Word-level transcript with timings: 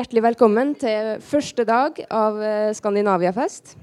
hjertelig 0.00 0.22
velkommen 0.30 0.70
til 0.80 1.18
første 1.20 1.64
dag 1.68 1.98
av 2.08 2.38
eh, 2.40 2.70
Skandinaviafest. 2.72 3.74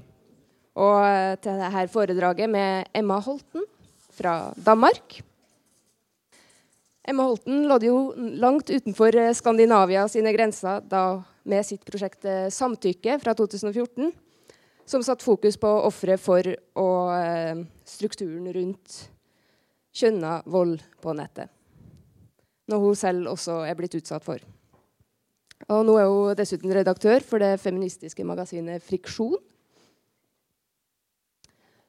Og 0.74 0.96
eh, 1.04 1.36
til 1.38 1.60
dette 1.60 1.84
foredraget 1.92 2.50
med 2.50 2.88
Emma 2.96 3.20
Holten 3.22 3.62
fra 4.16 4.48
Danmark. 4.58 5.20
Emma 7.06 7.28
Holten 7.28 7.68
lå 7.70 7.78
jo 7.86 8.00
langt 8.40 8.72
utenfor 8.72 9.14
eh, 9.14 9.30
Skandinavia 9.36 10.08
sine 10.10 10.34
grenser 10.34 10.82
da 10.90 11.20
med 11.46 11.68
sitt 11.68 11.86
prosjekt 11.86 12.26
eh, 12.26 12.50
Samtykke 12.50 13.20
fra 13.22 13.36
2014, 13.38 14.10
som 14.90 15.06
satte 15.06 15.22
fokus 15.22 15.60
på 15.60 15.70
ofre 15.86 16.18
for 16.18 16.50
og 16.80 17.64
strukturen 17.86 18.50
rundt 18.56 19.02
kjønna 19.94 20.40
vold 20.50 20.80
på 20.98 21.14
nettet. 21.14 21.52
Noe 22.72 22.88
hun 22.88 22.98
selv 22.98 23.36
også 23.36 23.62
er 23.68 23.78
blitt 23.78 24.00
utsatt 24.00 24.24
for. 24.26 24.42
Og 25.66 25.82
nå 25.84 25.96
er 25.98 26.06
hun 26.06 26.38
dessuten 26.38 26.72
redaktør 26.72 27.24
for 27.26 27.42
det 27.42 27.58
feministiske 27.60 28.24
magasinet 28.26 28.84
Friksjon. 28.86 29.36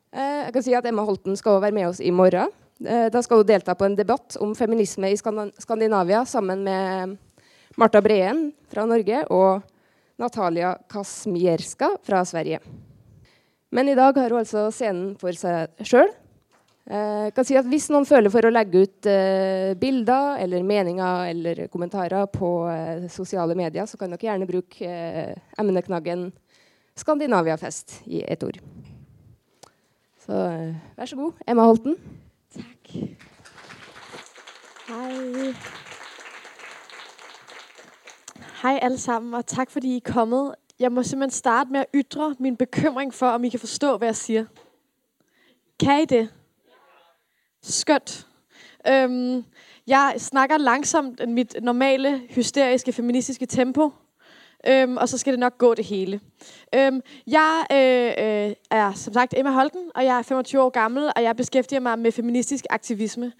Eh, 0.10 0.48
jeg 0.48 0.54
kan 0.56 0.66
si 0.66 0.74
at 0.74 0.88
Emma 0.90 1.06
Holten 1.06 1.38
skal 1.38 1.62
være 1.62 1.76
med 1.78 1.92
oss 1.92 2.02
i 2.02 2.10
morgen. 2.10 2.50
Eh, 2.82 3.08
da 3.14 3.22
skal 3.22 3.44
hun 3.44 3.50
delta 3.50 3.76
på 3.78 3.86
en 3.86 3.98
debatt 3.98 4.40
om 4.42 4.56
feminisme 4.58 5.12
i 5.14 5.20
Skandinavia 5.20 6.24
sammen 6.26 6.64
med 6.66 7.18
Marta 7.78 8.02
Breen 8.02 8.50
fra 8.72 8.88
Norge 8.90 9.22
og 9.30 9.62
Natalia 10.20 10.74
Kasmierska 10.90 11.94
fra 12.04 12.26
Sverige. 12.26 12.60
Men 13.72 13.90
i 13.90 13.96
dag 13.96 14.18
har 14.18 14.34
hun 14.34 14.42
altså 14.42 14.66
scenen 14.74 15.14
for 15.20 15.36
seg 15.38 15.86
sjøl. 15.86 16.10
Jeg 16.90 17.28
eh, 17.28 17.32
kan 17.38 17.46
si 17.46 17.54
at 17.54 17.68
Hvis 17.70 17.86
noen 17.94 18.06
føler 18.10 18.32
for 18.34 18.48
å 18.48 18.50
legge 18.50 18.82
ut 18.82 19.08
eh, 19.10 19.76
bilder 19.78 20.40
eller 20.42 20.64
meninger 20.66 21.28
eller 21.30 21.68
kommentarer 21.70 22.26
på 22.34 22.50
eh, 22.66 23.04
sosiale 23.14 23.54
medier, 23.54 23.86
så 23.86 23.98
kan 23.98 24.10
dere 24.10 24.26
gjerne 24.26 24.48
bruke 24.50 24.90
eh, 24.90 25.36
emneknaggen 25.62 26.32
'Skandinaviafest' 26.98 28.02
i 28.06 28.24
ett 28.28 28.44
ord. 28.44 28.58
Så 30.26 30.34
eh, 30.34 30.74
vær 30.98 31.06
så 31.06 31.16
god, 31.16 31.38
Emma 31.48 31.68
Holten. 31.70 31.96
Takk. 32.58 32.90
Hei. 34.90 35.54
Hei, 38.64 38.80
alle 38.82 38.98
sammen, 38.98 39.34
og 39.34 39.46
takk 39.46 39.70
fordi 39.70 39.94
I 39.94 40.02
er 40.02 40.12
kommet. 40.12 40.58
Jeg 40.80 40.92
må 40.92 41.04
simpelthen 41.04 41.38
starte 41.38 41.72
med 41.72 41.86
å 41.86 42.02
ytre 42.02 42.34
min 42.40 42.58
bekymring 42.58 43.14
for 43.14 43.38
om 43.38 43.46
I 43.46 43.54
kan 43.54 43.62
forstå 43.62 43.94
hva 43.98 44.10
jeg 44.10 44.16
sier. 44.16 44.52
Kan 45.80 46.02
I 46.02 46.06
det? 46.06 46.26
Skønt. 47.64 48.28
Øhm, 48.88 49.44
jeg 49.88 50.14
snakker 50.18 50.58
langsomt 50.58 51.30
mit 51.30 51.56
normale, 51.62 52.22
hysteriske, 52.30 52.94
feministiske 52.94 53.46
tempo. 53.46 53.92
Øhm, 54.68 54.98
og 54.98 55.10
så 55.10 55.18
skal 55.18 55.34
det 55.34 55.40
nok 55.40 55.58
gå 55.58 55.74
det 55.74 55.86
hele. 55.86 56.20
Øhm, 56.76 57.02
jeg 57.28 57.66
øh, 57.72 58.48
øh, 58.48 58.54
er 58.72 58.94
som 58.94 59.14
sagt 59.14 59.34
Emma 59.38 59.52
Holten, 59.52 59.92
og 59.96 60.06
jeg 60.06 60.18
er 60.18 60.22
25 60.22 60.62
år 60.62 60.70
gammel, 60.70 61.12
og 61.16 61.24
jeg 61.24 61.36
beskæftiger 61.36 61.80
mig 61.80 62.00
med 62.00 62.12
feministisk 62.12 62.66
aktivisme. 62.70 63.32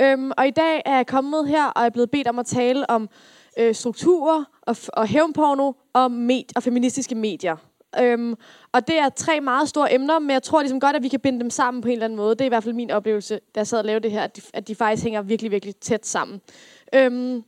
Øhm, 0.00 0.32
og 0.36 0.46
i 0.46 0.50
dag 0.50 0.82
er 0.84 0.96
jeg 0.96 1.06
kommet 1.06 1.48
her 1.48 1.64
og 1.64 1.84
er 1.84 1.90
blevet 1.90 2.10
bedt 2.10 2.28
om 2.28 2.38
at 2.38 2.46
tale 2.46 2.90
om 2.90 3.08
øh, 3.58 3.74
strukturer 3.74 4.44
og, 4.62 4.76
og 4.92 5.06
hævnporno 5.06 5.72
og, 5.92 6.10
med, 6.10 6.42
og 6.56 6.62
feministiske 6.62 7.14
medier. 7.14 7.56
Øhm, 8.00 8.34
og 8.72 8.88
det 8.88 8.98
er 8.98 9.08
tre 9.08 9.40
meget 9.40 9.68
store 9.68 9.94
emner, 9.94 10.18
men 10.18 10.30
jeg 10.30 10.42
tror 10.42 10.60
ligesom 10.60 10.80
godt, 10.80 10.96
at 10.96 11.02
vi 11.02 11.08
kan 11.08 11.20
binde 11.20 11.40
dem 11.40 11.50
sammen 11.50 11.82
på 11.82 11.88
en 11.88 11.92
eller 11.92 12.04
anden 12.04 12.16
måde. 12.16 12.30
Det 12.30 12.40
er 12.40 12.44
i 12.44 12.48
hvert 12.48 12.64
fald 12.64 12.74
min 12.74 12.90
oplevelse, 12.90 13.40
da 13.54 13.60
jeg 13.60 13.66
sad 13.66 13.78
og 13.78 13.84
lavede 13.84 14.02
det 14.02 14.10
her, 14.10 14.22
at 14.22 14.36
de, 14.36 14.42
at 14.54 14.68
de 14.68 14.74
faktisk 14.74 15.02
hænger 15.02 15.22
virkelig, 15.22 15.50
virkelig 15.50 15.76
tæt 15.76 16.06
sammen. 16.06 16.40
Øhm, 16.94 17.44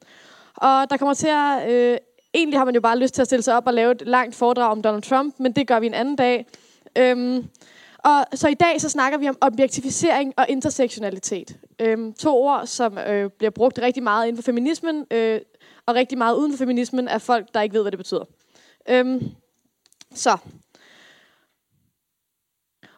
og 0.55 0.91
der 0.91 0.97
kommer 0.97 1.15
til 1.15 1.29
at... 1.29 1.71
Øh, 1.71 1.99
egentlig 2.35 2.59
har 2.61 2.65
man 2.65 2.75
jo 2.75 2.81
bare 2.81 2.99
lyst 2.99 3.15
til 3.15 3.23
at 3.23 3.27
stille 3.27 3.43
sig 3.43 3.57
op 3.57 3.67
og 3.67 3.75
lave 3.75 3.93
et 3.93 4.03
langt 4.07 4.35
foredrag 4.35 4.71
om 4.71 4.83
Donald 4.83 5.03
Trump, 5.03 5.35
men 5.39 5.53
det 5.53 5.67
gør 5.67 5.81
vi 5.81 5.87
en 5.87 5.95
anden 5.95 6.17
dag. 6.17 6.47
Øhm, 6.99 7.49
og 7.99 8.27
så 8.35 8.49
i 8.49 8.55
dag 8.55 8.81
så 8.81 8.89
snakker 8.89 9.19
vi 9.19 9.29
om 9.29 9.37
objektificering 9.41 10.35
og 10.37 10.47
intersektionalitet. 10.49 11.57
Øhm, 11.79 12.13
to 12.13 12.43
ord, 12.43 12.67
som 12.67 12.99
øh, 12.99 13.31
bliver 13.31 13.51
brugt 13.51 13.79
rigtig 13.83 14.03
meget 14.03 14.27
inden 14.27 14.43
for 14.43 14.47
feminismen, 14.47 15.07
øh, 15.11 15.41
og 15.87 15.95
rigtig 15.95 16.19
meget 16.19 16.37
uden 16.37 16.53
for 16.53 16.59
feminismen 16.59 17.09
af 17.09 17.23
folk, 17.23 17.55
der 17.55 17.61
ikke 17.61 17.75
ved, 17.75 17.83
hvad 17.83 17.93
det 17.93 17.99
betyder. 17.99 18.25
Øhm, 18.89 19.23
så. 20.19 20.37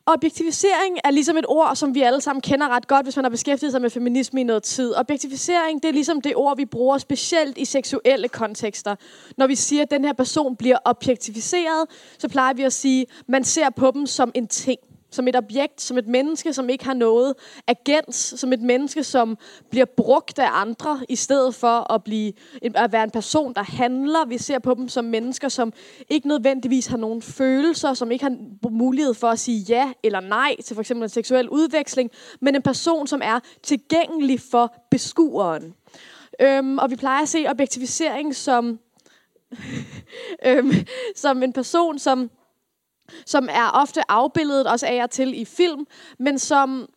Objektivisering 0.07 0.99
er 1.05 1.11
ligesom 1.11 1.37
et 1.37 1.45
ord, 1.49 1.77
som 1.77 1.95
vi 1.95 2.03
alle 2.03 2.21
sammen 2.21 2.43
kender 2.43 2.69
ret 2.69 2.89
godt, 2.89 3.07
hvis 3.07 3.17
man 3.17 3.25
har 3.25 3.31
beskæftiget 3.31 3.73
sig 3.73 3.81
med 3.81 3.91
feminisme 3.91 4.41
i 4.41 4.45
noget 4.45 4.63
tid. 4.63 4.95
Objektivisering, 4.95 5.83
det 5.83 5.89
er 5.89 5.93
ligesom 5.93 6.21
det 6.21 6.37
ord, 6.37 6.57
vi 6.57 6.65
bruger 6.65 6.99
specielt 6.99 7.59
i 7.59 7.65
seksuelle 7.65 8.29
kontekster. 8.29 8.97
Når 9.37 9.47
vi 9.47 9.55
siger, 9.55 9.83
at 9.83 9.91
den 9.91 10.05
her 10.05 10.13
person 10.13 10.57
bliver 10.57 10.79
objektiviseret, 10.85 11.87
så 12.19 12.29
plejer 12.29 12.55
vi 12.55 12.63
at 12.63 12.73
sige, 12.73 13.03
at 13.03 13.29
man 13.29 13.45
ser 13.45 13.71
på 13.71 13.91
dem 13.91 14.07
som 14.07 14.33
en 14.35 14.49
ting 14.49 14.81
som 15.11 15.29
et 15.29 15.37
objekt, 15.37 15.81
som 15.81 15.99
et 15.99 16.07
menneske, 16.07 16.53
som 16.53 16.69
ikke 16.69 16.85
har 16.85 16.95
noget 16.95 17.35
agens, 17.67 18.35
som 18.37 18.53
et 18.53 18.61
menneske, 18.61 19.05
som 19.05 19.39
bliver 19.71 19.85
brugt 19.85 20.39
af 20.39 20.49
andre, 20.53 21.01
i 21.09 21.17
stedet 21.17 21.55
for 21.55 21.93
at, 21.93 22.05
blive, 22.05 22.33
at 22.63 22.93
være 22.93 23.05
en 23.05 23.11
person, 23.11 23.55
der 23.55 23.63
handler. 23.63 24.27
Vi 24.27 24.39
ser 24.39 24.59
på 24.59 24.75
dem 24.75 24.89
som 24.89 25.05
mennesker, 25.05 25.49
som 25.49 25.73
ikke 26.09 26.29
nødvendigvis 26.29 26.87
har 26.87 26.97
nogen 26.97 27.23
følelser, 27.23 27.95
som 27.95 28.11
ikke 28.11 28.25
har 28.25 28.37
mulighed 28.71 29.15
for 29.15 29.29
at 29.29 29.39
sige 29.39 29.65
ja 29.69 29.93
eller 30.03 30.21
nej 30.21 30.57
til 30.65 30.75
for 30.75 30.81
eksempel 30.81 31.03
en 31.03 31.09
seksuel 31.09 31.49
udveksling, 31.49 32.11
men 32.41 32.55
en 32.55 32.63
person, 32.63 33.07
som 33.07 33.21
er 33.25 33.41
tilgængelig 33.63 34.41
for 34.41 34.75
beskueren. 34.91 35.75
Øhm, 36.41 36.79
og 36.79 36.91
vi 36.91 36.97
plejer 36.97 37.23
at 37.23 37.29
se 37.29 37.47
objektivisering 37.49 38.37
som, 38.37 38.79
øhm, 40.47 40.73
som 41.17 41.43
en 41.43 41.53
person, 41.53 41.99
som 41.99 42.31
som 43.27 43.49
er 43.51 43.71
ofte 43.71 44.11
afbildet 44.11 44.67
også 44.67 44.87
af 44.87 45.03
og 45.03 45.11
til 45.11 45.41
i 45.41 45.45
film, 45.45 45.87
men 46.19 46.39
som 46.39 46.89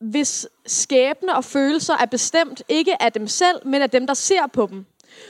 hvis 0.00 0.46
skæbne 0.66 1.36
og 1.36 1.44
følelser 1.44 1.94
er 1.94 2.06
bestemt 2.06 2.62
ikke 2.68 3.02
af 3.02 3.12
dem 3.12 3.26
selv, 3.26 3.66
men 3.66 3.82
af 3.82 3.90
dem, 3.90 4.06
der 4.06 4.14
ser 4.14 4.46
på 4.46 4.66
dem. 4.70 4.86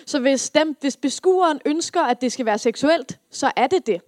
Så 0.06 0.20
hvis, 0.20 0.50
dem, 0.50 0.76
hvis 0.80 0.96
beskueren 0.96 1.60
ønsker, 1.64 2.02
at 2.02 2.20
det 2.20 2.32
skal 2.32 2.46
være 2.46 2.58
seksuelt, 2.58 3.18
så 3.30 3.52
er 3.56 3.66
det 3.66 3.86
det. 3.86 4.00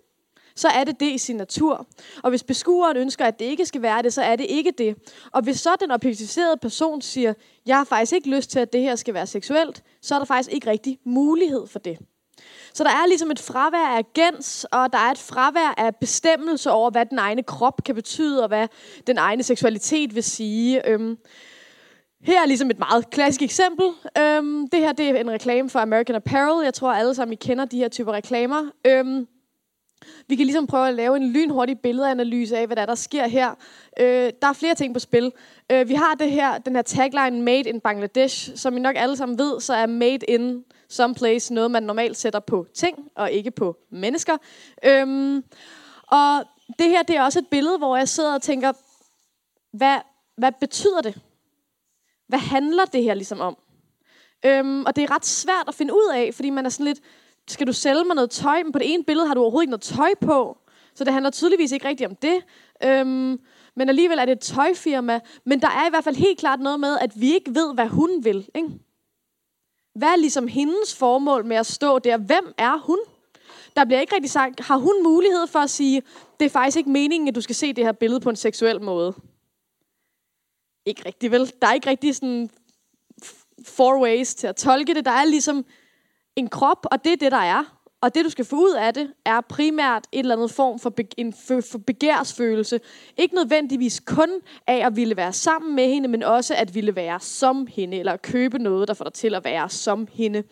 Så 0.56 0.68
er 0.68 0.84
det 0.84 1.00
det 1.00 1.12
i 1.12 1.18
sin 1.18 1.36
natur. 1.36 1.86
Og 2.22 2.30
hvis 2.30 2.42
beskueren 2.42 2.96
ønsker, 2.96 3.24
at 3.24 3.38
det 3.38 3.44
ikke 3.44 3.66
skal 3.66 3.82
være 3.82 4.02
det, 4.02 4.12
så 4.12 4.22
er 4.22 4.36
det 4.36 4.46
ikke 4.48 4.70
det. 4.78 4.96
Og 5.32 5.42
hvis 5.42 5.60
så 5.60 5.76
den 5.80 5.90
objektiviserede 5.90 6.56
person 6.56 7.02
siger, 7.02 7.34
jeg 7.66 7.76
har 7.76 7.84
faktisk 7.84 8.12
ikke 8.12 8.30
lyst 8.30 8.50
til, 8.50 8.58
at 8.58 8.72
det 8.72 8.80
her 8.80 8.96
skal 8.96 9.14
være 9.14 9.26
seksuelt, 9.26 9.82
så 10.02 10.14
er 10.14 10.18
der 10.18 10.26
faktisk 10.26 10.52
ikke 10.52 10.70
rigtig 10.70 10.98
mulighed 11.04 11.66
for 11.66 11.78
det. 11.78 11.98
Så 12.74 12.84
der 12.84 12.90
er 12.90 13.06
ligesom 13.06 13.30
et 13.30 13.38
fravær 13.38 13.96
af 13.96 14.04
agens, 14.16 14.66
og 14.72 14.92
der 14.92 14.98
er 14.98 15.10
et 15.10 15.18
fravær 15.18 15.74
af 15.76 15.96
bestemmelse 15.96 16.70
over, 16.70 16.90
hvad 16.90 17.06
den 17.06 17.18
egne 17.18 17.42
krop 17.42 17.84
kan 17.84 17.94
betyde, 17.94 18.42
og 18.42 18.48
hvad 18.48 18.68
den 19.06 19.18
egne 19.18 19.42
seksualitet 19.42 20.14
vil 20.14 20.22
sige. 20.22 20.88
Øhm, 20.88 21.16
her 22.22 22.42
er 22.42 22.46
ligesom 22.46 22.70
et 22.70 22.78
meget 22.78 23.10
klassisk 23.10 23.42
eksempel. 23.42 23.86
Øhm, 24.18 24.68
det 24.68 24.80
her 24.80 24.92
det 24.92 25.08
er 25.08 25.14
en 25.14 25.30
reklame 25.30 25.70
for 25.70 25.78
American 25.78 26.16
Apparel. 26.16 26.64
Jeg 26.64 26.74
tror 26.74 26.92
alle 26.92 27.14
sammen, 27.14 27.32
I 27.32 27.36
kender 27.36 27.64
de 27.64 27.78
her 27.78 27.88
typer 27.88 28.12
reklamer. 28.12 28.70
Øhm, 28.86 29.26
vi 30.28 30.36
kan 30.36 30.46
ligesom 30.46 30.66
prøve 30.66 30.88
at 30.88 30.94
lave 30.94 31.16
en 31.16 31.32
lynhurtig 31.32 31.78
billedanalyse 31.78 32.58
af, 32.58 32.66
hvad 32.66 32.76
der, 32.76 32.82
er, 32.82 32.86
der 32.86 32.94
sker 32.94 33.26
her. 33.26 33.50
Øh, 34.00 34.30
der 34.42 34.48
er 34.48 34.52
flere 34.52 34.74
ting 34.74 34.94
på 34.94 35.00
spil. 35.00 35.32
Øh, 35.72 35.88
vi 35.88 35.94
har 35.94 36.14
det 36.14 36.30
her, 36.30 36.58
den 36.58 36.74
her 36.74 36.82
tagline 36.82 37.42
Made 37.42 37.68
in 37.68 37.80
Bangladesh. 37.80 38.56
Som 38.56 38.76
I 38.76 38.80
nok 38.80 38.96
alle 38.98 39.16
sammen 39.16 39.38
ved, 39.38 39.60
så 39.60 39.74
er 39.74 39.86
Made 39.86 40.26
in 40.28 40.64
someplace 40.90 41.54
noget, 41.54 41.70
man 41.70 41.82
normalt 41.82 42.16
sætter 42.16 42.40
på 42.40 42.66
ting, 42.74 43.10
og 43.14 43.32
ikke 43.32 43.50
på 43.50 43.76
mennesker. 43.90 44.36
Øhm, 44.84 45.44
og 46.06 46.44
det 46.78 46.88
her, 46.88 47.02
det 47.02 47.16
er 47.16 47.22
også 47.22 47.38
et 47.38 47.48
billede, 47.50 47.78
hvor 47.78 47.96
jeg 47.96 48.08
sidder 48.08 48.34
og 48.34 48.42
tænker, 48.42 48.72
hvad, 49.72 49.98
hvad 50.36 50.52
betyder 50.60 51.00
det? 51.00 51.20
Hvad 52.28 52.38
handler 52.38 52.84
det 52.84 53.02
her 53.02 53.14
ligesom 53.14 53.40
om? 53.40 53.56
Øhm, 54.44 54.84
og 54.84 54.96
det 54.96 55.04
er 55.04 55.10
ret 55.10 55.26
svært 55.26 55.68
at 55.68 55.74
finde 55.74 55.94
ud 55.94 56.12
af, 56.14 56.34
fordi 56.34 56.50
man 56.50 56.66
er 56.66 56.70
sådan 56.70 56.86
lidt, 56.86 57.00
skal 57.48 57.66
du 57.66 57.72
sælge 57.72 58.04
mig 58.04 58.14
noget 58.14 58.30
tøj? 58.30 58.62
Men 58.62 58.72
på 58.72 58.78
det 58.78 58.94
ene 58.94 59.04
billede 59.04 59.26
har 59.26 59.34
du 59.34 59.40
overhovedet 59.40 59.64
ikke 59.64 59.70
noget 59.70 59.82
tøj 59.82 60.14
på. 60.20 60.58
Så 60.94 61.04
det 61.04 61.12
handler 61.12 61.30
tydeligvis 61.30 61.72
ikke 61.72 61.88
rigtigt 61.88 62.10
om 62.10 62.16
det. 62.16 62.44
Øhm, 62.84 63.40
men 63.76 63.88
alligevel 63.88 64.18
er 64.18 64.24
det 64.24 64.32
et 64.32 64.40
tøjfirma. 64.40 65.20
Men 65.44 65.60
der 65.60 65.68
er 65.68 65.86
i 65.86 65.90
hvert 65.90 66.04
fald 66.04 66.16
helt 66.16 66.38
klart 66.38 66.60
noget 66.60 66.80
med, 66.80 66.98
at 67.00 67.20
vi 67.20 67.34
ikke 67.34 67.54
ved, 67.54 67.74
hvad 67.74 67.86
hun 67.86 68.24
vil. 68.24 68.48
Ikke? 68.54 68.68
Hvad 70.00 70.08
er 70.08 70.16
ligesom 70.16 70.48
hendes 70.48 70.96
formål 70.96 71.44
med 71.44 71.56
at 71.56 71.66
stå 71.66 71.98
der? 71.98 72.16
Hvem 72.16 72.54
er 72.58 72.78
hun? 72.78 72.98
Der 73.76 73.84
bliver 73.84 74.00
ikke 74.00 74.14
rigtig 74.14 74.30
sagt, 74.30 74.60
har 74.60 74.76
hun 74.76 75.02
mulighed 75.02 75.46
for 75.46 75.58
at 75.58 75.70
sige, 75.70 76.02
det 76.40 76.46
er 76.46 76.50
faktisk 76.50 76.76
ikke 76.76 76.90
meningen, 76.90 77.28
at 77.28 77.34
du 77.34 77.40
skal 77.40 77.54
se 77.54 77.72
det 77.72 77.84
her 77.84 77.92
billede 77.92 78.20
på 78.20 78.30
en 78.30 78.36
seksuel 78.36 78.82
måde? 78.82 79.14
Ikke 80.86 81.02
rigtig 81.06 81.30
vel. 81.30 81.52
Der 81.62 81.68
er 81.68 81.72
ikke 81.72 81.90
rigtig 81.90 82.14
sådan 82.14 82.50
four 83.66 84.02
ways 84.02 84.34
til 84.34 84.46
at 84.46 84.56
tolke 84.56 84.94
det. 84.94 85.04
Der 85.04 85.10
er 85.10 85.24
ligesom 85.24 85.64
en 86.36 86.48
krop, 86.48 86.86
og 86.90 87.04
det 87.04 87.12
er 87.12 87.16
det, 87.16 87.32
der 87.32 87.38
er. 87.38 87.79
Og 88.02 88.14
det, 88.14 88.24
du 88.24 88.30
skal 88.30 88.44
få 88.44 88.56
ud 88.56 88.74
af 88.78 88.94
det, 88.94 89.12
er 89.24 89.40
primært 89.40 90.06
et 90.12 90.18
eller 90.18 90.36
andet 90.36 90.50
form 90.50 90.78
for, 90.78 90.90
be- 90.90 91.20
en 91.20 91.32
for 91.70 91.78
begærsfølelse. 91.78 92.80
Ikke 93.16 93.34
nødvendigvis 93.34 94.00
kun 94.06 94.30
af 94.66 94.86
at 94.86 94.96
ville 94.96 95.16
være 95.16 95.32
sammen 95.32 95.76
med 95.76 95.88
hende, 95.88 96.08
men 96.08 96.22
også 96.22 96.54
at 96.54 96.74
ville 96.74 96.96
være 96.96 97.20
som 97.20 97.66
hende, 97.66 97.96
eller 97.96 98.16
købe 98.16 98.58
noget, 98.58 98.88
der 98.88 98.94
får 98.94 99.04
dig 99.04 99.12
til 99.12 99.34
at 99.34 99.44
være 99.44 99.68
som 99.68 100.08
hende. 100.12 100.42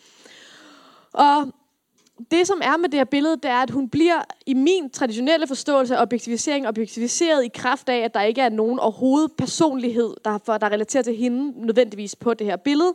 Og 1.12 1.52
det, 2.30 2.46
som 2.46 2.60
er 2.62 2.76
med 2.76 2.88
det 2.88 3.00
her 3.00 3.04
billede, 3.04 3.36
det 3.36 3.44
er, 3.44 3.62
at 3.62 3.70
hun 3.70 3.88
bliver 3.88 4.22
i 4.46 4.54
min 4.54 4.90
traditionelle 4.90 5.46
forståelse 5.46 5.96
af 5.96 6.02
objektivisering 6.02 6.68
objektiviseret 6.68 7.44
i 7.44 7.48
kraft 7.54 7.88
af, 7.88 7.98
at 7.98 8.14
der 8.14 8.22
ikke 8.22 8.40
er 8.40 8.48
nogen 8.48 8.78
overhovedet 8.78 9.32
personlighed, 9.38 10.14
der, 10.24 10.38
for, 10.46 10.58
der 10.58 10.68
relaterer 10.68 11.02
til 11.02 11.16
hende 11.16 11.66
nødvendigvis 11.66 12.16
på 12.16 12.34
det 12.34 12.46
her 12.46 12.56
billede. 12.56 12.94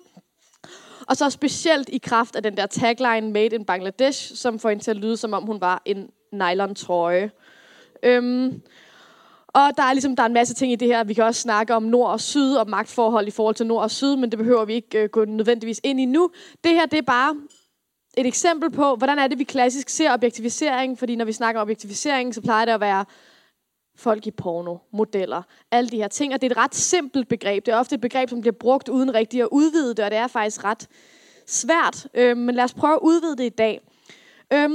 Og 1.07 1.17
så 1.17 1.29
specielt 1.29 1.89
i 1.89 1.97
kraft 1.97 2.35
af 2.35 2.43
den 2.43 2.57
der 2.57 2.65
tagline 2.65 3.31
Made 3.31 3.55
in 3.55 3.65
Bangladesh, 3.65 4.35
som 4.35 4.59
får 4.59 4.69
hende 4.69 4.83
til 4.83 4.91
at 4.91 4.97
lyde, 4.97 5.17
som 5.17 5.33
om 5.33 5.43
hun 5.43 5.61
var 5.61 5.81
en 5.85 6.09
nylon-trøje. 6.31 7.31
Øhm, 8.03 8.61
og 9.47 9.71
der 9.77 9.83
er 9.83 9.93
ligesom 9.93 10.15
der 10.15 10.23
er 10.23 10.27
en 10.27 10.33
masse 10.33 10.53
ting 10.53 10.71
i 10.71 10.75
det 10.75 10.87
her. 10.87 11.03
Vi 11.03 11.13
kan 11.13 11.23
også 11.23 11.41
snakke 11.41 11.75
om 11.75 11.83
nord 11.83 12.09
og 12.09 12.21
syd 12.21 12.55
og 12.55 12.69
magtforhold 12.69 13.27
i 13.27 13.31
forhold 13.31 13.55
til 13.55 13.67
nord 13.67 13.83
og 13.83 13.91
syd, 13.91 14.15
men 14.15 14.31
det 14.31 14.39
behøver 14.39 14.65
vi 14.65 14.73
ikke 14.73 15.03
øh, 15.03 15.09
gå 15.09 15.25
nødvendigvis 15.25 15.81
ind 15.83 15.99
i 15.99 16.05
nu. 16.05 16.29
Det 16.63 16.71
her 16.71 16.85
det 16.85 16.97
er 16.97 17.01
bare 17.01 17.35
et 18.17 18.27
eksempel 18.27 18.71
på, 18.71 18.95
hvordan 18.95 19.19
er 19.19 19.27
det, 19.27 19.39
vi 19.39 19.43
klassisk 19.43 19.89
ser 19.89 20.13
objektivisering. 20.13 20.99
Fordi 20.99 21.15
når 21.15 21.25
vi 21.25 21.31
snakker 21.31 21.61
om 21.61 21.65
objektivisering, 21.65 22.35
så 22.35 22.41
plejer 22.41 22.65
det 22.65 22.71
at 22.71 22.81
være 22.81 23.05
folk 23.95 24.27
i 24.27 24.31
porno, 24.31 24.77
modeller, 24.91 25.41
alle 25.71 25.89
de 25.89 25.97
her 25.97 26.07
ting. 26.07 26.33
Og 26.33 26.41
det 26.41 26.47
er 26.47 26.51
et 26.51 26.57
ret 26.57 26.75
simpelt 26.75 27.27
begreb. 27.27 27.65
Det 27.65 27.71
er 27.71 27.77
ofte 27.77 27.95
et 27.95 28.01
begreb, 28.01 28.29
som 28.29 28.41
bliver 28.41 28.53
brugt 28.59 28.89
uden 28.89 29.13
rigtig 29.13 29.41
at 29.41 29.47
udvide 29.51 29.89
det, 29.89 30.05
og 30.05 30.11
det 30.11 30.17
er 30.17 30.27
faktisk 30.27 30.63
ret 30.63 30.87
svært. 31.47 32.07
Øh, 32.13 32.37
men 32.37 32.55
lad 32.55 32.63
os 32.63 32.73
prøve 32.73 32.93
at 32.93 32.99
udvide 33.01 33.37
det 33.37 33.43
i 33.43 33.49
dag. 33.49 33.81
Øh, 34.53 34.69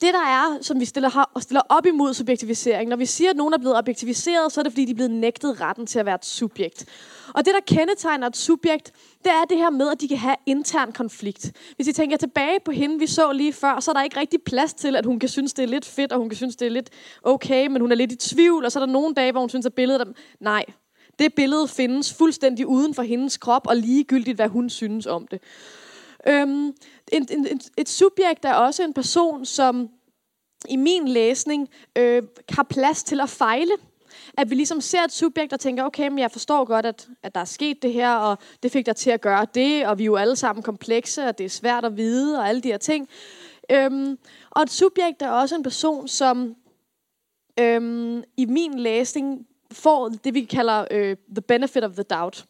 det 0.00 0.14
der 0.14 0.26
er, 0.26 0.58
som 0.62 0.80
vi 0.80 0.84
stiller, 0.84 1.08
har, 1.08 1.30
stiller 1.40 1.62
op 1.68 1.86
imod 1.86 2.14
subjektivisering, 2.14 2.90
når 2.90 2.96
vi 2.96 3.06
siger, 3.06 3.30
at 3.30 3.36
nogen 3.36 3.54
er 3.54 3.58
blevet 3.58 3.76
objektiviseret, 3.76 4.52
så 4.52 4.60
er 4.60 4.62
det 4.62 4.72
fordi, 4.72 4.84
de 4.84 4.90
er 4.90 4.94
blevet 4.94 5.10
nægtet 5.10 5.60
retten 5.60 5.86
til 5.86 5.98
at 5.98 6.06
være 6.06 6.14
et 6.14 6.24
subjekt. 6.24 6.86
Og 7.34 7.44
det, 7.44 7.54
der 7.54 7.74
kendetegner 7.76 8.26
et 8.26 8.36
subjekt, 8.36 8.92
det 9.24 9.32
er 9.32 9.44
det 9.44 9.58
her 9.58 9.70
med, 9.70 9.90
at 9.90 10.00
de 10.00 10.08
kan 10.08 10.16
have 10.16 10.36
intern 10.46 10.92
konflikt. 10.92 11.52
Hvis 11.76 11.88
I 11.88 11.92
tænker 11.92 12.16
tilbage 12.16 12.60
på 12.64 12.70
hende, 12.70 12.98
vi 12.98 13.06
så 13.06 13.32
lige 13.32 13.52
før, 13.52 13.80
så 13.80 13.90
er 13.90 13.92
der 13.92 14.02
ikke 14.02 14.20
rigtig 14.20 14.42
plads 14.42 14.74
til, 14.74 14.96
at 14.96 15.06
hun 15.06 15.18
kan 15.18 15.28
synes, 15.28 15.52
det 15.52 15.62
er 15.62 15.66
lidt 15.66 15.84
fedt, 15.84 16.12
og 16.12 16.18
hun 16.18 16.28
kan 16.28 16.36
synes, 16.36 16.56
det 16.56 16.66
er 16.66 16.70
lidt 16.70 16.90
okay, 17.22 17.66
men 17.66 17.80
hun 17.80 17.92
er 17.92 17.96
lidt 17.96 18.12
i 18.12 18.16
tvivl, 18.16 18.64
og 18.64 18.72
så 18.72 18.78
er 18.78 18.86
der 18.86 18.92
nogle 18.92 19.14
dage, 19.14 19.32
hvor 19.32 19.40
hun 19.40 19.48
synes, 19.48 19.66
at 19.66 19.74
billedet 19.74 20.00
er... 20.00 20.12
Nej, 20.40 20.64
det 21.18 21.34
billede 21.34 21.68
findes 21.68 22.14
fuldstændig 22.14 22.66
uden 22.66 22.94
for 22.94 23.02
hendes 23.02 23.36
krop, 23.36 23.66
og 23.66 23.76
ligegyldigt, 23.76 24.36
hvad 24.36 24.48
hun 24.48 24.70
synes 24.70 25.06
om 25.06 25.26
det. 25.26 25.42
Øhm, 26.26 26.66
en, 27.12 27.26
en, 27.30 27.46
en, 27.46 27.60
et 27.76 27.88
subjekt 27.88 28.44
er 28.44 28.54
også 28.54 28.82
en 28.82 28.94
person, 28.94 29.44
som 29.44 29.88
i 30.68 30.76
min 30.76 31.08
læsning 31.08 31.68
øh, 31.98 32.22
har 32.48 32.62
plads 32.62 33.02
til 33.02 33.20
at 33.20 33.28
fejle. 33.28 33.72
At 34.38 34.50
vi 34.50 34.54
ligesom 34.54 34.80
ser 34.80 35.02
et 35.02 35.12
subjekt 35.12 35.52
og 35.52 35.60
tænker, 35.60 35.84
okay, 35.84 36.08
men 36.08 36.18
jeg 36.18 36.30
forstår 36.30 36.64
godt, 36.64 36.86
at, 36.86 37.08
at 37.22 37.34
der 37.34 37.40
er 37.40 37.44
sket 37.44 37.82
det 37.82 37.92
her, 37.92 38.14
og 38.14 38.38
det 38.62 38.72
fik 38.72 38.86
dig 38.86 38.96
til 38.96 39.10
at 39.10 39.20
gøre 39.20 39.46
det, 39.54 39.86
og 39.86 39.98
vi 39.98 40.02
er 40.02 40.06
jo 40.06 40.16
alle 40.16 40.36
sammen 40.36 40.62
komplekse, 40.62 41.24
og 41.24 41.38
det 41.38 41.44
er 41.44 41.48
svært 41.48 41.84
at 41.84 41.96
vide, 41.96 42.38
og 42.38 42.48
alle 42.48 42.60
de 42.60 42.68
her 42.68 42.78
ting. 42.78 43.08
Øhm, 43.70 44.18
og 44.50 44.62
et 44.62 44.70
subjekt 44.70 45.22
er 45.22 45.30
også 45.30 45.54
en 45.54 45.62
person, 45.62 46.08
som 46.08 46.54
øhm, 47.60 48.22
i 48.36 48.46
min 48.46 48.78
læsning 48.78 49.46
får 49.72 50.08
det, 50.08 50.34
vi 50.34 50.44
kalder 50.44 50.84
øh, 50.90 51.16
the 51.34 51.42
benefit 51.42 51.84
of 51.84 51.92
the 51.92 52.02
doubt. 52.02 52.44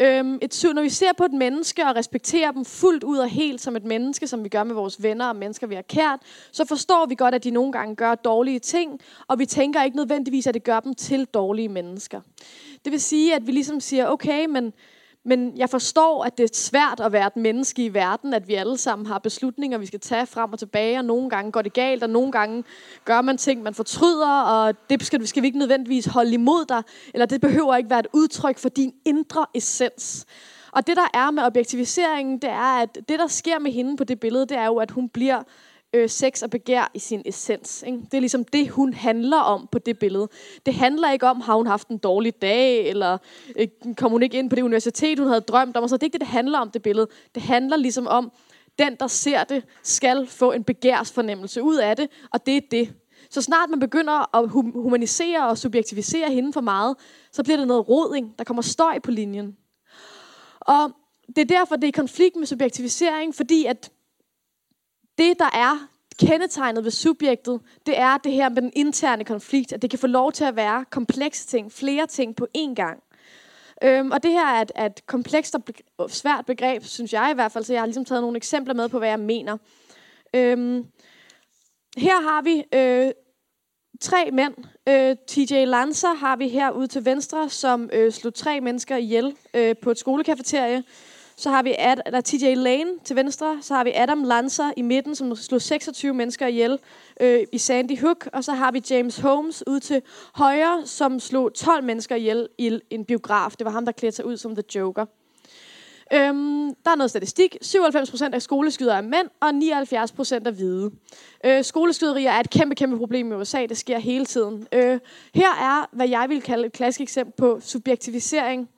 Øhm, 0.00 0.38
et, 0.42 0.64
når 0.74 0.82
vi 0.82 0.88
ser 0.88 1.12
på 1.12 1.24
et 1.24 1.32
menneske 1.32 1.86
og 1.86 1.96
respekterer 1.96 2.50
dem 2.50 2.64
fuldt 2.64 3.04
ud 3.04 3.18
og 3.18 3.28
helt 3.28 3.60
som 3.60 3.76
et 3.76 3.84
menneske, 3.84 4.26
som 4.26 4.44
vi 4.44 4.48
gør 4.48 4.64
med 4.64 4.74
vores 4.74 5.02
venner 5.02 5.28
og 5.28 5.36
mennesker, 5.36 5.66
vi 5.66 5.74
har 5.74 5.82
kært, 5.82 6.20
så 6.52 6.64
forstår 6.64 7.06
vi 7.06 7.14
godt, 7.14 7.34
at 7.34 7.44
de 7.44 7.50
nogle 7.50 7.72
gange 7.72 7.96
gør 7.96 8.14
dårlige 8.14 8.58
ting, 8.58 9.00
og 9.26 9.38
vi 9.38 9.46
tænker 9.46 9.82
ikke 9.82 9.96
nødvendigvis, 9.96 10.46
at 10.46 10.54
det 10.54 10.64
gør 10.64 10.80
dem 10.80 10.94
til 10.94 11.24
dårlige 11.24 11.68
mennesker. 11.68 12.20
Det 12.84 12.92
vil 12.92 13.00
sige, 13.00 13.34
at 13.34 13.46
vi 13.46 13.52
ligesom 13.52 13.80
siger, 13.80 14.06
okay, 14.06 14.46
men 14.46 14.72
men 15.24 15.56
jeg 15.56 15.70
forstår, 15.70 16.24
at 16.24 16.38
det 16.38 16.44
er 16.44 16.54
svært 16.54 17.00
at 17.00 17.12
være 17.12 17.26
et 17.26 17.36
menneske 17.36 17.84
i 17.84 17.94
verden, 17.94 18.34
at 18.34 18.48
vi 18.48 18.54
alle 18.54 18.78
sammen 18.78 19.06
har 19.06 19.18
beslutninger, 19.18 19.78
vi 19.78 19.86
skal 19.86 20.00
tage 20.00 20.26
frem 20.26 20.52
og 20.52 20.58
tilbage, 20.58 20.98
og 20.98 21.04
nogle 21.04 21.30
gange 21.30 21.52
går 21.52 21.62
det 21.62 21.72
galt, 21.72 22.02
og 22.02 22.10
nogle 22.10 22.32
gange 22.32 22.64
gør 23.04 23.20
man 23.20 23.38
ting, 23.38 23.62
man 23.62 23.74
fortryder, 23.74 24.40
og 24.40 24.74
det 24.90 25.06
skal, 25.06 25.26
skal 25.26 25.42
vi 25.42 25.46
ikke 25.46 25.58
nødvendigvis 25.58 26.06
holde 26.06 26.32
imod 26.34 26.64
dig, 26.64 26.82
eller 27.14 27.26
det 27.26 27.40
behøver 27.40 27.76
ikke 27.76 27.90
være 27.90 28.00
et 28.00 28.06
udtryk 28.12 28.58
for 28.58 28.68
din 28.68 28.92
indre 29.04 29.46
essens. 29.54 30.26
Og 30.72 30.86
det, 30.86 30.96
der 30.96 31.06
er 31.14 31.30
med 31.30 31.42
objektiviseringen, 31.42 32.38
det 32.38 32.50
er, 32.50 32.82
at 32.82 32.94
det, 33.08 33.18
der 33.18 33.26
sker 33.26 33.58
med 33.58 33.72
hende 33.72 33.96
på 33.96 34.04
det 34.04 34.20
billede, 34.20 34.46
det 34.46 34.56
er 34.56 34.66
jo, 34.66 34.76
at 34.76 34.90
hun 34.90 35.08
bliver 35.08 35.42
øh, 35.94 36.08
sex 36.08 36.42
og 36.42 36.50
begær 36.50 36.90
i 36.94 36.98
sin 36.98 37.22
essens. 37.24 37.84
Ikke? 37.86 37.98
Det 37.98 38.14
er 38.14 38.20
ligesom 38.20 38.44
det, 38.44 38.68
hun 38.68 38.94
handler 38.94 39.36
om 39.36 39.68
på 39.72 39.78
det 39.78 39.98
billede. 39.98 40.28
Det 40.66 40.74
handler 40.74 41.12
ikke 41.12 41.26
om, 41.26 41.40
har 41.40 41.54
hun 41.54 41.66
haft 41.66 41.88
en 41.88 41.98
dårlig 41.98 42.42
dag, 42.42 42.88
eller 42.88 43.18
øh, 43.56 43.68
kom 43.96 44.10
hun 44.10 44.22
ikke 44.22 44.38
ind 44.38 44.50
på 44.50 44.56
det 44.56 44.62
universitet, 44.62 45.18
hun 45.18 45.28
havde 45.28 45.40
drømt 45.40 45.76
om. 45.76 45.88
Så 45.88 45.96
det 45.96 46.02
er 46.02 46.06
ikke 46.06 46.12
det, 46.12 46.20
det 46.20 46.28
handler 46.28 46.58
om, 46.58 46.70
det 46.70 46.82
billede. 46.82 47.06
Det 47.34 47.42
handler 47.42 47.76
ligesom 47.76 48.06
om, 48.06 48.32
den, 48.78 48.96
der 49.00 49.06
ser 49.06 49.44
det, 49.44 49.64
skal 49.82 50.26
få 50.26 50.52
en 50.52 50.64
begærsfornemmelse 50.64 51.62
ud 51.62 51.76
af 51.76 51.96
det, 51.96 52.08
og 52.32 52.46
det 52.46 52.56
er 52.56 52.60
det. 52.70 52.94
Så 53.30 53.42
snart 53.42 53.70
man 53.70 53.80
begynder 53.80 54.36
at 54.36 54.48
humanisere 54.48 55.48
og 55.48 55.58
subjektivisere 55.58 56.30
hende 56.30 56.52
for 56.52 56.60
meget, 56.60 56.96
så 57.32 57.42
bliver 57.42 57.56
det 57.56 57.68
noget 57.68 57.88
roding. 57.88 58.34
Der 58.38 58.44
kommer 58.44 58.62
støj 58.62 58.98
på 58.98 59.10
linjen. 59.10 59.56
Og 60.60 60.90
det 61.26 61.38
er 61.38 61.58
derfor, 61.58 61.76
det 61.76 61.84
er 61.84 61.88
i 61.88 61.90
konflikt 61.90 62.36
med 62.36 62.46
subjektivisering, 62.46 63.34
fordi 63.34 63.64
at 63.64 63.90
det, 65.18 65.38
der 65.38 65.50
er 65.52 65.88
kendetegnet 66.18 66.84
ved 66.84 66.90
subjektet, 66.90 67.60
det 67.86 67.98
er 67.98 68.18
det 68.18 68.32
her 68.32 68.48
med 68.48 68.62
den 68.62 68.72
interne 68.76 69.24
konflikt, 69.24 69.72
at 69.72 69.82
det 69.82 69.90
kan 69.90 69.98
få 69.98 70.06
lov 70.06 70.32
til 70.32 70.44
at 70.44 70.56
være 70.56 70.84
komplekse 70.90 71.46
ting, 71.46 71.72
flere 71.72 72.06
ting 72.06 72.36
på 72.36 72.46
én 72.58 72.74
gang. 72.74 73.02
Øhm, 73.82 74.10
og 74.10 74.22
det 74.22 74.30
her 74.30 74.46
er 74.46 74.62
et, 74.62 74.72
er 74.74 74.86
et 74.86 75.06
komplekst 75.06 75.56
og 75.98 76.10
svært 76.10 76.46
begreb, 76.46 76.82
synes 76.84 77.12
jeg 77.12 77.28
i 77.30 77.34
hvert 77.34 77.52
fald, 77.52 77.64
så 77.64 77.72
jeg 77.72 77.82
har 77.82 77.86
ligesom 77.86 78.04
taget 78.04 78.22
nogle 78.22 78.36
eksempler 78.36 78.74
med 78.74 78.88
på, 78.88 78.98
hvad 78.98 79.08
jeg 79.08 79.20
mener. 79.20 79.58
Øhm, 80.34 80.86
her 81.96 82.20
har 82.30 82.42
vi 82.42 82.64
øh, 82.74 83.12
tre 84.00 84.30
mænd. 84.32 84.54
Øh, 84.88 85.16
TJ 85.28 85.64
Lancer 85.64 86.14
har 86.14 86.36
vi 86.36 86.48
her 86.48 86.70
ude 86.70 86.86
til 86.86 87.04
venstre, 87.04 87.48
som 87.48 87.90
øh, 87.92 88.12
slog 88.12 88.34
tre 88.34 88.60
mennesker 88.60 88.96
ihjel 88.96 89.36
øh, 89.54 89.76
på 89.82 89.90
et 89.90 89.98
skolekafeterie. 89.98 90.84
Så 91.36 91.50
har 91.50 91.62
vi 91.62 91.74
Ad, 91.78 91.96
eller 92.06 92.20
TJ 92.20 92.54
Lane 92.54 92.90
til 93.04 93.16
venstre. 93.16 93.58
Så 93.62 93.74
har 93.74 93.84
vi 93.84 93.92
Adam 93.94 94.24
Lanza 94.24 94.62
i 94.76 94.82
midten, 94.82 95.14
som 95.14 95.36
slog 95.36 95.62
26 95.62 96.14
mennesker 96.14 96.46
ihjel 96.46 96.78
øh, 97.20 97.40
i 97.52 97.58
Sandy 97.58 98.00
Hook. 98.00 98.28
Og 98.32 98.44
så 98.44 98.52
har 98.52 98.72
vi 98.72 98.82
James 98.90 99.18
Holmes 99.18 99.64
ude 99.66 99.80
til 99.80 100.02
højre, 100.34 100.82
som 100.86 101.20
slog 101.20 101.54
12 101.54 101.84
mennesker 101.84 102.16
ihjel 102.16 102.48
i 102.58 102.80
en 102.90 103.04
biograf. 103.04 103.52
Det 103.58 103.64
var 103.64 103.70
ham, 103.70 103.84
der 103.84 103.92
klædte 103.92 104.16
sig 104.16 104.24
ud 104.24 104.36
som 104.36 104.54
The 104.54 104.64
Joker. 104.74 105.06
Øhm, 106.12 106.74
der 106.84 106.90
er 106.90 106.96
noget 106.96 107.10
statistik. 107.10 107.56
97% 107.64 108.34
af 108.34 108.42
skoleskydere 108.42 108.96
er 108.96 109.02
mænd, 109.02 109.28
og 109.40 109.48
79% 109.48 110.46
er 110.46 110.50
hvide. 110.50 110.90
Øh, 111.44 111.64
skoleskyderier 111.64 112.30
er 112.30 112.40
et 112.40 112.50
kæmpe, 112.50 112.74
kæmpe 112.74 112.98
problem 112.98 113.32
i 113.32 113.34
USA. 113.34 113.66
Det 113.66 113.76
sker 113.76 113.98
hele 113.98 114.26
tiden. 114.26 114.66
Øh, 114.72 114.98
her 115.34 115.50
er, 115.50 115.88
hvad 115.92 116.08
jeg 116.08 116.26
vil 116.28 116.42
kalde 116.42 116.66
et 116.66 116.72
klassisk 116.72 117.00
eksempel 117.00 117.32
på 117.36 117.60
subjektivisering 117.60 118.68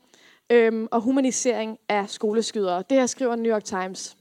øhm, 0.50 0.88
og 0.90 1.00
humanisering 1.00 1.78
af 1.88 2.10
skoleskydere. 2.10 2.84
Det 2.90 2.98
her 2.98 3.06
skriver 3.06 3.36
New 3.36 3.52
York 3.52 3.64
Times. 3.64 4.16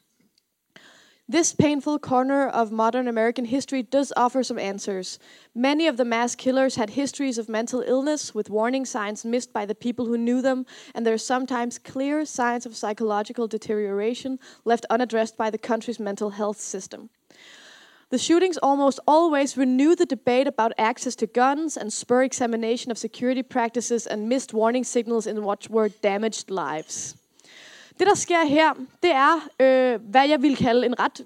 This 1.27 1.55
painful 1.55 1.97
corner 1.97 2.49
of 2.49 2.71
modern 2.71 3.07
American 3.07 3.45
history 3.45 3.81
does 3.81 4.13
offer 4.15 4.43
some 4.43 4.61
answers. 4.61 5.17
Many 5.55 5.87
of 5.87 5.95
the 5.97 6.05
mass 6.05 6.35
killers 6.35 6.75
had 6.75 6.89
histories 6.91 7.39
of 7.39 7.49
mental 7.49 7.81
illness 7.81 8.35
with 8.35 8.51
warning 8.51 8.85
signs 8.85 9.25
missed 9.25 9.51
by 9.51 9.65
the 9.65 9.73
people 9.73 10.05
who 10.05 10.17
knew 10.17 10.41
them, 10.43 10.65
and 10.93 11.03
there 11.03 11.15
are 11.15 11.17
sometimes 11.17 11.79
clear 11.79 12.25
signs 12.25 12.67
of 12.67 12.75
psychological 12.75 13.47
deterioration 13.47 14.37
left 14.65 14.85
unaddressed 14.91 15.35
by 15.35 15.49
the 15.49 15.57
country's 15.57 15.99
mental 15.99 16.29
health 16.29 16.59
system. 16.59 17.09
The 18.11 18.17
shootings 18.17 18.57
almost 18.57 18.99
always 19.07 19.57
renew 19.57 19.95
the 19.95 20.05
debate 20.05 20.47
about 20.47 20.71
access 20.77 21.15
to 21.15 21.25
guns 21.25 21.77
and 21.77 21.91
spur 21.91 22.21
examination 22.21 22.91
of 22.91 22.97
security 22.97 23.43
practices 23.43 24.07
and 24.07 24.27
missed 24.27 24.53
warning 24.53 24.85
signals 24.85 25.25
in 25.27 25.37
what 25.39 25.67
were 25.69 25.89
damaged 26.03 26.49
lives. 26.49 27.15
Det, 27.99 28.07
der 28.07 28.15
sker 28.15 28.45
her, 28.45 28.73
det 29.03 29.11
er, 29.11 29.47
øh, 29.59 29.99
hvad 30.09 30.27
jeg 30.27 30.41
vil 30.41 30.55
kalde 30.55 30.85
en 30.85 30.99
ret 30.99 31.21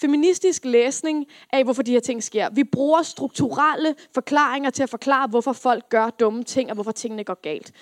feministisk 0.00 0.64
læsning 0.64 1.26
af, 1.52 1.64
hvorfor 1.64 1.82
de 1.82 1.92
her 1.92 2.00
ting 2.00 2.22
sker. 2.22 2.48
Vi 2.52 2.64
bruger 2.64 3.02
strukturelle 3.02 3.94
forklaringer 4.14 4.70
til 4.70 4.82
at 4.82 4.90
forklare, 4.90 5.28
hvorfor 5.28 5.52
folk 5.52 5.88
gør 5.88 6.10
dumme 6.10 6.44
ting, 6.44 6.70
og 6.70 6.74
hvorfor 6.74 6.92
tingene 6.92 7.24
går 7.24 7.40
galt. 7.42 7.72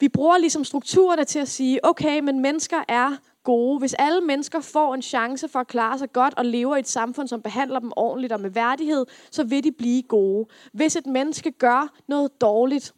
Vi 0.00 0.08
bruger 0.08 0.38
ligesom 0.38 0.64
strukturerne 0.64 1.24
til 1.24 1.38
at 1.38 1.48
sige, 1.48 1.84
okay, 1.84 2.20
men 2.20 2.40
mennesker 2.40 2.84
er 2.88 3.16
gode. 3.44 3.78
Hvis 3.78 3.94
alle 3.98 4.20
mennesker 4.20 4.60
får 4.60 4.94
en 4.94 5.02
chance 5.02 5.48
for 5.48 5.58
at 5.58 5.66
klare 5.68 5.98
sig 5.98 6.12
godt 6.12 6.34
og 6.36 6.44
lever 6.44 6.76
i 6.76 6.80
et 6.80 6.88
samfund, 6.88 7.28
som 7.28 7.42
behandler 7.42 7.78
dem 7.78 7.92
ordentligt 7.96 8.32
og 8.32 8.40
med 8.40 8.50
værdighed, 8.50 9.06
så 9.30 9.44
vil 9.44 9.64
de 9.64 9.72
blive 9.72 10.02
gode. 10.02 10.48
Hvis 10.72 10.96
et 10.96 11.06
menneske 11.06 11.50
gør 11.50 11.92
noget 12.08 12.40
dårligt, 12.40 12.94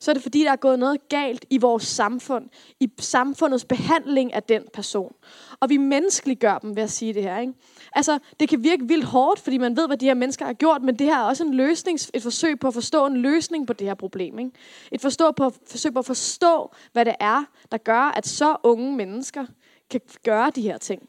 så 0.00 0.10
er 0.10 0.12
det 0.12 0.22
fordi, 0.22 0.44
der 0.44 0.52
er 0.52 0.56
gået 0.56 0.78
noget 0.78 1.08
galt 1.08 1.44
i 1.50 1.58
vores 1.58 1.82
samfund, 1.82 2.48
i 2.80 2.90
samfundets 2.98 3.64
behandling 3.64 4.34
af 4.34 4.42
den 4.42 4.62
person. 4.72 5.14
Og 5.60 5.68
vi 5.68 5.76
menneskeliggør 5.76 6.58
dem 6.58 6.76
ved 6.76 6.82
at 6.82 6.90
sige 6.90 7.14
det 7.14 7.22
her. 7.22 7.38
Ikke? 7.38 7.52
Altså, 7.92 8.18
det 8.40 8.48
kan 8.48 8.64
virke 8.64 8.88
vildt 8.88 9.04
hårdt, 9.04 9.40
fordi 9.40 9.58
man 9.58 9.76
ved, 9.76 9.86
hvad 9.86 9.96
de 9.96 10.06
her 10.06 10.14
mennesker 10.14 10.44
har 10.44 10.52
gjort, 10.52 10.82
men 10.82 10.98
det 10.98 11.06
her 11.06 11.18
er 11.18 11.22
også 11.22 11.44
en 11.44 11.54
løsning, 11.54 11.98
et 12.14 12.22
forsøg 12.22 12.58
på 12.58 12.68
at 12.68 12.74
forstå 12.74 13.06
en 13.06 13.16
løsning 13.16 13.66
på 13.66 13.72
det 13.72 13.86
her 13.86 13.94
problem. 13.94 14.38
Ikke? 14.38 14.50
Et 14.92 15.00
forstå 15.00 15.30
på, 15.32 15.52
forsøg 15.66 15.92
på 15.92 15.98
at 15.98 16.06
forstå, 16.06 16.70
hvad 16.92 17.04
det 17.04 17.14
er, 17.20 17.44
der 17.72 17.78
gør, 17.78 18.12
at 18.16 18.26
så 18.26 18.56
unge 18.62 18.96
mennesker 18.96 19.46
kan 19.90 20.00
gøre 20.24 20.50
de 20.54 20.62
her 20.62 20.78
ting. 20.78 21.08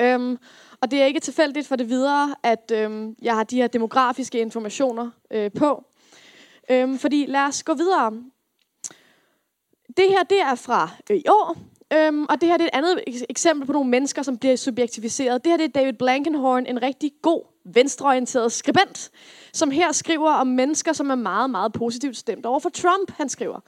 Øhm, 0.00 0.38
Og 0.80 0.90
det 0.90 1.02
er 1.02 1.06
ikke 1.06 1.20
tilfældigt 1.20 1.66
for 1.68 1.76
det 1.76 1.88
videre, 1.88 2.34
at 2.42 2.72
øhm, 2.74 3.16
jeg 3.22 3.34
har 3.34 3.44
de 3.44 3.56
her 3.56 3.66
demografiske 3.66 4.38
informationer 4.38 5.10
øh, 5.30 5.50
på. 5.52 5.84
Øhm, 6.70 6.98
fordi 6.98 7.26
lad 7.28 7.40
os 7.40 7.62
gå 7.62 7.74
videre. 7.74 8.12
Det 9.96 10.08
her, 10.08 10.22
det 10.22 10.40
er 10.40 10.54
fra 10.54 10.90
øh, 11.10 11.16
i 11.16 11.24
år, 11.28 11.56
øhm, 11.92 12.26
og 12.28 12.40
det 12.40 12.48
her 12.48 12.56
det 12.56 12.64
er 12.64 12.68
et 12.68 12.78
andet 12.78 13.02
eksempel 13.30 13.66
på 13.66 13.72
nogle 13.72 13.90
mennesker, 13.90 14.22
som 14.22 14.38
bliver 14.38 14.56
subjektiviseret. 14.56 15.44
Det 15.44 15.52
her 15.52 15.56
det 15.56 15.64
er 15.64 15.68
David 15.68 15.92
Blankenhorn, 15.92 16.66
en 16.66 16.82
rigtig 16.82 17.12
god 17.22 17.42
venstreorienteret 17.64 18.52
skribent, 18.52 19.10
som 19.52 19.70
her 19.70 19.92
skriver 19.92 20.32
om 20.32 20.46
mennesker, 20.46 20.92
som 20.92 21.10
er 21.10 21.14
meget, 21.14 21.50
meget 21.50 21.72
positivt 21.72 22.16
stemt 22.16 22.46
over 22.46 22.58
for 22.60 22.68
Trump. 22.68 23.10
Han 23.16 23.28
skriver, 23.28 23.60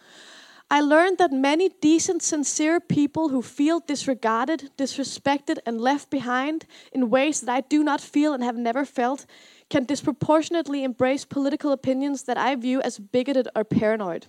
i 0.70 0.80
learned 0.80 1.18
that 1.18 1.30
many 1.30 1.68
decent, 1.80 2.22
sincere 2.22 2.80
people 2.80 3.28
who 3.28 3.42
feel 3.42 3.80
disregarded, 3.80 4.70
disrespected, 4.76 5.58
and 5.66 5.80
left 5.80 6.10
behind 6.10 6.64
in 6.92 7.10
ways 7.10 7.40
that 7.40 7.54
I 7.54 7.60
do 7.60 7.84
not 7.84 8.00
feel 8.00 8.32
and 8.32 8.42
have 8.42 8.56
never 8.56 8.84
felt 8.84 9.26
can 9.70 9.84
disproportionately 9.84 10.82
embrace 10.82 11.24
political 11.24 11.72
opinions 11.72 12.22
that 12.24 12.38
I 12.38 12.54
view 12.56 12.80
as 12.80 12.98
bigoted 12.98 13.48
or 13.54 13.64
paranoid. 13.64 14.26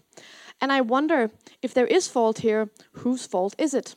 And 0.61 0.71
I 0.71 0.81
wonder 0.81 1.29
if 1.61 1.73
there 1.73 1.87
is 1.87 2.07
fault 2.09 2.39
here, 2.39 2.69
whose 2.91 3.25
fault 3.25 3.55
is 3.57 3.73
it? 3.73 3.95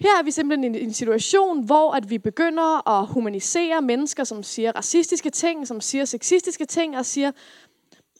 Her 0.00 0.18
er 0.18 0.22
vi 0.22 0.30
simpelthen 0.30 0.74
i 0.74 0.82
en 0.82 0.92
situation, 0.92 1.64
hvor 1.64 1.92
at 1.92 2.10
vi 2.10 2.18
begynder 2.18 2.88
at 2.88 3.06
humanisere 3.06 3.82
mennesker, 3.82 4.24
som 4.24 4.42
siger 4.42 4.72
racistiske 4.72 5.30
ting, 5.30 5.66
som 5.66 5.80
siger 5.80 6.04
sexistiske 6.04 6.64
ting, 6.64 6.96
og 6.96 7.06
siger, 7.06 7.32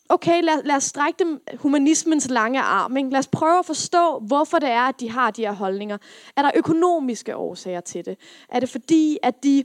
okay, 0.09 0.43
lad, 0.43 0.63
lad 0.63 0.75
os 0.75 0.83
strække 0.83 1.23
dem 1.23 1.41
humanismens 1.57 2.29
lange 2.29 2.61
arm. 2.61 2.97
Ikke? 2.97 3.09
Lad 3.09 3.19
os 3.19 3.27
prøve 3.27 3.59
at 3.59 3.65
forstå, 3.65 4.19
hvorfor 4.19 4.59
det 4.59 4.69
er, 4.69 4.81
at 4.81 4.99
de 4.99 5.09
har 5.11 5.31
de 5.31 5.41
her 5.41 5.51
holdninger. 5.51 5.97
Er 6.35 6.41
der 6.41 6.51
økonomiske 6.55 7.35
årsager 7.35 7.81
til 7.81 8.05
det? 8.05 8.17
Er 8.49 8.59
det 8.59 8.69
fordi, 8.69 9.17
at 9.23 9.43
de 9.43 9.63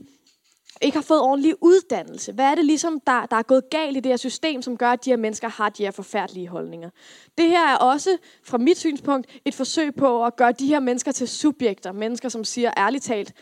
ikke 0.81 0.97
har 0.97 1.03
fået 1.03 1.21
ordentlig 1.21 1.55
uddannelse? 1.61 2.31
Hvad 2.31 2.45
er 2.45 2.55
det 2.55 2.65
ligesom, 2.65 2.99
der, 3.07 3.25
der 3.25 3.37
er 3.37 3.41
gået 3.41 3.69
galt 3.69 3.97
i 3.97 3.99
det 3.99 4.11
her 4.11 4.17
system, 4.17 4.61
som 4.61 4.77
gør, 4.77 4.91
at 4.91 5.05
de 5.05 5.09
her 5.09 5.17
mennesker 5.17 5.49
har 5.49 5.69
de 5.69 5.83
her 5.83 5.91
forfærdelige 5.91 6.47
holdninger? 6.47 6.89
Det 7.37 7.49
her 7.49 7.67
er 7.67 7.75
også, 7.75 8.17
fra 8.43 8.57
mit 8.57 8.77
synspunkt, 8.77 9.39
et 9.45 9.55
forsøg 9.55 9.95
på 9.95 10.25
at 10.25 10.35
gøre 10.35 10.51
de 10.51 10.67
her 10.67 10.79
mennesker 10.79 11.11
til 11.11 11.27
subjekter. 11.27 11.91
Mennesker, 11.91 12.29
som 12.29 12.43
siger 12.43 12.71
ærligt 12.77 13.03
talt 13.03 13.33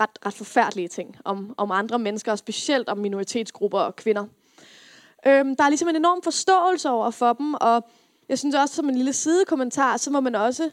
ret, 0.00 0.26
ret 0.26 0.34
forfærdelige 0.34 0.88
ting 0.88 1.16
om, 1.24 1.54
om 1.56 1.70
andre 1.70 1.98
mennesker, 1.98 2.32
og 2.32 2.38
specielt 2.38 2.88
om 2.88 2.98
minoritetsgrupper 2.98 3.78
og 3.78 3.96
kvinder. 3.96 4.24
Øhm, 5.26 5.56
der 5.56 5.64
er 5.64 5.68
ligesom 5.68 5.88
en 5.88 5.96
enorm 5.96 6.22
forståelse 6.22 6.90
over 6.90 7.10
for 7.10 7.32
dem, 7.32 7.54
og 7.54 7.84
jeg 8.28 8.38
synes 8.38 8.54
også, 8.54 8.74
som 8.74 8.88
en 8.88 8.94
lille 8.94 9.12
sidekommentar, 9.12 9.96
så 9.96 10.10
må 10.10 10.20
man 10.20 10.34
også 10.34 10.70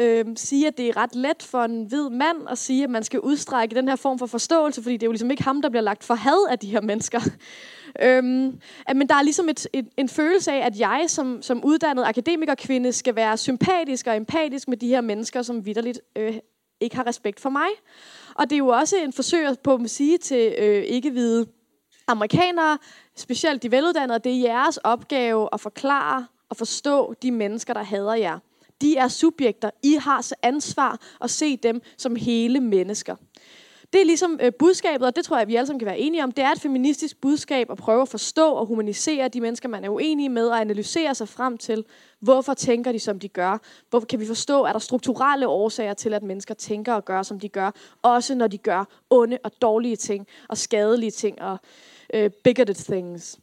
øhm, 0.00 0.36
sige, 0.36 0.66
at 0.66 0.78
det 0.78 0.88
er 0.88 0.96
ret 0.96 1.14
let 1.14 1.42
for 1.42 1.64
en 1.64 1.84
hvid 1.84 2.08
mand 2.10 2.38
at 2.50 2.58
sige, 2.58 2.84
at 2.84 2.90
man 2.90 3.04
skal 3.04 3.20
udstrække 3.20 3.74
den 3.74 3.88
her 3.88 3.96
form 3.96 4.18
for 4.18 4.26
forståelse, 4.26 4.82
fordi 4.82 4.96
det 4.96 5.02
er 5.02 5.06
jo 5.06 5.12
ligesom 5.12 5.30
ikke 5.30 5.42
ham, 5.42 5.62
der 5.62 5.68
bliver 5.68 5.82
lagt 5.82 6.04
for 6.04 6.14
had 6.14 6.46
af 6.50 6.58
de 6.58 6.70
her 6.70 6.80
mennesker. 6.80 7.20
øhm, 8.02 8.60
at, 8.86 8.96
men 8.96 9.08
der 9.08 9.14
er 9.14 9.22
ligesom 9.22 9.48
et, 9.48 9.66
et, 9.72 9.88
en 9.96 10.08
følelse 10.08 10.52
af, 10.52 10.66
at 10.66 10.78
jeg 10.78 11.04
som, 11.08 11.42
som 11.42 11.64
uddannet 11.64 12.04
akademikerkvinde 12.04 12.92
skal 12.92 13.16
være 13.16 13.36
sympatisk 13.36 14.06
og 14.06 14.16
empatisk 14.16 14.68
med 14.68 14.76
de 14.76 14.88
her 14.88 15.00
mennesker, 15.00 15.42
som 15.42 15.66
vidderligt 15.66 16.00
øh, 16.16 16.34
ikke 16.80 16.96
har 16.96 17.06
respekt 17.06 17.40
for 17.40 17.50
mig. 17.50 17.68
Og 18.34 18.50
det 18.50 18.56
er 18.56 18.58
jo 18.58 18.68
også 18.68 18.96
en 18.96 19.12
forsøg 19.12 19.58
på 19.64 19.74
at 19.74 19.90
sige 19.90 20.18
til 20.18 20.54
øh, 20.58 20.82
ikke-hvide 20.82 21.46
amerikanere, 22.06 22.78
specielt 23.16 23.62
de 23.62 23.70
veluddannede, 23.70 24.18
det 24.18 24.32
er 24.32 24.40
jeres 24.40 24.76
opgave 24.76 25.48
at 25.52 25.60
forklare 25.60 26.26
og 26.48 26.56
forstå 26.56 27.14
de 27.22 27.30
mennesker, 27.30 27.74
der 27.74 27.82
hader 27.82 28.14
jer. 28.14 28.38
De 28.80 28.96
er 28.96 29.08
subjekter. 29.08 29.70
I 29.82 29.94
har 29.94 30.32
ansvar 30.42 31.00
at 31.20 31.30
se 31.30 31.56
dem 31.56 31.80
som 31.96 32.16
hele 32.16 32.60
mennesker. 32.60 33.16
Det 33.92 34.00
er 34.00 34.04
ligesom 34.04 34.38
øh, 34.42 34.52
budskabet, 34.58 35.06
og 35.06 35.16
det 35.16 35.24
tror 35.24 35.38
jeg, 35.38 35.48
vi 35.48 35.56
alle 35.56 35.66
sammen 35.66 35.78
kan 35.78 35.86
være 35.86 35.98
enige 35.98 36.24
om. 36.24 36.32
Det 36.32 36.44
er 36.44 36.50
et 36.50 36.60
feministisk 36.60 37.20
budskab 37.20 37.70
at 37.70 37.76
prøve 37.76 38.02
at 38.02 38.08
forstå 38.08 38.52
og 38.52 38.66
humanisere 38.66 39.28
de 39.28 39.40
mennesker, 39.40 39.68
man 39.68 39.84
er 39.84 39.88
uenige 39.88 40.28
med, 40.28 40.46
og 40.46 40.60
analysere 40.60 41.14
sig 41.14 41.28
frem 41.28 41.58
til, 41.58 41.84
hvorfor 42.20 42.54
tænker 42.54 42.92
de, 42.92 42.98
som 42.98 43.18
de 43.18 43.28
gør. 43.28 43.58
Hvorfor 43.90 44.06
kan 44.06 44.20
vi 44.20 44.26
forstå, 44.26 44.62
at 44.62 44.72
der 44.72 44.78
strukturelle 44.78 45.48
årsager 45.48 45.94
til, 45.94 46.14
at 46.14 46.22
mennesker 46.22 46.54
tænker 46.54 46.94
og 46.94 47.04
gør, 47.04 47.22
som 47.22 47.40
de 47.40 47.48
gør, 47.48 47.70
også 48.02 48.34
når 48.34 48.46
de 48.46 48.58
gør 48.58 48.84
onde 49.10 49.38
og 49.44 49.52
dårlige 49.62 49.96
ting, 49.96 50.26
og 50.48 50.58
skadelige 50.58 51.10
ting, 51.10 51.42
og 51.42 51.58
øh, 52.14 52.30
bigoted 52.44 52.74
things. 52.74 53.38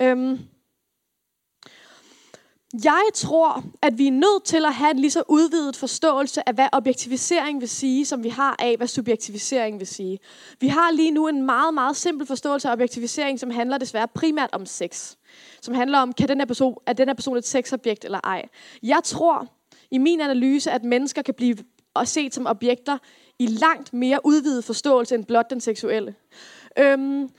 Øhm, 0.00 0.38
jeg 2.84 3.02
tror, 3.14 3.64
at 3.82 3.98
vi 3.98 4.06
er 4.06 4.12
nødt 4.12 4.44
til 4.44 4.64
at 4.64 4.74
have 4.74 4.90
en 4.90 4.98
lige 4.98 5.10
så 5.10 5.22
udvidet 5.28 5.76
forståelse 5.76 6.48
af, 6.48 6.54
hvad 6.54 6.68
objektivisering 6.72 7.60
vil 7.60 7.68
sige, 7.68 8.04
som 8.04 8.24
vi 8.24 8.28
har 8.28 8.56
af, 8.58 8.76
hvad 8.76 8.86
subjektivisering 8.86 9.78
vil 9.78 9.86
sige. 9.86 10.18
Vi 10.60 10.68
har 10.68 10.90
lige 10.90 11.10
nu 11.10 11.28
en 11.28 11.42
meget, 11.42 11.74
meget 11.74 11.96
simpel 11.96 12.26
forståelse 12.26 12.68
af 12.68 12.72
objektivisering, 12.72 13.40
som 13.40 13.50
handler 13.50 13.78
desværre 13.78 14.08
primært 14.08 14.50
om 14.52 14.66
sex. 14.66 15.14
Som 15.60 15.74
handler 15.74 15.98
om, 15.98 16.12
kan 16.12 16.28
den 16.28 16.38
her 16.38 16.46
person, 16.46 16.76
er 16.86 16.92
den 16.92 17.08
her 17.08 17.14
person 17.14 17.36
et 17.36 17.46
sexobjekt 17.46 18.04
eller 18.04 18.20
ej. 18.24 18.48
Jeg 18.82 19.00
tror, 19.04 19.46
i 19.90 19.98
min 19.98 20.20
analyse, 20.20 20.70
at 20.70 20.84
mennesker 20.84 21.22
kan 21.22 21.34
blive 21.34 21.56
set 22.04 22.34
som 22.34 22.46
objekter 22.46 22.98
i 23.38 23.46
langt 23.46 23.92
mere 23.92 24.20
udvidet 24.24 24.64
forståelse 24.64 25.14
end 25.14 25.24
blot 25.24 25.50
den 25.50 25.60
seksuelle. 25.60 26.14
Øhm, 26.78 27.30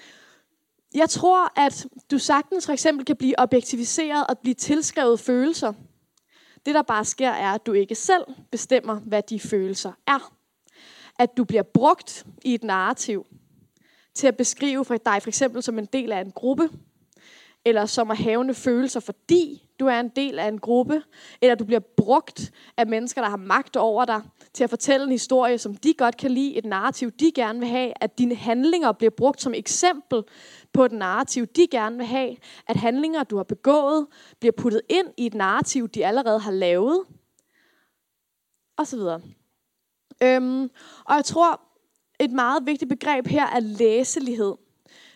jeg 0.93 1.09
tror, 1.09 1.59
at 1.59 1.87
du 2.11 2.17
sagtens 2.17 2.65
for 2.65 2.73
eksempel 2.73 3.05
kan 3.05 3.15
blive 3.15 3.39
objektiviseret 3.39 4.27
og 4.27 4.39
blive 4.39 4.53
tilskrevet 4.53 5.19
følelser. 5.19 5.73
Det, 6.65 6.75
der 6.75 6.81
bare 6.81 7.05
sker, 7.05 7.29
er, 7.29 7.53
at 7.53 7.65
du 7.65 7.73
ikke 7.73 7.95
selv 7.95 8.23
bestemmer, 8.51 8.99
hvad 8.99 9.23
de 9.29 9.39
følelser 9.39 9.91
er. 10.07 10.33
At 11.19 11.37
du 11.37 11.43
bliver 11.43 11.63
brugt 11.63 12.25
i 12.45 12.53
et 12.53 12.63
narrativ 12.63 13.25
til 14.13 14.27
at 14.27 14.37
beskrive 14.37 14.85
for 14.85 14.97
dig 14.97 15.21
for 15.21 15.29
eksempel 15.29 15.63
som 15.63 15.79
en 15.79 15.85
del 15.85 16.11
af 16.11 16.21
en 16.21 16.31
gruppe, 16.31 16.69
eller 17.65 17.85
som 17.85 18.11
at 18.11 18.17
have 18.17 18.53
følelser, 18.53 18.99
fordi 18.99 19.68
du 19.79 19.85
er 19.85 19.99
en 19.99 20.09
del 20.09 20.39
af 20.39 20.47
en 20.47 20.59
gruppe, 20.59 21.03
eller 21.41 21.55
du 21.55 21.65
bliver 21.65 21.79
brugt 21.79 22.51
af 22.77 22.87
mennesker, 22.87 23.21
der 23.21 23.29
har 23.29 23.37
magt 23.37 23.75
over 23.75 24.05
dig, 24.05 24.21
til 24.53 24.63
at 24.63 24.69
fortælle 24.69 25.03
en 25.03 25.11
historie, 25.11 25.57
som 25.57 25.75
de 25.75 25.93
godt 25.93 26.17
kan 26.17 26.31
lide, 26.31 26.55
et 26.55 26.65
narrativ, 26.65 27.11
de 27.11 27.31
gerne 27.35 27.59
vil 27.59 27.67
have, 27.67 27.93
at 27.95 28.17
dine 28.17 28.35
handlinger 28.35 28.91
bliver 28.91 29.11
brugt 29.11 29.41
som 29.41 29.53
eksempel 29.53 30.23
på 30.73 30.85
et 30.85 30.91
narrativ, 30.91 31.45
de 31.45 31.67
gerne 31.71 31.97
vil 31.97 32.05
have, 32.05 32.35
at 32.67 32.75
handlinger, 32.75 33.23
du 33.23 33.37
har 33.37 33.43
begået, 33.43 34.07
bliver 34.39 34.53
puttet 34.57 34.81
ind 34.89 35.07
i 35.17 35.25
et 35.25 35.33
narrativ, 35.33 35.87
de 35.87 36.05
allerede 36.05 36.39
har 36.39 36.51
lavet, 36.51 37.03
og 38.77 38.87
så 38.87 38.97
videre. 38.97 39.21
Øhm, 40.23 40.69
og 41.05 41.15
jeg 41.15 41.25
tror, 41.25 41.61
et 42.19 42.31
meget 42.31 42.65
vigtigt 42.65 42.89
begreb 42.89 43.27
her 43.27 43.47
er 43.47 43.59
læselighed. 43.59 44.55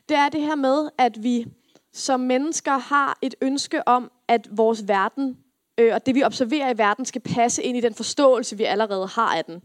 Det 0.09 0.17
er 0.17 0.29
det 0.29 0.41
her 0.41 0.55
med, 0.55 0.89
at 0.97 1.23
vi 1.23 1.45
som 1.93 2.19
mennesker 2.19 2.77
har 2.77 3.17
et 3.21 3.35
ønske 3.41 3.87
om, 3.87 4.11
at 4.27 4.47
vores 4.51 4.87
verden 4.87 5.37
øh, 5.77 5.93
og 5.93 6.05
det 6.05 6.15
vi 6.15 6.23
observerer 6.23 6.73
i 6.73 6.77
verden 6.77 7.05
skal 7.05 7.21
passe 7.21 7.63
ind 7.63 7.77
i 7.77 7.81
den 7.81 7.93
forståelse, 7.93 8.57
vi 8.57 8.63
allerede 8.63 9.07
har 9.07 9.35
af 9.37 9.45
den. 9.45 9.61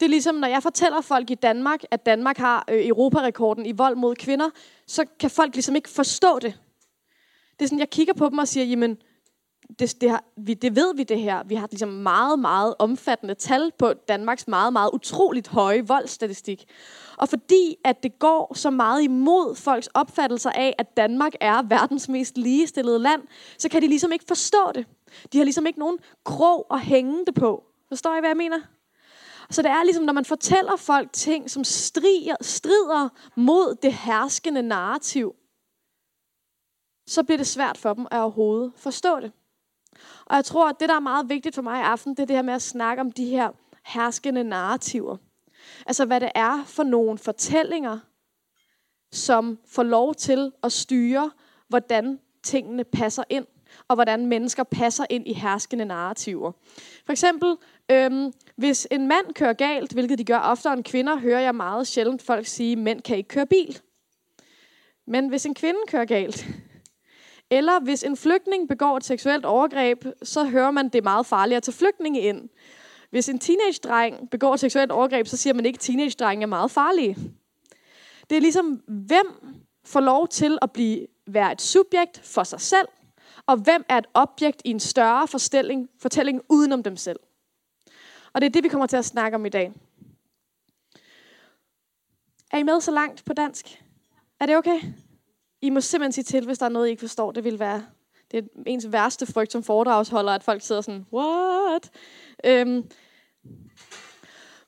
Det 0.00 0.06
er 0.06 0.10
ligesom, 0.10 0.34
når 0.34 0.48
jeg 0.48 0.62
fortæller 0.62 1.00
folk 1.00 1.30
i 1.30 1.34
Danmark, 1.34 1.80
at 1.90 2.06
Danmark 2.06 2.38
har 2.38 2.64
øh, 2.70 2.86
Europarekorden 2.86 3.66
i 3.66 3.72
vold 3.72 3.96
mod 3.96 4.14
kvinder, 4.14 4.50
så 4.86 5.04
kan 5.20 5.30
folk 5.30 5.54
ligesom 5.54 5.76
ikke 5.76 5.88
forstå 5.88 6.38
det. 6.38 6.58
Det 7.58 7.64
er 7.64 7.68
sådan, 7.68 7.78
jeg 7.78 7.90
kigger 7.90 8.14
på 8.14 8.28
dem 8.28 8.38
og 8.38 8.48
siger, 8.48 8.64
jamen, 8.64 8.96
det, 9.80 10.00
det, 10.00 10.10
har, 10.10 10.24
vi, 10.36 10.54
det 10.54 10.76
ved 10.76 10.94
vi 10.94 11.02
det 11.02 11.20
her. 11.20 11.42
Vi 11.42 11.54
har 11.54 11.66
ligesom 11.70 11.88
meget, 11.88 12.38
meget 12.38 12.74
omfattende 12.78 13.34
tal 13.34 13.72
på 13.78 13.92
Danmarks 13.92 14.48
meget, 14.48 14.72
meget 14.72 14.90
utroligt 14.92 15.48
høje 15.48 15.86
voldstatistik. 15.86 16.64
Og 17.16 17.28
fordi 17.28 17.76
at 17.84 18.02
det 18.02 18.18
går 18.18 18.54
så 18.54 18.70
meget 18.70 19.02
imod 19.02 19.56
folks 19.56 19.86
opfattelser 19.86 20.50
af, 20.50 20.74
at 20.78 20.96
Danmark 20.96 21.32
er 21.40 21.62
verdens 21.62 22.08
mest 22.08 22.36
ligestillede 22.36 22.98
land, 22.98 23.22
så 23.58 23.68
kan 23.68 23.82
de 23.82 23.88
ligesom 23.88 24.12
ikke 24.12 24.24
forstå 24.28 24.72
det. 24.74 24.86
De 25.32 25.38
har 25.38 25.44
ligesom 25.44 25.66
ikke 25.66 25.78
nogen 25.78 25.98
krog 26.24 26.66
at 26.70 26.80
hænge 26.80 27.26
det 27.26 27.34
på. 27.34 27.64
Forstår 27.88 28.16
I, 28.16 28.20
hvad 28.20 28.30
jeg 28.30 28.36
mener? 28.36 28.58
Så 29.50 29.62
det 29.62 29.70
er 29.70 29.84
ligesom, 29.84 30.04
når 30.04 30.12
man 30.12 30.24
fortæller 30.24 30.76
folk 30.76 31.12
ting, 31.12 31.50
som 31.50 31.64
strider, 31.64 32.36
strider 32.40 33.08
mod 33.36 33.74
det 33.82 33.92
herskende 33.92 34.62
narrativ, 34.62 35.34
så 37.06 37.22
bliver 37.22 37.38
det 37.38 37.46
svært 37.46 37.78
for 37.78 37.94
dem 37.94 38.06
at 38.10 38.20
overhovedet 38.20 38.72
forstå 38.76 39.20
det. 39.20 39.32
Og 40.24 40.36
jeg 40.36 40.44
tror, 40.44 40.68
at 40.68 40.80
det, 40.80 40.88
der 40.88 40.94
er 40.94 41.00
meget 41.00 41.28
vigtigt 41.28 41.54
for 41.54 41.62
mig 41.62 41.80
i 41.80 41.84
aften, 41.84 42.14
det 42.14 42.22
er 42.22 42.26
det 42.26 42.36
her 42.36 42.42
med 42.42 42.54
at 42.54 42.62
snakke 42.62 43.00
om 43.00 43.12
de 43.12 43.26
her 43.26 43.50
herskende 43.84 44.44
narrativer. 44.44 45.16
Altså, 45.86 46.04
hvad 46.04 46.20
det 46.20 46.30
er 46.34 46.64
for 46.66 46.82
nogle 46.82 47.18
fortællinger, 47.18 47.98
som 49.12 49.58
får 49.66 49.82
lov 49.82 50.14
til 50.14 50.52
at 50.62 50.72
styre, 50.72 51.30
hvordan 51.68 52.20
tingene 52.42 52.84
passer 52.84 53.24
ind, 53.30 53.46
og 53.88 53.94
hvordan 53.94 54.26
mennesker 54.26 54.62
passer 54.62 55.04
ind 55.10 55.28
i 55.28 55.32
herskende 55.32 55.84
narrativer. 55.84 56.52
For 57.06 57.12
eksempel, 57.12 57.56
øhm, 57.90 58.32
hvis 58.56 58.86
en 58.90 59.08
mand 59.08 59.34
kører 59.34 59.52
galt, 59.52 59.92
hvilket 59.92 60.18
de 60.18 60.24
gør 60.24 60.38
oftere 60.38 60.72
end 60.72 60.84
kvinder, 60.84 61.16
hører 61.16 61.40
jeg 61.40 61.54
meget 61.54 61.86
sjældent 61.86 62.22
folk 62.22 62.46
sige, 62.46 62.76
mænd 62.76 63.02
kan 63.02 63.16
ikke 63.16 63.28
køre 63.28 63.46
bil. 63.46 63.80
Men 65.06 65.28
hvis 65.28 65.46
en 65.46 65.54
kvinde 65.54 65.80
kører 65.88 66.04
galt, 66.04 66.46
eller 67.50 67.80
hvis 67.80 68.02
en 68.02 68.16
flygtning 68.16 68.68
begår 68.68 68.96
et 68.96 69.04
seksuelt 69.04 69.44
overgreb, 69.44 70.04
så 70.22 70.44
hører 70.44 70.70
man, 70.70 70.84
det 70.84 70.94
er 70.94 71.02
meget 71.02 71.26
farligt 71.26 71.56
at 71.56 71.62
tage 71.62 71.76
flygtninge 71.76 72.20
ind. 72.20 72.48
Hvis 73.10 73.28
en 73.28 73.38
teenage-dreng 73.38 74.30
begår 74.30 74.54
et 74.54 74.60
seksuelt 74.60 74.92
overgreb, 74.92 75.26
så 75.26 75.36
siger 75.36 75.54
man 75.54 75.66
ikke, 75.66 75.76
at 75.76 75.80
teenage-drenge 75.80 76.42
er 76.42 76.46
meget 76.46 76.70
farlige. 76.70 77.16
Det 78.30 78.36
er 78.36 78.40
ligesom, 78.40 78.82
hvem 78.86 79.26
får 79.84 80.00
lov 80.00 80.28
til 80.28 80.58
at 80.62 80.72
blive, 80.72 81.06
være 81.26 81.52
et 81.52 81.60
subjekt 81.60 82.20
for 82.24 82.42
sig 82.42 82.60
selv, 82.60 82.88
og 83.46 83.56
hvem 83.56 83.84
er 83.88 83.98
et 83.98 84.06
objekt 84.14 84.62
i 84.64 84.70
en 84.70 84.80
større 84.80 85.28
fortælling, 85.28 85.88
fortælling 85.98 86.42
udenom 86.48 86.82
dem 86.82 86.96
selv. 86.96 87.20
Og 88.32 88.40
det 88.40 88.46
er 88.46 88.50
det, 88.50 88.64
vi 88.64 88.68
kommer 88.68 88.86
til 88.86 88.96
at 88.96 89.04
snakke 89.04 89.34
om 89.34 89.46
i 89.46 89.48
dag. 89.48 89.72
Er 92.50 92.58
I 92.58 92.62
med 92.62 92.80
så 92.80 92.90
langt 92.90 93.24
på 93.24 93.32
dansk? 93.32 93.82
Er 94.40 94.46
det 94.46 94.56
okay? 94.56 94.80
I 95.62 95.70
må 95.70 95.80
simpelthen 95.80 96.12
sige 96.12 96.24
til, 96.24 96.46
hvis 96.46 96.58
der 96.58 96.66
er 96.66 96.70
noget, 96.70 96.86
I 96.86 96.90
ikke 96.90 97.00
forstår. 97.00 97.32
Det 97.32 97.44
vil 97.44 97.58
være 97.58 97.82
det 98.30 98.38
er 98.38 98.62
ens 98.66 98.92
værste 98.92 99.26
frygt 99.26 99.52
som 99.52 99.62
foredragsholder, 99.62 100.32
at 100.32 100.42
folk 100.42 100.62
sidder 100.62 100.80
sådan, 100.80 101.06
what? 101.12 101.90
Øhm, 102.44 102.84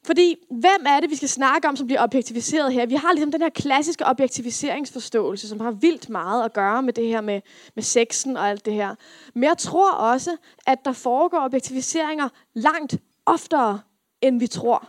fordi, 0.07 0.37
hvem 0.51 0.87
er 0.87 1.01
det, 1.01 1.11
vi 1.11 1.17
skal 1.17 1.29
snakke 1.29 1.69
om, 1.69 1.77
som 1.77 1.87
bliver 1.87 2.03
objektiviseret 2.03 2.73
her? 2.73 2.87
Vi 2.87 2.95
har 2.95 3.13
ligesom 3.13 3.33
den 3.33 3.43
her 3.43 3.49
klassiske 3.49 4.07
objektiviseringsforståelse, 4.07 5.49
som 5.49 5.61
har 5.61 5.71
vildt 5.71 6.09
meget 6.09 6.45
at 6.45 6.53
gøre 6.53 6.83
med 6.83 6.93
det 6.93 7.07
her 7.07 7.21
med, 7.21 7.41
med 7.75 7.83
sexen 7.83 8.37
og 8.37 8.49
alt 8.49 8.65
det 8.65 8.75
her. 8.75 8.95
Men 9.35 9.45
jeg 9.45 9.59
tror 9.59 9.93
også, 9.93 10.37
at 10.67 10.79
der 10.85 10.93
foregår 10.93 11.45
objektiviseringer 11.45 12.29
langt 12.55 12.97
oftere, 13.27 13.81
end 14.21 14.39
vi 14.39 14.47
tror. 14.47 14.89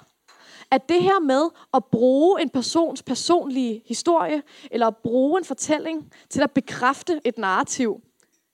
At 0.74 0.90
det 0.90 1.04
her 1.04 1.20
med 1.20 1.50
at 1.74 1.86
bruge 1.92 2.42
en 2.42 2.50
persons 2.50 3.04
personlige 3.04 3.82
historie, 3.86 4.42
eller 4.72 4.88
at 4.88 4.98
bruge 4.98 5.40
en 5.40 5.46
fortælling 5.46 6.12
til 6.30 6.42
at 6.42 6.52
bekræfte 6.52 7.22
et 7.24 7.38
narrativ, 7.38 8.02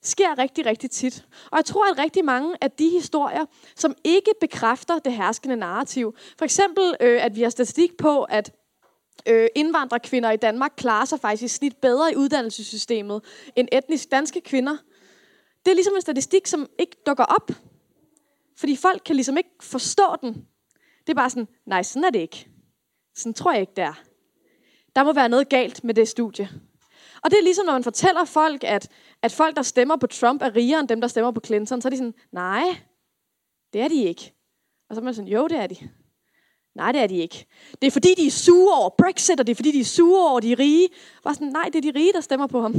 sker 0.04 0.38
rigtig, 0.38 0.66
rigtig 0.66 0.92
tit. 0.92 1.26
Og 1.52 1.58
jeg 1.58 1.66
tror, 1.66 1.92
at 1.92 2.00
rigtig 2.00 2.26
mange 2.26 2.56
af 2.62 2.72
de 2.72 2.90
historier, 2.90 3.46
som 3.76 3.96
ikke 4.04 4.32
bekræfter 4.42 5.00
det 5.00 5.14
herskende 5.14 5.56
narrativ, 5.56 6.16
for 6.38 6.46
eksempel 6.46 6.96
øh, 7.00 7.26
at 7.26 7.36
vi 7.36 7.42
har 7.42 7.50
statistik 7.50 7.98
på, 7.98 8.24
at 8.24 8.52
øh, 9.28 9.48
indvandrerkvinder 9.56 10.32
i 10.32 10.38
Danmark 10.38 10.72
klarer 10.78 11.06
sig 11.06 11.20
faktisk 11.20 11.44
i 11.44 11.48
snit 11.48 11.78
bedre 11.78 12.12
i 12.12 12.16
uddannelsessystemet 12.16 13.24
end 13.56 13.68
etnisk 13.72 14.12
danske 14.12 14.42
kvinder. 14.42 14.78
Det 15.66 15.72
er 15.72 15.76
ligesom 15.76 15.96
en 15.96 16.02
statistik, 16.02 16.48
som 16.48 16.70
ikke 16.80 16.96
dukker 17.06 17.24
op. 17.24 17.52
Fordi 18.58 18.76
folk 18.76 19.02
kan 19.06 19.16
ligesom 19.16 19.38
ikke 19.38 19.50
forstå 19.62 20.16
den. 20.22 20.46
Det 21.10 21.14
er 21.14 21.22
bare 21.22 21.30
sådan, 21.30 21.48
nej, 21.66 21.84
sådan 21.84 22.04
er 22.04 22.10
det 22.10 22.20
ikke. 22.20 22.50
Sådan 23.16 23.34
tror 23.34 23.52
jeg 23.52 23.62
ikke, 23.62 23.74
det 23.76 23.84
er. 23.84 24.04
Der 24.96 25.04
må 25.04 25.14
være 25.14 25.30
noget 25.30 25.50
galt 25.50 25.84
med 25.84 25.94
det 25.94 26.08
studie. 26.08 26.50
Og 27.24 27.32
det 27.32 27.40
er 27.40 27.44
ligesom, 27.44 27.66
når 27.66 27.74
man 27.74 27.84
fortæller 27.84 28.26
folk, 28.26 28.64
at, 28.64 28.90
at 29.22 29.32
folk, 29.32 29.56
der 29.56 29.62
stemmer 29.62 29.96
på 29.98 30.08
Trump, 30.08 30.42
er 30.42 30.56
rigere 30.56 30.80
end 30.80 30.88
dem, 30.88 31.02
der 31.02 31.08
stemmer 31.08 31.32
på 31.32 31.42
Clinton. 31.46 31.82
Så 31.82 31.88
er 31.88 31.90
de 31.90 31.98
sådan, 31.98 32.14
nej, 32.32 32.64
det 33.74 33.82
er 33.82 33.88
de 33.88 34.04
ikke. 34.04 34.34
Og 34.90 34.96
så 34.96 35.02
er 35.02 35.06
man 35.06 35.14
sådan, 35.14 35.28
jo, 35.28 35.48
det 35.48 35.58
er 35.58 35.68
de. 35.68 35.76
Nej, 36.76 36.92
det 36.92 37.02
er 37.02 37.08
de 37.08 37.18
ikke. 37.18 37.46
Det 37.82 37.88
er 37.88 37.92
fordi, 37.92 38.14
de 38.18 38.28
er 38.28 38.32
sure 38.32 38.80
over 38.80 38.90
Brexit, 38.90 39.40
og 39.40 39.48
det 39.48 39.52
er 39.52 39.56
fordi, 39.56 39.72
de 39.72 39.80
er 39.80 39.86
sure 39.86 40.30
over 40.32 40.40
de 40.40 40.56
rige. 40.56 40.88
Bare 41.24 41.34
sådan, 41.34 41.48
nej, 41.48 41.70
det 41.74 41.86
er 41.86 41.92
de 41.92 42.00
rige, 42.00 42.14
der 42.14 42.22
stemmer 42.22 42.48
på 42.48 42.62
ham. 42.62 42.74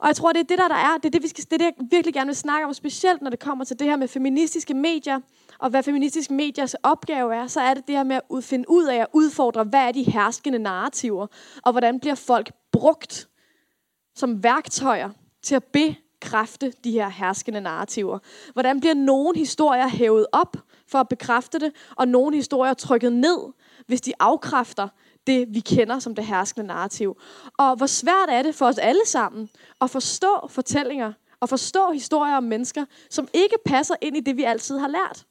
Og 0.00 0.08
jeg 0.08 0.16
tror, 0.16 0.32
det 0.32 0.40
er 0.40 0.44
det, 0.44 0.58
der, 0.58 0.68
der 0.68 0.74
er. 0.74 0.96
Det 0.96 1.04
er 1.04 1.10
det, 1.10 1.22
vi 1.22 1.28
skal, 1.28 1.44
det 1.44 1.52
er 1.52 1.58
det, 1.58 1.64
jeg 1.64 1.74
virkelig 1.90 2.14
gerne 2.14 2.28
vil 2.28 2.36
snakke 2.36 2.66
om, 2.66 2.74
specielt 2.74 3.22
når 3.22 3.30
det 3.30 3.38
kommer 3.38 3.64
til 3.64 3.78
det 3.78 3.86
her 3.86 3.96
med 3.96 4.08
feministiske 4.08 4.74
medier, 4.74 5.20
og 5.58 5.70
hvad 5.70 5.82
feministiske 5.82 6.34
mediers 6.34 6.74
opgave 6.74 7.34
er, 7.34 7.46
så 7.46 7.60
er 7.60 7.74
det 7.74 7.86
det 7.86 7.96
her 7.96 8.04
med 8.04 8.20
at 8.36 8.44
finde 8.44 8.70
ud 8.70 8.86
af 8.86 8.96
at 8.96 9.06
udfordre, 9.12 9.64
hvad 9.64 9.80
er 9.80 9.92
de 9.92 10.02
herskende 10.02 10.58
narrativer, 10.58 11.26
og 11.62 11.72
hvordan 11.72 12.00
bliver 12.00 12.14
folk 12.14 12.50
brugt 12.72 13.28
som 14.14 14.42
værktøjer 14.42 15.10
til 15.42 15.54
at 15.54 15.64
bekræfte 15.64 16.72
de 16.84 16.92
her 16.92 17.08
herskende 17.08 17.60
narrativer. 17.60 18.18
Hvordan 18.52 18.80
bliver 18.80 18.94
nogle 18.94 19.38
historier 19.38 19.88
hævet 19.88 20.26
op 20.32 20.56
for 20.86 20.98
at 20.98 21.08
bekræfte 21.08 21.58
det, 21.58 21.72
og 21.96 22.08
nogle 22.08 22.36
historier 22.36 22.74
trykket 22.74 23.12
ned, 23.12 23.52
hvis 23.86 24.00
de 24.00 24.12
afkræfter 24.20 24.88
det, 25.26 25.46
vi 25.50 25.60
kender 25.60 25.98
som 25.98 26.14
det 26.14 26.26
herskende 26.26 26.66
narrativ. 26.66 27.20
Og 27.58 27.76
hvor 27.76 27.86
svært 27.86 28.28
er 28.28 28.42
det 28.42 28.54
for 28.54 28.66
os 28.66 28.78
alle 28.78 29.06
sammen 29.06 29.50
at 29.80 29.90
forstå 29.90 30.48
fortællinger 30.48 31.12
og 31.40 31.48
forstå 31.48 31.90
historier 31.92 32.36
om 32.36 32.42
mennesker, 32.42 32.84
som 33.10 33.28
ikke 33.34 33.56
passer 33.66 33.94
ind 34.00 34.16
i 34.16 34.20
det, 34.20 34.36
vi 34.36 34.42
altid 34.42 34.78
har 34.78 34.88
lært. 34.88 35.26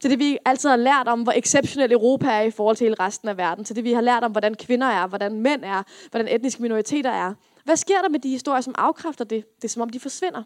Til 0.00 0.10
det, 0.10 0.18
vi 0.18 0.38
altid 0.44 0.68
har 0.68 0.76
lært 0.76 1.08
om, 1.08 1.22
hvor 1.22 1.32
exceptionel 1.36 1.92
Europa 1.92 2.26
er 2.26 2.40
i 2.40 2.50
forhold 2.50 2.76
til 2.76 2.84
hele 2.84 2.96
resten 3.00 3.28
af 3.28 3.36
verden. 3.36 3.64
Til 3.64 3.76
det, 3.76 3.84
vi 3.84 3.92
har 3.92 4.00
lært 4.00 4.24
om, 4.24 4.32
hvordan 4.32 4.54
kvinder 4.54 4.86
er, 4.86 5.06
hvordan 5.06 5.40
mænd 5.40 5.64
er, 5.64 5.82
hvordan 6.10 6.28
etniske 6.28 6.62
minoriteter 6.62 7.10
er. 7.10 7.34
Hvad 7.64 7.76
sker 7.76 8.02
der 8.02 8.08
med 8.08 8.18
de 8.18 8.28
historier, 8.28 8.60
som 8.60 8.74
afkræfter 8.78 9.24
det? 9.24 9.44
Det 9.56 9.64
er 9.64 9.68
som 9.68 9.82
om, 9.82 9.90
de 9.90 10.00
forsvinder. 10.00 10.42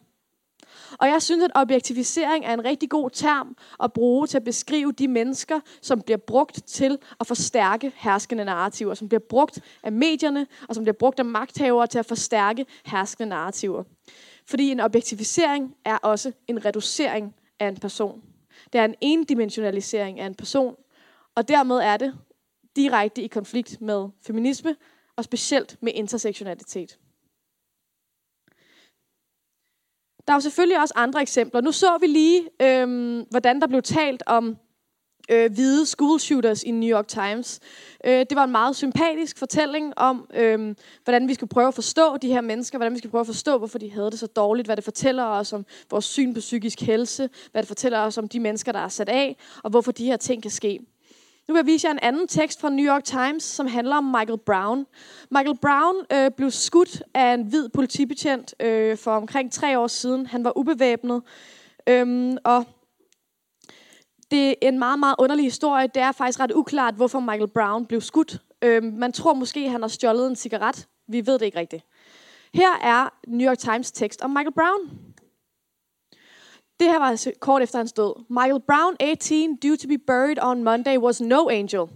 Og 0.98 1.08
jeg 1.08 1.22
synes, 1.22 1.44
at 1.44 1.50
objektivisering 1.54 2.44
er 2.44 2.54
en 2.54 2.64
rigtig 2.64 2.90
god 2.90 3.10
term 3.10 3.56
at 3.82 3.92
bruge 3.92 4.26
til 4.26 4.36
at 4.36 4.44
beskrive 4.44 4.92
de 4.92 5.08
mennesker, 5.08 5.60
som 5.82 6.02
bliver 6.02 6.18
brugt 6.18 6.62
til 6.66 6.98
at 7.20 7.26
forstærke 7.26 7.92
herskende 7.96 8.44
narrativer, 8.44 8.94
som 8.94 9.08
bliver 9.08 9.20
brugt 9.28 9.60
af 9.82 9.92
medierne, 9.92 10.46
og 10.68 10.74
som 10.74 10.84
bliver 10.84 10.96
brugt 10.98 11.18
af 11.18 11.24
magthavere 11.24 11.86
til 11.86 11.98
at 11.98 12.06
forstærke 12.06 12.66
herskende 12.84 13.28
narrativer. 13.28 13.84
Fordi 14.46 14.70
en 14.70 14.80
objektivisering 14.80 15.74
er 15.84 15.96
også 15.96 16.32
en 16.48 16.64
reducering 16.64 17.34
af 17.60 17.68
en 17.68 17.76
person. 17.76 18.22
Det 18.72 18.80
er 18.80 18.84
en 18.84 18.94
endimensionalisering 19.00 20.20
af 20.20 20.26
en 20.26 20.34
person, 20.34 20.74
og 21.34 21.48
dermed 21.48 21.76
er 21.76 21.96
det 21.96 22.14
direkte 22.76 23.22
i 23.22 23.26
konflikt 23.26 23.80
med 23.80 24.08
feminisme, 24.26 24.76
og 25.16 25.24
specielt 25.24 25.76
med 25.80 25.92
intersektionalitet. 25.94 26.98
Der 30.28 30.34
er 30.34 30.36
jo 30.36 30.40
selvfølgelig 30.40 30.80
også 30.80 30.94
andre 30.96 31.22
eksempler. 31.22 31.60
Nu 31.60 31.72
så 31.72 31.98
vi 32.00 32.06
lige, 32.06 32.48
øhm, 32.62 33.24
hvordan 33.30 33.60
der 33.60 33.66
blev 33.66 33.82
talt 33.82 34.22
om 34.26 34.56
øh, 35.30 35.52
hvide 35.52 35.86
school 35.86 36.20
shooters 36.20 36.62
i 36.62 36.70
New 36.70 36.98
York 36.98 37.08
Times. 37.08 37.60
Øh, 38.04 38.12
det 38.12 38.34
var 38.34 38.44
en 38.44 38.50
meget 38.50 38.76
sympatisk 38.76 39.38
fortælling 39.38 39.92
om, 39.96 40.30
øh, 40.34 40.74
hvordan 41.04 41.28
vi 41.28 41.34
skal 41.34 41.48
prøve 41.48 41.68
at 41.68 41.74
forstå 41.74 42.16
de 42.16 42.28
her 42.28 42.40
mennesker, 42.40 42.78
hvordan 42.78 42.92
vi 42.92 42.98
skal 42.98 43.10
prøve 43.10 43.20
at 43.20 43.26
forstå, 43.26 43.58
hvorfor 43.58 43.78
de 43.78 43.90
havde 43.90 44.10
det 44.10 44.18
så 44.18 44.26
dårligt, 44.26 44.68
hvad 44.68 44.76
det 44.76 44.84
fortæller 44.84 45.24
os 45.24 45.52
om 45.52 45.66
vores 45.90 46.04
syn 46.04 46.34
på 46.34 46.40
psykisk 46.40 46.80
helse, 46.80 47.30
hvad 47.52 47.62
det 47.62 47.68
fortæller 47.68 47.98
os 47.98 48.18
om 48.18 48.28
de 48.28 48.40
mennesker, 48.40 48.72
der 48.72 48.80
er 48.80 48.88
sat 48.88 49.08
af, 49.08 49.36
og 49.64 49.70
hvorfor 49.70 49.92
de 49.92 50.04
her 50.04 50.16
ting 50.16 50.42
kan 50.42 50.50
ske. 50.50 50.80
Nu 51.48 51.54
vil 51.54 51.58
jeg 51.58 51.66
vise 51.66 51.86
jer 51.86 51.92
en 51.92 51.98
anden 52.02 52.28
tekst 52.28 52.60
fra 52.60 52.70
New 52.70 52.86
York 52.86 53.04
Times, 53.04 53.42
som 53.42 53.66
handler 53.66 53.96
om 53.96 54.04
Michael 54.04 54.38
Brown. 54.38 54.86
Michael 55.30 55.58
Brown 55.58 55.94
øh, 56.12 56.30
blev 56.36 56.50
skudt 56.50 57.02
af 57.14 57.34
en 57.34 57.42
hvid 57.42 57.68
politibetjent 57.68 58.54
øh, 58.60 58.96
for 58.96 59.10
omkring 59.10 59.52
tre 59.52 59.78
år 59.78 59.86
siden. 59.86 60.26
Han 60.26 60.44
var 60.44 60.58
ubevæbnet, 60.58 61.22
øhm, 61.86 62.36
og 62.44 62.64
det 64.30 64.48
er 64.48 64.54
en 64.62 64.78
meget, 64.78 64.98
meget 64.98 65.14
underlig 65.18 65.44
historie. 65.44 65.86
Det 65.86 66.02
er 66.02 66.12
faktisk 66.12 66.40
ret 66.40 66.52
uklart, 66.52 66.94
hvorfor 66.94 67.20
Michael 67.20 67.48
Brown 67.48 67.86
blev 67.86 68.00
skudt. 68.00 68.38
Øhm, 68.62 68.86
man 68.86 69.12
tror 69.12 69.34
måske, 69.34 69.60
at 69.60 69.70
han 69.70 69.80
har 69.80 69.88
stjålet 69.88 70.26
en 70.26 70.36
cigaret. 70.36 70.86
Vi 71.06 71.26
ved 71.26 71.38
det 71.38 71.46
ikke 71.46 71.58
rigtigt. 71.58 71.84
Her 72.54 72.78
er 72.82 73.08
New 73.28 73.48
York 73.48 73.58
Times 73.58 73.92
tekst 73.92 74.22
om 74.22 74.30
Michael 74.30 74.52
Brown. 74.52 75.07
Det 76.80 76.88
her 76.88 76.98
var 76.98 77.06
altså 77.06 77.32
kort 77.40 77.62
efter 77.62 77.78
hans 77.78 77.92
død. 77.92 78.24
Michael 78.28 78.60
Brown, 78.60 78.96
18, 79.00 79.56
due 79.56 79.76
to 79.76 79.88
be 79.88 79.98
buried 79.98 80.38
on 80.38 80.64
Monday, 80.64 80.96
was 80.96 81.20
no 81.20 81.50
angel. 81.50 81.88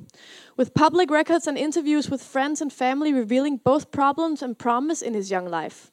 With 0.59 0.71
public 0.75 1.11
records 1.11 1.47
and 1.47 1.59
interviews 1.59 2.11
with 2.11 2.25
friends 2.25 2.63
and 2.63 2.71
family 2.71 3.13
revealing 3.15 3.61
both 3.65 3.91
problems 3.91 4.43
and 4.43 4.57
promise 4.57 5.07
in 5.07 5.15
his 5.15 5.31
young 5.31 5.49
life. 5.49 5.91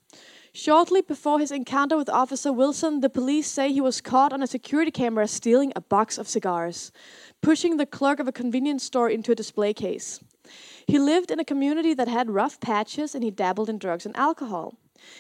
Shortly 0.54 1.02
before 1.02 1.40
his 1.40 1.52
encounter 1.52 1.98
with 1.98 2.10
Officer 2.10 2.52
Wilson, 2.52 3.02
the 3.02 3.10
police 3.10 3.48
say 3.52 3.72
he 3.72 3.82
was 3.82 4.02
caught 4.02 4.34
on 4.34 4.44
a 4.44 4.48
security 4.48 4.92
camera 4.92 5.28
stealing 5.28 5.72
a 5.76 5.82
box 5.82 6.18
of 6.18 6.28
cigars, 6.28 6.92
pushing 7.42 7.78
the 7.78 7.86
clerk 7.86 8.20
of 8.20 8.28
a 8.28 8.32
convenience 8.32 8.84
store 8.84 9.10
into 9.10 9.32
a 9.32 9.36
display 9.36 9.74
case. 9.74 10.20
He 10.88 10.98
lived 10.98 11.30
in 11.30 11.40
a 11.40 11.46
community 11.46 11.94
that 11.94 12.08
had 12.08 12.32
rough 12.32 12.60
patches 12.60 13.14
and 13.14 13.24
he 13.24 13.32
dabbled 13.32 13.70
in 13.70 13.78
drugs 13.78 14.06
and 14.08 14.18
alcohol. 14.18 14.74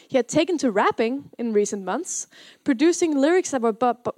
He 0.09 0.17
had 0.17 0.27
taken 0.27 0.57
to 0.59 0.69
rapping 0.69 1.31
in 1.39 1.55
recent 1.55 1.85
months, 1.85 2.27
producing 2.63 3.19
lyrics 3.21 3.49
that 3.49 3.61
were 3.61 3.73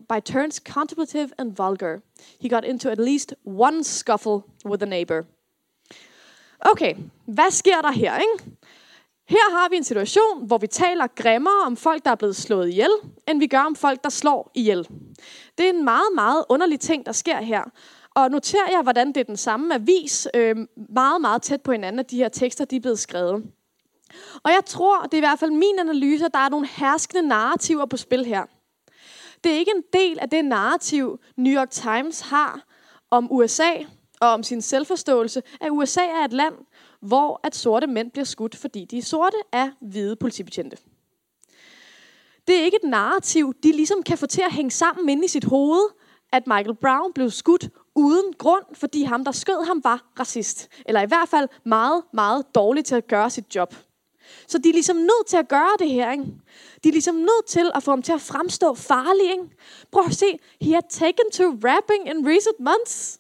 by 0.10 0.20
turns 0.20 0.60
contemplative 0.74 1.32
and 1.38 1.56
vulgar. 1.56 2.02
He 2.42 2.50
got 2.50 2.66
into 2.66 2.90
at 2.90 3.00
least 3.00 3.34
one 3.46 3.84
scuffle 3.84 4.44
with 4.66 4.84
a 4.84 4.86
neighbor. 4.86 5.24
Okay, 6.72 6.96
hvad 7.26 7.52
sker 7.52 7.82
der 7.82 7.92
her, 7.92 8.20
ikke? 8.20 8.52
Her 9.28 9.52
har 9.52 9.70
vi 9.70 9.76
en 9.76 9.84
situation, 9.84 10.48
hvor 10.48 10.58
vi 10.58 10.68
taler 10.68 11.08
grimmere 11.08 11.62
om 11.66 11.78
folk, 11.78 12.06
der 12.06 12.12
er 12.12 12.16
blevet 12.16 12.36
slået 12.36 12.70
ihjel, 12.70 12.92
end 13.28 13.40
vi 13.40 13.48
gør 13.48 13.60
om 13.60 13.76
folk, 13.76 14.04
der 14.04 14.10
slår 14.10 14.52
ihjel. 14.56 14.88
Det 15.58 15.66
er 15.66 15.70
en 15.70 15.86
meget, 15.86 16.10
meget 16.16 16.46
underlig 16.50 16.80
ting, 16.80 17.06
der 17.06 17.12
sker 17.12 17.42
her. 17.42 17.64
Og 18.16 18.32
noterer 18.32 18.72
jeg, 18.72 18.82
hvordan 18.84 19.08
det 19.08 19.18
er 19.18 19.24
den 19.24 19.38
samme 19.38 19.76
avis, 19.76 20.28
øh, 20.34 20.56
meget, 20.90 21.22
meget 21.22 21.42
tæt 21.42 21.62
på 21.62 21.72
hinanden, 21.72 22.00
at 22.00 22.12
de 22.12 22.18
her 22.18 22.30
tekster 22.30 22.66
de 22.66 22.76
er 22.76 22.80
blevet 22.80 23.00
skrevet. 23.00 23.44
Og 24.44 24.52
jeg 24.52 24.62
tror, 24.66 25.02
det 25.04 25.14
er 25.14 25.18
i 25.18 25.28
hvert 25.28 25.40
fald 25.40 25.52
min 25.52 25.80
analyse, 25.80 26.26
at 26.26 26.34
der 26.34 26.40
er 26.40 26.50
nogle 26.50 26.68
herskende 26.68 27.22
narrativer 27.22 27.86
på 27.86 27.98
spil 27.98 28.26
her. 28.26 28.46
Det 29.44 29.52
er 29.52 29.58
ikke 29.58 29.72
en 29.76 29.84
del 29.94 30.20
af 30.20 30.30
det 30.30 30.46
narrativ, 30.46 31.20
New 31.38 31.54
York 31.54 31.70
Times 31.70 32.22
har 32.22 32.66
om 33.12 33.32
USA 33.32 33.72
og 34.22 34.30
om 34.30 34.44
sin 34.44 34.62
selvforståelse, 34.62 35.42
at 35.62 35.70
USA 35.72 36.02
er 36.02 36.26
et 36.26 36.34
land, 36.34 36.54
hvor 37.02 37.40
at 37.44 37.56
sorte 37.56 37.88
mænd 37.88 38.12
bliver 38.12 38.26
skudt, 38.26 38.56
fordi 38.56 38.86
de 38.86 38.98
er 38.98 39.02
sorte 39.02 39.38
af 39.52 39.70
hvide 39.82 40.16
politibetjente. 40.16 40.78
Det 42.48 42.60
er 42.60 42.64
ikke 42.64 42.80
et 42.84 42.90
narrativ, 42.90 43.54
de 43.64 43.72
ligesom 43.72 44.04
kan 44.04 44.18
få 44.18 44.26
til 44.26 44.42
at 44.42 44.52
hænge 44.52 44.72
sammen 44.72 45.10
inde 45.10 45.26
i 45.26 45.28
sit 45.28 45.44
hoved, 45.44 45.90
at 46.32 46.48
Michael 46.48 46.76
Brown 46.76 47.14
blev 47.14 47.30
skudt 47.30 47.70
uden 47.96 48.34
grund, 48.38 48.64
fordi 48.74 49.04
ham, 49.04 49.26
der 49.26 49.32
skød 49.32 49.66
ham, 49.66 49.84
var 49.84 50.12
racist. 50.20 50.70
Eller 50.86 51.02
i 51.02 51.06
hvert 51.06 51.30
fald 51.30 51.48
meget, 51.66 52.04
meget 52.14 52.56
dårlig 52.56 52.86
til 52.86 52.96
at 52.96 53.08
gøre 53.08 53.30
sit 53.30 53.56
job. 53.56 53.76
Så 54.48 54.58
de 54.58 54.70
er 54.70 54.74
ligesom 54.74 54.96
nødt 54.96 55.28
til 55.28 55.38
at 55.38 55.48
gøre 55.48 55.76
det 55.80 55.90
her. 55.90 56.12
Ikke? 56.12 56.24
De 56.84 56.90
er 56.90 56.94
ligesom 56.94 57.16
nødt 57.16 57.46
til 57.48 57.72
at 57.76 57.84
få 57.84 57.92
ham 57.92 58.02
til 58.02 58.12
at 58.12 58.22
fremstå 58.22 58.74
farlig. 58.74 59.32
Ikke? 59.32 59.44
Prøv 59.92 60.04
at 60.06 60.16
se. 60.16 60.40
He 60.62 60.74
had 60.74 60.84
taken 60.90 61.32
to 61.34 61.44
rapping 61.44 62.10
in 62.10 62.28
recent 62.28 62.60
months. 62.60 63.20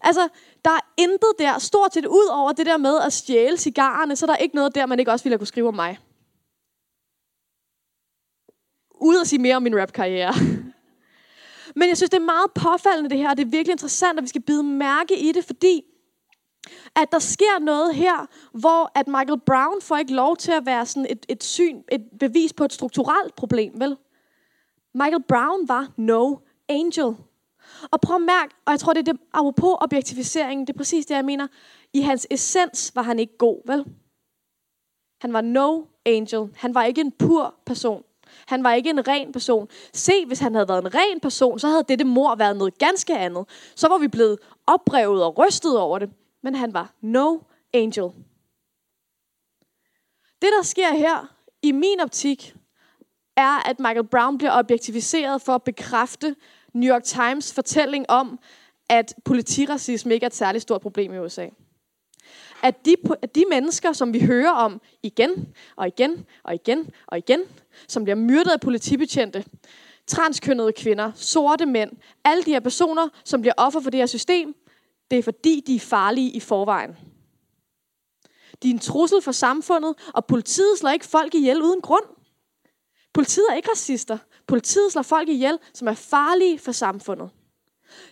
Altså, 0.00 0.28
der 0.64 0.70
er 0.70 0.80
intet 0.96 1.32
der, 1.38 1.58
stort 1.58 1.94
set 1.94 2.06
ud 2.06 2.28
over 2.32 2.52
det 2.52 2.66
der 2.66 2.76
med 2.76 3.00
at 3.00 3.12
stjæle 3.12 3.56
cigarerne, 3.56 4.16
så 4.16 4.26
der 4.26 4.32
er 4.32 4.36
ikke 4.36 4.54
noget 4.54 4.74
der, 4.74 4.86
man 4.86 4.98
ikke 4.98 5.12
også 5.12 5.24
ville 5.24 5.38
kunne 5.38 5.46
skrive 5.46 5.68
om 5.68 5.74
mig. 5.74 5.98
Ud 9.00 9.20
at 9.20 9.26
sige 9.26 9.38
mere 9.38 9.56
om 9.56 9.62
min 9.62 9.80
rap-karriere. 9.80 10.34
Men 11.76 11.88
jeg 11.88 11.96
synes, 11.96 12.10
det 12.10 12.16
er 12.16 12.24
meget 12.24 12.50
påfaldende 12.54 13.10
det 13.10 13.18
her, 13.18 13.30
og 13.30 13.36
det 13.36 13.44
er 13.46 13.50
virkelig 13.50 13.72
interessant, 13.72 14.18
at 14.18 14.22
vi 14.22 14.28
skal 14.28 14.42
bide 14.42 14.62
mærke 14.62 15.18
i 15.18 15.32
det, 15.32 15.44
fordi 15.44 15.84
at 16.96 17.12
der 17.12 17.18
sker 17.18 17.58
noget 17.60 17.94
her, 17.94 18.26
hvor 18.52 18.90
at 18.94 19.08
Michael 19.08 19.40
Brown 19.46 19.82
får 19.82 19.96
ikke 19.96 20.14
lov 20.14 20.36
til 20.36 20.52
at 20.52 20.66
være 20.66 20.86
sådan 20.86 21.06
et, 21.10 21.26
et 21.28 21.44
syn, 21.44 21.82
et 21.92 22.04
bevis 22.20 22.52
på 22.52 22.64
et 22.64 22.72
strukturelt 22.72 23.34
problem, 23.36 23.80
vel? 23.80 23.96
Michael 24.94 25.22
Brown 25.28 25.68
var 25.68 25.92
no 25.96 26.36
angel. 26.68 27.16
Og 27.90 28.00
prøv 28.00 28.16
at 28.16 28.22
mærke, 28.22 28.54
og 28.64 28.70
jeg 28.72 28.80
tror, 28.80 28.92
det 28.92 29.08
er 29.08 29.12
det, 29.12 29.20
apropos 29.32 29.76
objektificeringen, 29.80 30.66
det 30.66 30.72
er 30.72 30.76
præcis 30.76 31.06
det, 31.06 31.14
jeg 31.14 31.24
mener. 31.24 31.46
I 31.92 32.00
hans 32.00 32.26
essens 32.30 32.92
var 32.94 33.02
han 33.02 33.18
ikke 33.18 33.36
god, 33.38 33.60
vel? 33.66 33.84
Han 35.20 35.32
var 35.32 35.40
no 35.40 35.82
angel. 36.04 36.48
Han 36.56 36.74
var 36.74 36.84
ikke 36.84 37.00
en 37.00 37.12
pur 37.12 37.54
person. 37.66 38.02
Han 38.46 38.64
var 38.64 38.72
ikke 38.72 38.90
en 38.90 39.08
ren 39.08 39.32
person. 39.32 39.68
Se, 39.92 40.26
hvis 40.26 40.38
han 40.38 40.54
havde 40.54 40.68
været 40.68 40.82
en 40.82 40.94
ren 40.94 41.20
person, 41.20 41.58
så 41.58 41.68
havde 41.68 41.84
dette 41.88 42.04
mor 42.04 42.34
været 42.34 42.56
noget 42.56 42.78
ganske 42.78 43.18
andet. 43.18 43.48
Så 43.74 43.88
var 43.88 43.98
vi 43.98 44.08
blevet 44.08 44.38
oprevet 44.66 45.24
og 45.24 45.38
rystet 45.38 45.78
over 45.78 45.98
det. 45.98 46.10
Men 46.46 46.54
han 46.54 46.74
var 46.74 46.94
no 47.00 47.38
angel. 47.74 48.10
Det, 50.42 50.48
der 50.58 50.62
sker 50.62 50.92
her, 50.92 51.36
i 51.62 51.72
min 51.72 52.00
optik, 52.00 52.54
er, 53.36 53.68
at 53.68 53.80
Michael 53.80 54.06
Brown 54.06 54.38
bliver 54.38 54.58
objektiviseret 54.58 55.42
for 55.42 55.54
at 55.54 55.62
bekræfte 55.62 56.36
New 56.72 56.94
York 56.94 57.04
Times 57.04 57.54
fortælling 57.54 58.10
om, 58.10 58.38
at 58.88 59.14
politiracisme 59.24 60.14
ikke 60.14 60.24
er 60.24 60.28
et 60.28 60.34
særligt 60.34 60.62
stort 60.62 60.80
problem 60.80 61.14
i 61.14 61.18
USA. 61.18 61.48
At 62.62 62.86
de, 62.86 62.96
at 63.22 63.34
de 63.34 63.44
mennesker, 63.50 63.92
som 63.92 64.12
vi 64.12 64.20
hører 64.20 64.52
om 64.52 64.80
igen 65.02 65.54
og 65.76 65.86
igen 65.86 66.26
og 66.42 66.54
igen 66.54 66.90
og 67.06 67.18
igen, 67.18 67.40
som 67.88 68.04
bliver 68.04 68.16
myrdet 68.16 68.50
af 68.50 68.60
politibetjente, 68.60 69.44
transkønnede 70.06 70.72
kvinder, 70.72 71.12
sorte 71.14 71.66
mænd, 71.66 71.90
alle 72.24 72.42
de 72.44 72.50
her 72.50 72.60
personer, 72.60 73.08
som 73.24 73.40
bliver 73.40 73.54
offer 73.56 73.80
for 73.80 73.90
det 73.90 74.00
her 74.00 74.06
system, 74.06 74.54
det 75.10 75.18
er 75.18 75.22
fordi, 75.22 75.62
de 75.66 75.76
er 75.76 75.80
farlige 75.80 76.30
i 76.30 76.40
forvejen. 76.40 76.96
De 78.62 78.70
er 78.70 78.72
en 78.72 78.78
trussel 78.78 79.22
for 79.22 79.32
samfundet, 79.32 79.94
og 80.14 80.26
politiet 80.26 80.78
slår 80.78 80.90
ikke 80.90 81.06
folk 81.06 81.34
ihjel 81.34 81.62
uden 81.62 81.80
grund. 81.80 82.04
Politiet 83.14 83.46
er 83.50 83.54
ikke 83.54 83.70
racister. 83.70 84.18
Politiet 84.46 84.92
slår 84.92 85.02
folk 85.02 85.28
ihjel, 85.28 85.58
som 85.74 85.88
er 85.88 85.94
farlige 85.94 86.58
for 86.58 86.72
samfundet. 86.72 87.30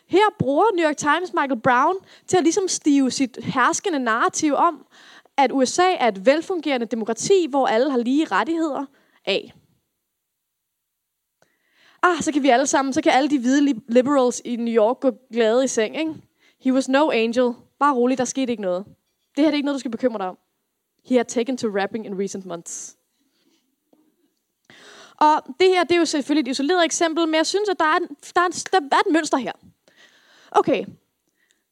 Her 0.06 0.24
bruger 0.38 0.64
New 0.74 0.86
York 0.86 0.96
Times 0.96 1.32
Michael 1.32 1.60
Brown 1.60 1.96
til 2.26 2.36
at 2.36 2.42
ligesom 2.42 2.68
stive 2.68 3.10
sit 3.10 3.38
herskende 3.42 3.98
narrativ 3.98 4.54
om, 4.54 4.86
at 5.36 5.52
USA 5.52 5.94
er 5.94 6.08
et 6.08 6.26
velfungerende 6.26 6.86
demokrati, 6.86 7.46
hvor 7.50 7.66
alle 7.66 7.90
har 7.90 7.98
lige 7.98 8.24
rettigheder 8.24 8.84
af. 9.24 9.54
Ah, 12.02 12.22
så 12.22 12.32
kan 12.32 12.42
vi 12.42 12.48
alle 12.48 12.66
sammen, 12.66 12.92
så 12.92 13.02
kan 13.02 13.12
alle 13.12 13.30
de 13.30 13.38
hvide 13.38 13.80
liberals 13.88 14.42
i 14.44 14.56
New 14.56 14.74
York 14.74 15.00
gå 15.00 15.10
glade 15.32 15.64
i 15.64 15.68
seng, 15.68 15.96
ikke? 15.96 16.14
He 16.64 16.72
was 16.72 16.88
no 16.88 17.10
angel. 17.10 17.54
Bare 17.78 17.94
rolig, 17.94 18.18
der 18.18 18.24
skete 18.24 18.52
ikke 18.52 18.62
noget. 18.62 18.84
Det 19.36 19.44
her 19.44 19.50
er 19.50 19.54
ikke 19.54 19.66
noget, 19.66 19.74
du 19.74 19.78
skal 19.78 19.90
bekymre 19.90 20.18
dig 20.18 20.28
om. 20.28 20.38
He 21.04 21.16
had 21.16 21.24
taken 21.24 21.56
to 21.56 21.68
rapping 21.68 22.06
in 22.06 22.20
recent 22.20 22.46
months. 22.46 22.96
Og 25.16 25.42
det 25.60 25.68
her, 25.68 25.84
det 25.84 25.94
er 25.94 25.98
jo 25.98 26.04
selvfølgelig 26.04 26.50
et 26.50 26.54
isoleret 26.54 26.84
eksempel, 26.84 27.26
men 27.26 27.34
jeg 27.34 27.46
synes, 27.46 27.68
at 27.68 27.78
der 27.78 27.84
er, 27.84 27.98
der 28.34 28.40
er, 28.40 28.80
der 28.80 28.96
er 28.96 29.00
et 29.06 29.12
mønster 29.12 29.38
her. 29.38 29.52
Okay, 30.50 30.84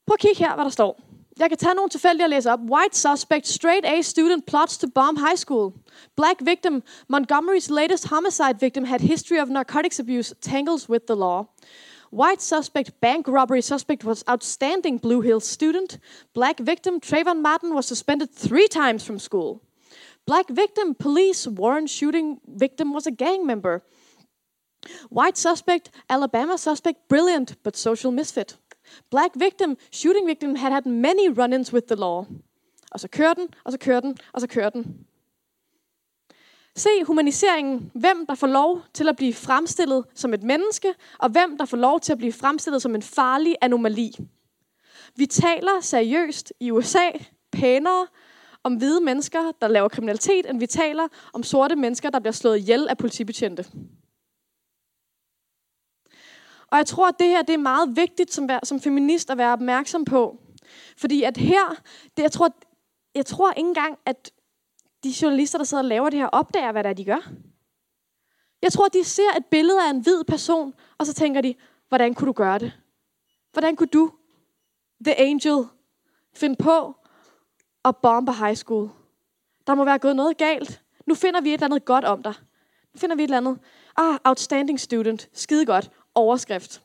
prøv 0.06 0.14
at 0.14 0.20
kigge 0.20 0.38
her, 0.38 0.54
hvad 0.54 0.64
der 0.64 0.70
står. 0.70 1.00
Jeg 1.38 1.48
kan 1.48 1.58
tage 1.58 1.74
nogle 1.74 1.90
tilfældige 1.90 2.24
og 2.24 2.30
læse 2.30 2.50
op. 2.50 2.60
White 2.60 2.98
suspect, 2.98 3.46
straight 3.46 3.86
A 3.86 4.00
student 4.00 4.46
plots 4.46 4.78
to 4.78 4.86
bomb 4.94 5.18
high 5.18 5.36
school. 5.36 5.72
Black 6.16 6.40
victim, 6.40 6.82
Montgomery's 7.08 7.70
latest 7.70 8.08
homicide 8.08 8.60
victim 8.60 8.84
had 8.84 9.00
history 9.00 9.38
of 9.38 9.48
narcotics 9.48 10.00
abuse, 10.00 10.34
tangles 10.40 10.88
with 10.88 11.04
the 11.06 11.16
law. 11.16 11.44
White 12.12 12.42
suspect, 12.42 13.00
bank 13.00 13.26
robbery 13.26 13.62
suspect 13.62 14.04
was 14.04 14.22
outstanding 14.28 14.98
Blue 14.98 15.22
Hills 15.22 15.46
student. 15.46 15.98
Black 16.34 16.60
victim, 16.60 17.00
Trayvon 17.00 17.40
Martin 17.40 17.74
was 17.74 17.86
suspended 17.86 18.30
three 18.30 18.68
times 18.68 19.02
from 19.02 19.18
school. 19.18 19.62
Black 20.26 20.46
victim, 20.50 20.94
police, 20.94 21.46
Warren 21.46 21.86
shooting 21.86 22.38
victim 22.46 22.92
was 22.92 23.06
a 23.06 23.10
gang 23.10 23.46
member. 23.46 23.80
White 25.08 25.38
suspect, 25.38 25.90
Alabama 26.10 26.58
suspect, 26.58 27.08
brilliant 27.08 27.56
but 27.62 27.76
social 27.76 28.12
misfit. 28.12 28.58
Black 29.10 29.34
victim, 29.34 29.78
shooting 29.90 30.26
victim 30.26 30.56
had 30.56 30.70
had 30.70 30.84
many 30.84 31.30
run-ins 31.30 31.72
with 31.72 31.86
the 31.86 31.96
law. 31.96 32.26
Den, 32.26 32.38
og 32.90 33.00
så 33.00 33.08
kører 33.08 34.00
den, 34.00 34.16
og 34.32 34.40
så 34.40 34.46
kører 34.46 34.70
den. 34.70 35.06
Se 36.76 36.88
humaniseringen. 37.06 37.90
Hvem 37.94 38.26
der 38.26 38.34
får 38.34 38.46
lov 38.46 38.82
til 38.94 39.08
at 39.08 39.16
blive 39.16 39.34
fremstillet 39.34 40.04
som 40.14 40.34
et 40.34 40.42
menneske, 40.42 40.94
og 41.18 41.30
hvem 41.30 41.58
der 41.58 41.64
får 41.64 41.76
lov 41.76 42.00
til 42.00 42.12
at 42.12 42.18
blive 42.18 42.32
fremstillet 42.32 42.82
som 42.82 42.94
en 42.94 43.02
farlig 43.02 43.56
anomali. 43.60 44.16
Vi 45.16 45.26
taler 45.26 45.80
seriøst 45.80 46.52
i 46.60 46.70
USA 46.70 47.10
pænere 47.52 48.06
om 48.62 48.74
hvide 48.74 49.00
mennesker, 49.00 49.52
der 49.60 49.68
laver 49.68 49.88
kriminalitet, 49.88 50.50
end 50.50 50.58
vi 50.58 50.66
taler 50.66 51.08
om 51.32 51.42
sorte 51.42 51.76
mennesker, 51.76 52.10
der 52.10 52.18
bliver 52.20 52.32
slået 52.32 52.58
ihjel 52.58 52.88
af 52.88 52.98
politibetjente. 52.98 53.66
Og 56.66 56.78
jeg 56.78 56.86
tror, 56.86 57.08
at 57.08 57.18
det 57.18 57.26
her 57.28 57.42
det 57.42 57.54
er 57.54 57.58
meget 57.58 57.96
vigtigt 57.96 58.32
som, 58.32 58.48
som 58.62 58.80
feminist 58.80 59.30
at 59.30 59.38
være 59.38 59.52
opmærksom 59.52 60.04
på. 60.04 60.38
Fordi 60.96 61.22
at 61.22 61.36
her, 61.36 61.74
det, 62.16 62.22
jeg, 62.22 62.32
tror, 62.32 62.48
jeg 63.14 63.26
tror 63.26 63.52
ikke 63.52 63.68
engang, 63.68 63.98
at 64.06 64.32
de 65.04 65.14
journalister, 65.22 65.58
der 65.58 65.64
sidder 65.64 65.82
og 65.82 65.88
laver 65.88 66.10
det 66.10 66.18
her, 66.18 66.26
opdager, 66.26 66.72
hvad 66.72 66.84
det 66.84 66.90
er, 66.90 66.94
de 66.94 67.04
gør. 67.04 67.30
Jeg 68.62 68.72
tror, 68.72 68.88
de 68.88 69.04
ser 69.04 69.36
et 69.36 69.46
billede 69.46 69.82
af 69.82 69.90
en 69.90 70.00
hvid 70.00 70.24
person, 70.24 70.74
og 70.98 71.06
så 71.06 71.14
tænker 71.14 71.40
de, 71.40 71.54
hvordan 71.88 72.14
kunne 72.14 72.26
du 72.26 72.32
gøre 72.32 72.58
det? 72.58 72.72
Hvordan 73.52 73.76
kunne 73.76 73.88
du, 73.88 74.12
the 75.04 75.20
angel, 75.20 75.64
finde 76.34 76.56
på 76.56 76.96
at 77.84 77.96
bombe 77.96 78.32
high 78.32 78.56
school? 78.56 78.90
Der 79.66 79.74
må 79.74 79.84
være 79.84 79.98
gået 79.98 80.16
noget 80.16 80.36
galt. 80.36 80.82
Nu 81.06 81.14
finder 81.14 81.40
vi 81.40 81.48
et 81.48 81.52
eller 81.52 81.64
andet 81.64 81.84
godt 81.84 82.04
om 82.04 82.22
dig. 82.22 82.34
Nu 82.94 82.98
finder 82.98 83.16
vi 83.16 83.22
et 83.22 83.26
eller 83.26 83.36
andet. 83.36 83.58
Ah, 83.96 84.18
outstanding 84.24 84.80
student. 84.80 85.28
Skide 85.32 85.66
godt. 85.66 85.90
Overskrift. 86.14 86.82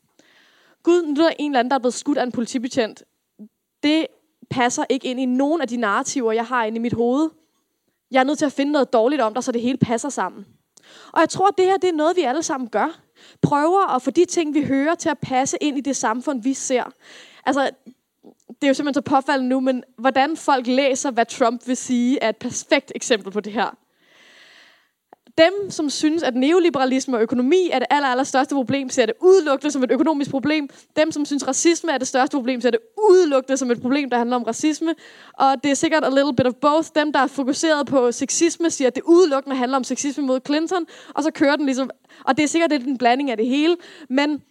Gud, 0.84 1.01
nu 1.01 1.12
er 1.12 1.15
der 1.15 1.36
en 1.39 1.51
eller 1.51 1.60
anden, 1.60 1.71
der 1.71 1.75
er 1.75 1.80
blevet 1.80 1.93
skudt 1.93 2.17
af 2.17 2.23
en 2.23 2.32
politibetjent. 2.32 3.03
Det 3.84 4.08
passer 4.49 4.84
ikke 4.89 5.08
ind 5.08 5.19
i 5.19 5.25
nogen 5.25 5.62
af 5.62 5.67
de 5.67 5.77
narrativer, 5.77 6.32
jeg 6.32 6.45
har 6.45 6.63
inde 6.65 6.75
i 6.75 6.80
mit 6.80 6.93
hoved. 6.93 7.30
Jeg 8.12 8.20
er 8.20 8.24
nødt 8.24 8.38
til 8.38 8.46
at 8.46 8.52
finde 8.52 8.72
noget 8.72 8.93
dårligt 8.93 9.22
om 9.22 9.34
dig, 9.34 9.43
så 9.43 9.52
det 9.52 9.62
hele 9.62 9.78
passer 9.78 10.10
sammen. 10.10 10.46
Og 11.13 11.20
jeg 11.20 11.30
tror, 11.30 11.48
at 11.48 11.58
det 11.58 11.65
her 11.65 11.78
det 11.78 11.89
er 11.89 11.93
noget, 11.93 12.15
vi 12.15 12.22
alle 12.22 12.43
sammen 12.43 12.70
gør. 12.70 13.00
Prøver 13.41 13.96
at 13.96 14.02
få 14.02 14.12
de 14.12 14.26
ting, 14.26 14.54
vi 14.54 14.63
hører, 14.63 14.96
til 14.96 15.10
at 15.10 15.20
passe 15.20 15.58
ind 15.62 15.78
i 15.78 15.82
det 15.82 15.96
samfund, 15.96 16.43
vi 16.43 16.54
ser. 16.54 16.84
Altså, 17.46 17.70
det 18.48 18.63
er 18.63 18.67
jo 18.67 18.74
simpelthen 18.74 18.93
så 18.93 19.02
påfaldende 19.02 19.50
nu, 19.50 19.60
men 19.60 19.84
hvordan 19.98 20.38
folk 20.38 20.67
læser, 20.67 21.12
hvad 21.12 21.26
Trump 21.26 21.67
vil 21.67 21.78
sige, 21.78 22.20
er 22.22 22.30
et 22.30 22.38
perfekt 22.38 22.91
eksempel 22.96 23.32
på 23.32 23.39
det 23.39 23.54
her 23.54 23.78
dem, 25.38 25.71
som 25.71 25.89
synes, 25.89 26.23
at 26.23 26.36
neoliberalisme 26.36 27.17
og 27.17 27.21
økonomi 27.21 27.69
er 27.71 27.80
det 27.80 27.88
aller, 27.89 28.08
aller 28.08 28.23
største 28.23 28.56
problem, 28.56 28.89
ser 28.89 29.06
det 29.06 29.15
udelukkende 29.21 29.71
som 29.71 29.84
et 29.84 29.91
økonomisk 29.91 30.32
problem. 30.32 30.69
Dem, 30.95 31.12
som 31.12 31.26
synes, 31.26 31.47
racisme 31.47 31.91
er 31.91 31.97
det 31.97 32.08
største 32.08 32.38
problem, 32.38 32.62
ser 32.62 32.71
det 32.71 32.80
udelukkende 33.10 33.58
som 33.58 33.71
et 33.71 33.82
problem, 33.82 34.10
der 34.10 34.17
handler 34.17 34.36
om 34.36 34.43
racisme. 34.43 34.95
Og 35.34 35.56
det 35.63 35.71
er 35.71 35.76
sikkert 35.76 36.04
a 36.04 36.10
little 36.10 36.36
bit 36.36 36.47
of 36.47 36.54
both. 36.54 36.88
Dem, 36.95 37.13
der 37.13 37.19
er 37.19 37.28
fokuseret 37.28 37.88
på 37.88 38.12
sexisme, 38.12 38.69
siger, 38.69 38.88
at 38.88 38.95
det 38.95 39.04
udelukkende 39.04 39.56
handler 39.56 39.78
om 39.78 39.84
sexisme 39.84 40.23
mod 40.23 40.39
Clinton. 40.45 40.86
Og 41.15 41.23
så 41.23 41.32
kører 41.32 41.56
den 41.56 41.65
ligesom... 41.65 41.89
Og 42.26 42.38
det 42.38 42.43
er 42.43 42.47
sikkert 42.47 42.71
lidt 42.71 42.84
en 42.84 42.97
blanding 42.97 43.32
af 43.32 43.38
det 43.38 43.45
hele. 43.45 43.78
Men 44.10 44.41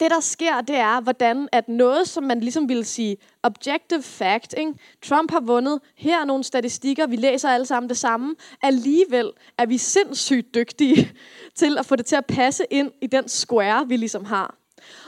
det, 0.00 0.10
der 0.10 0.20
sker, 0.20 0.60
det 0.60 0.76
er, 0.76 1.00
hvordan 1.00 1.48
at 1.52 1.68
noget, 1.68 2.08
som 2.08 2.24
man 2.24 2.40
ligesom 2.40 2.68
ville 2.68 2.84
sige 2.84 3.16
objective 3.42 4.02
fact, 4.02 4.54
ikke? 4.58 4.74
Trump 5.02 5.30
har 5.30 5.40
vundet, 5.40 5.80
her 5.96 6.20
er 6.20 6.24
nogle 6.24 6.44
statistikker, 6.44 7.06
vi 7.06 7.16
læser 7.16 7.48
alle 7.48 7.66
sammen 7.66 7.88
det 7.88 7.98
samme, 7.98 8.36
alligevel 8.62 9.30
er 9.58 9.66
vi 9.66 9.78
sindssygt 9.78 10.54
dygtige 10.54 11.12
til 11.60 11.78
at 11.78 11.86
få 11.86 11.96
det 11.96 12.06
til 12.06 12.16
at 12.16 12.26
passe 12.26 12.64
ind 12.70 12.92
i 13.02 13.06
den 13.06 13.28
square, 13.28 13.88
vi 13.88 13.96
ligesom 13.96 14.24
har. 14.24 14.56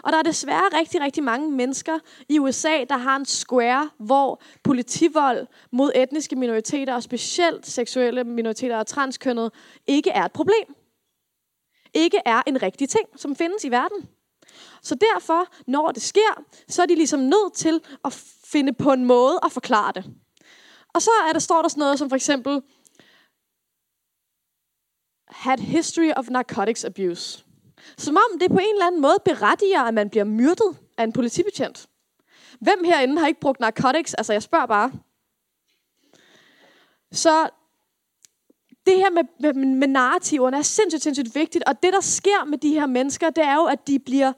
Og 0.04 0.12
der 0.12 0.18
er 0.18 0.22
desværre 0.22 0.78
rigtig, 0.78 1.00
rigtig 1.00 1.22
mange 1.22 1.52
mennesker 1.52 1.98
i 2.28 2.38
USA, 2.38 2.84
der 2.88 2.96
har 2.96 3.16
en 3.16 3.24
square, 3.24 3.90
hvor 3.98 4.42
politivold 4.64 5.46
mod 5.70 5.92
etniske 5.94 6.36
minoriteter, 6.36 6.94
og 6.94 7.02
specielt 7.02 7.66
seksuelle 7.66 8.24
minoriteter 8.24 8.76
og 8.76 8.86
transkønnet, 8.86 9.52
ikke 9.86 10.10
er 10.10 10.24
et 10.24 10.32
problem. 10.32 10.74
Ikke 11.94 12.18
er 12.24 12.42
en 12.46 12.62
rigtig 12.62 12.88
ting, 12.88 13.06
som 13.16 13.36
findes 13.36 13.64
i 13.64 13.70
verden. 13.70 14.08
Så 14.82 14.94
derfor, 14.94 15.54
når 15.66 15.92
det 15.92 16.02
sker, 16.02 16.44
så 16.68 16.82
er 16.82 16.86
de 16.86 16.94
ligesom 16.94 17.20
nødt 17.20 17.54
til 17.54 17.80
at 18.04 18.12
finde 18.44 18.72
på 18.72 18.92
en 18.92 19.04
måde 19.04 19.38
at 19.44 19.52
forklare 19.52 19.92
det. 19.92 20.04
Og 20.94 21.02
så 21.02 21.10
er 21.28 21.32
der, 21.32 21.40
står 21.40 21.62
der 21.62 21.68
sådan 21.68 21.80
noget 21.80 21.98
som 21.98 22.08
for 22.08 22.16
eksempel, 22.16 22.62
had 25.28 25.58
history 25.58 26.10
of 26.16 26.28
narcotics 26.28 26.84
abuse. 26.84 27.44
Som 27.98 28.16
om 28.16 28.38
det 28.38 28.50
på 28.50 28.58
en 28.58 28.74
eller 28.74 28.86
anden 28.86 29.00
måde 29.00 29.16
berettiger, 29.24 29.82
at 29.82 29.94
man 29.94 30.10
bliver 30.10 30.24
myrdet 30.24 30.76
af 30.98 31.04
en 31.04 31.12
politibetjent. 31.12 31.88
Hvem 32.60 32.84
herinde 32.84 33.18
har 33.18 33.26
ikke 33.26 33.40
brugt 33.40 33.60
narcotics? 33.60 34.14
Altså, 34.14 34.32
jeg 34.32 34.42
spørger 34.42 34.66
bare. 34.66 34.92
Så 37.12 37.48
det 38.86 38.96
her 38.96 39.10
med, 39.10 39.22
med, 39.40 39.54
med 39.54 39.88
narrativerne 39.88 40.56
er 40.56 40.62
sindssygt, 40.62 41.02
sindssygt 41.02 41.34
vigtigt. 41.34 41.64
Og 41.64 41.82
det, 41.82 41.92
der 41.92 42.00
sker 42.00 42.44
med 42.44 42.58
de 42.58 42.72
her 42.72 42.86
mennesker, 42.86 43.30
det 43.30 43.44
er 43.44 43.54
jo, 43.54 43.64
at 43.64 43.86
de 43.86 43.98
bliver 43.98 44.32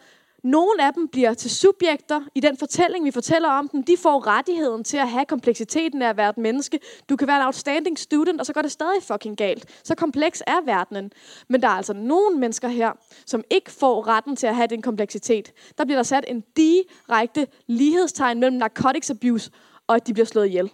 nogle 0.45 0.87
af 0.87 0.93
dem 0.95 1.09
bliver 1.09 1.35
til 1.35 1.51
subjekter 1.51 2.21
i 2.35 2.41
den 2.41 2.57
fortælling, 2.57 3.05
vi 3.05 3.11
fortæller 3.11 3.49
om 3.49 3.69
dem. 3.69 3.83
De 3.83 3.97
får 3.97 4.27
rettigheden 4.27 4.85
til 4.85 4.97
at 4.97 5.09
have 5.09 5.25
kompleksiteten 5.25 6.03
af 6.03 6.09
at 6.09 6.17
være 6.17 6.31
et 6.31 6.39
menneske. 6.39 6.81
Du 7.09 7.17
kan 7.17 7.29
være 7.29 7.37
en 7.37 7.47
outstanding 7.47 7.99
student, 7.99 8.41
og 8.41 8.47
så 8.47 8.53
går 8.53 8.63
det 8.63 8.73
stadig 8.73 9.03
fucking 9.03 9.37
galt. 9.37 9.81
Så 9.85 9.95
kompleks 9.95 10.43
er 10.47 10.65
verdenen. 10.65 11.13
Men 11.49 11.63
der 11.63 11.69
er 11.69 11.73
altså 11.73 11.93
nogle 11.93 12.39
mennesker 12.39 12.69
her, 12.69 12.93
som 13.27 13.45
ikke 13.51 13.71
får 13.71 14.07
retten 14.07 14.37
til 14.37 14.47
at 14.47 14.57
have 14.57 14.67
den 14.67 14.83
kompleksitet. 14.83 15.53
Der 15.79 15.85
bliver 15.85 15.99
der 15.99 16.03
sat 16.03 16.25
en 16.29 16.45
direkte 16.57 17.47
lighedstegn 17.67 18.41
mellem 18.41 18.57
narcotics 18.57 19.11
abuse 19.11 19.51
og 19.87 19.97
at 19.97 20.07
de 20.07 20.13
bliver 20.13 20.27
slået 20.27 20.47
ihjel. 20.47 20.73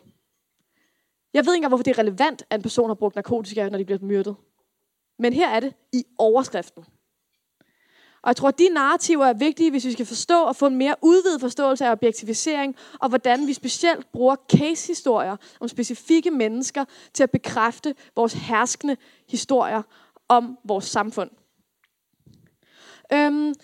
Jeg 1.34 1.46
ved 1.46 1.52
ikke 1.52 1.58
engang, 1.58 1.70
hvorfor 1.70 1.82
det 1.82 1.90
er 1.90 1.98
relevant, 1.98 2.42
at 2.50 2.58
en 2.58 2.62
person 2.62 2.90
har 2.90 2.94
brugt 2.94 3.14
narkotika, 3.14 3.68
når 3.68 3.78
de 3.78 3.84
bliver 3.84 3.98
myrdet. 4.02 4.36
Men 5.18 5.32
her 5.32 5.48
er 5.48 5.60
det 5.60 5.74
i 5.92 6.04
overskriften. 6.18 6.84
Og 8.22 8.28
jeg 8.28 8.36
tror, 8.36 8.48
at 8.48 8.58
de 8.58 8.68
narrativer 8.68 9.26
er 9.26 9.32
vigtige, 9.32 9.70
hvis 9.70 9.84
vi 9.86 9.92
skal 9.92 10.06
forstå 10.06 10.42
og 10.42 10.56
få 10.56 10.66
en 10.66 10.76
mere 10.76 10.94
udvidet 11.02 11.40
forståelse 11.40 11.86
af 11.86 11.92
objektivisering, 11.92 12.76
og 12.98 13.08
hvordan 13.08 13.46
vi 13.46 13.52
specielt 13.52 14.12
bruger 14.12 14.36
case-historier 14.56 15.36
om 15.60 15.68
specifikke 15.68 16.30
mennesker 16.30 16.84
til 17.14 17.22
at 17.22 17.30
bekræfte 17.30 17.94
vores 18.16 18.32
herskende 18.32 18.96
historier 19.28 19.82
om 20.28 20.58
vores 20.64 20.84
samfund. 20.84 21.30
Øhm, 23.12 23.54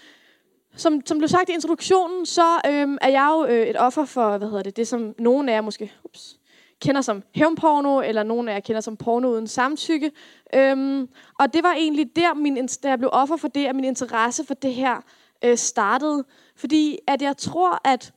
som, 0.77 1.01
som 1.07 1.19
blev 1.19 1.29
sagt 1.29 1.49
i 1.49 1.53
introduktionen, 1.53 2.27
så 2.27 2.61
øhm, 2.66 2.99
er 3.01 3.09
jeg 3.09 3.29
jo 3.33 3.47
øh, 3.47 3.66
et 3.66 3.77
offer 3.77 4.05
for, 4.05 4.38
hvad 4.38 4.49
hedder 4.49 4.62
det, 4.62 4.77
det 4.77 4.88
som 4.88 5.14
nogen 5.19 5.49
af 5.49 5.53
jer 5.53 5.61
måske, 5.61 5.92
ups, 6.05 6.38
kender 6.83 7.01
som 7.01 7.23
hævnporno, 7.35 8.01
eller 8.01 8.23
nogen 8.23 8.49
af 8.49 8.55
jer 8.55 8.61
kender 8.61 8.81
som 8.81 8.97
porno 8.97 9.29
uden 9.29 9.47
samtykke. 9.47 10.11
Øhm, 10.55 11.09
og 11.39 11.53
det 11.55 11.62
var 11.62 11.73
egentlig 11.73 12.17
der, 12.17 12.35
min, 12.35 12.67
da 12.83 12.89
jeg 12.89 12.99
blev 12.99 13.11
offer 13.12 13.37
for 13.37 13.49
det, 13.49 13.67
at 13.67 13.75
min 13.77 13.85
interesse 13.85 14.45
for 14.45 14.55
det 14.55 14.75
her 14.75 15.01
øh, 15.45 15.57
startede. 15.57 16.25
Fordi 16.57 16.99
at 17.07 17.23
jeg 17.23 17.37
tror, 17.37 17.81
at 17.85 18.12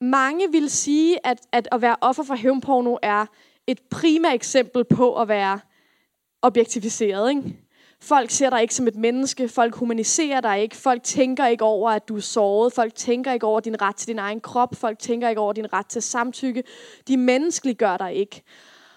mange 0.00 0.52
vil 0.52 0.70
sige, 0.70 1.26
at, 1.26 1.40
at 1.52 1.68
at 1.72 1.82
være 1.82 1.96
offer 2.00 2.22
for 2.22 2.34
hævnporno 2.34 2.96
er 3.02 3.26
et 3.66 3.80
primært 3.90 4.34
eksempel 4.34 4.84
på 4.84 5.20
at 5.20 5.28
være 5.28 5.60
objektiviseret. 6.42 7.30
Ikke? 7.30 7.61
Folk 8.02 8.30
ser 8.30 8.50
dig 8.50 8.62
ikke 8.62 8.74
som 8.74 8.88
et 8.88 8.96
menneske. 8.96 9.48
Folk 9.48 9.74
humaniserer 9.74 10.40
dig 10.40 10.60
ikke. 10.62 10.76
Folk 10.76 11.02
tænker 11.02 11.46
ikke 11.46 11.64
over, 11.64 11.90
at 11.90 12.08
du 12.08 12.16
er 12.16 12.20
såret. 12.20 12.72
Folk 12.72 12.94
tænker 12.94 13.32
ikke 13.32 13.46
over 13.46 13.60
din 13.60 13.82
ret 13.82 13.96
til 13.96 14.08
din 14.08 14.18
egen 14.18 14.40
krop. 14.40 14.74
Folk 14.74 14.98
tænker 14.98 15.28
ikke 15.28 15.40
over 15.40 15.52
din 15.52 15.72
ret 15.72 15.86
til 15.86 16.02
samtykke. 16.02 16.62
De 17.08 17.16
menneskeliggør 17.16 17.96
dig 17.96 18.14
ikke. 18.14 18.42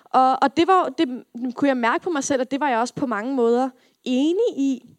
Og, 0.06 0.38
og 0.42 0.58
det, 0.58 0.68
var, 0.68 0.90
det 0.90 1.24
kunne 1.56 1.68
jeg 1.68 1.78
mærke 1.78 2.04
på 2.04 2.10
mig 2.10 2.24
selv, 2.24 2.42
at 2.42 2.52
det 2.52 2.60
var 2.60 2.70
jeg 2.70 2.80
også 2.80 2.94
på 2.94 3.06
mange 3.06 3.36
måder 3.36 3.70
enig 4.04 4.58
i. 4.58 4.90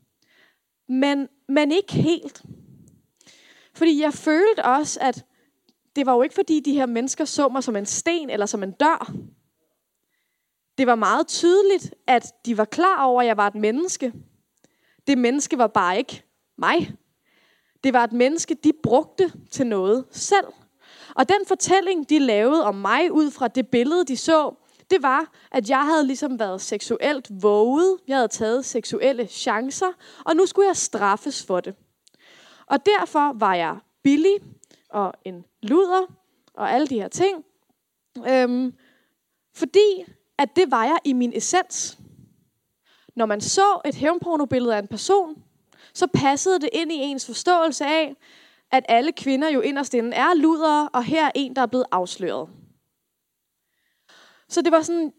Men, 0.88 1.28
men 1.48 1.72
ikke 1.72 1.92
helt. 1.92 2.42
Fordi 3.74 4.02
jeg 4.02 4.12
følte 4.12 4.64
også, 4.64 4.98
at 5.02 5.24
det 5.96 6.06
var 6.06 6.14
jo 6.14 6.22
ikke 6.22 6.34
fordi, 6.34 6.60
de 6.60 6.72
her 6.72 6.86
mennesker 6.86 7.24
så 7.24 7.48
mig 7.48 7.64
som 7.64 7.76
en 7.76 7.86
sten 7.86 8.30
eller 8.30 8.46
som 8.46 8.62
en 8.62 8.70
dør. 8.70 9.12
Det 10.78 10.86
var 10.86 10.94
meget 10.94 11.26
tydeligt, 11.26 11.94
at 12.06 12.32
de 12.46 12.58
var 12.58 12.64
klar 12.64 13.04
over, 13.04 13.20
at 13.22 13.26
jeg 13.26 13.36
var 13.36 13.46
et 13.46 13.54
menneske. 13.54 14.12
Det 15.06 15.18
menneske 15.18 15.58
var 15.58 15.66
bare 15.66 15.98
ikke 15.98 16.22
mig. 16.58 16.92
Det 17.84 17.92
var 17.92 18.04
et 18.04 18.12
menneske, 18.12 18.54
de 18.54 18.72
brugte 18.82 19.32
til 19.50 19.66
noget 19.66 20.04
selv. 20.10 20.46
Og 21.14 21.28
den 21.28 21.46
fortælling, 21.46 22.10
de 22.10 22.18
lavede 22.18 22.64
om 22.64 22.74
mig 22.74 23.12
ud 23.12 23.30
fra 23.30 23.48
det 23.48 23.68
billede, 23.68 24.04
de 24.04 24.16
så, 24.16 24.54
det 24.90 25.02
var, 25.02 25.32
at 25.52 25.70
jeg 25.70 25.84
havde 25.84 26.06
ligesom 26.06 26.38
været 26.38 26.60
seksuelt 26.60 27.42
våget. 27.42 27.98
Jeg 28.08 28.16
havde 28.16 28.28
taget 28.28 28.64
seksuelle 28.64 29.26
chancer, 29.26 29.92
og 30.24 30.36
nu 30.36 30.46
skulle 30.46 30.68
jeg 30.68 30.76
straffes 30.76 31.46
for 31.46 31.60
det. 31.60 31.74
Og 32.66 32.86
derfor 32.86 33.32
var 33.38 33.54
jeg 33.54 33.78
billig 34.02 34.36
og 34.90 35.14
en 35.24 35.44
luder 35.62 36.02
og 36.54 36.72
alle 36.72 36.86
de 36.86 37.00
her 37.00 37.08
ting. 37.08 37.44
Øhm, 38.28 38.74
fordi 39.54 40.04
at 40.38 40.56
det 40.56 40.70
var 40.70 40.84
jeg 40.84 40.98
i 41.04 41.12
min 41.12 41.32
essens. 41.36 41.98
Når 43.16 43.26
man 43.26 43.40
så 43.40 43.80
et 43.84 43.94
hævnpornobillede 43.94 44.74
af 44.74 44.78
en 44.78 44.88
person, 44.88 45.42
så 45.94 46.06
passede 46.06 46.60
det 46.60 46.68
ind 46.72 46.92
i 46.92 46.96
ens 46.96 47.26
forståelse 47.26 47.84
af, 47.84 48.16
at 48.70 48.84
alle 48.88 49.12
kvinder 49.12 49.48
jo 49.48 49.60
inderst 49.60 49.94
inde 49.94 50.16
er 50.16 50.34
ludere, 50.34 50.88
og 50.92 51.04
her 51.04 51.26
er 51.26 51.30
en, 51.34 51.56
der 51.56 51.62
er 51.62 51.66
blevet 51.66 51.86
afsløret. 51.92 52.48
Så 54.48 54.62
det 54.62 54.72
var 54.72 54.82
sådan, 54.82 55.12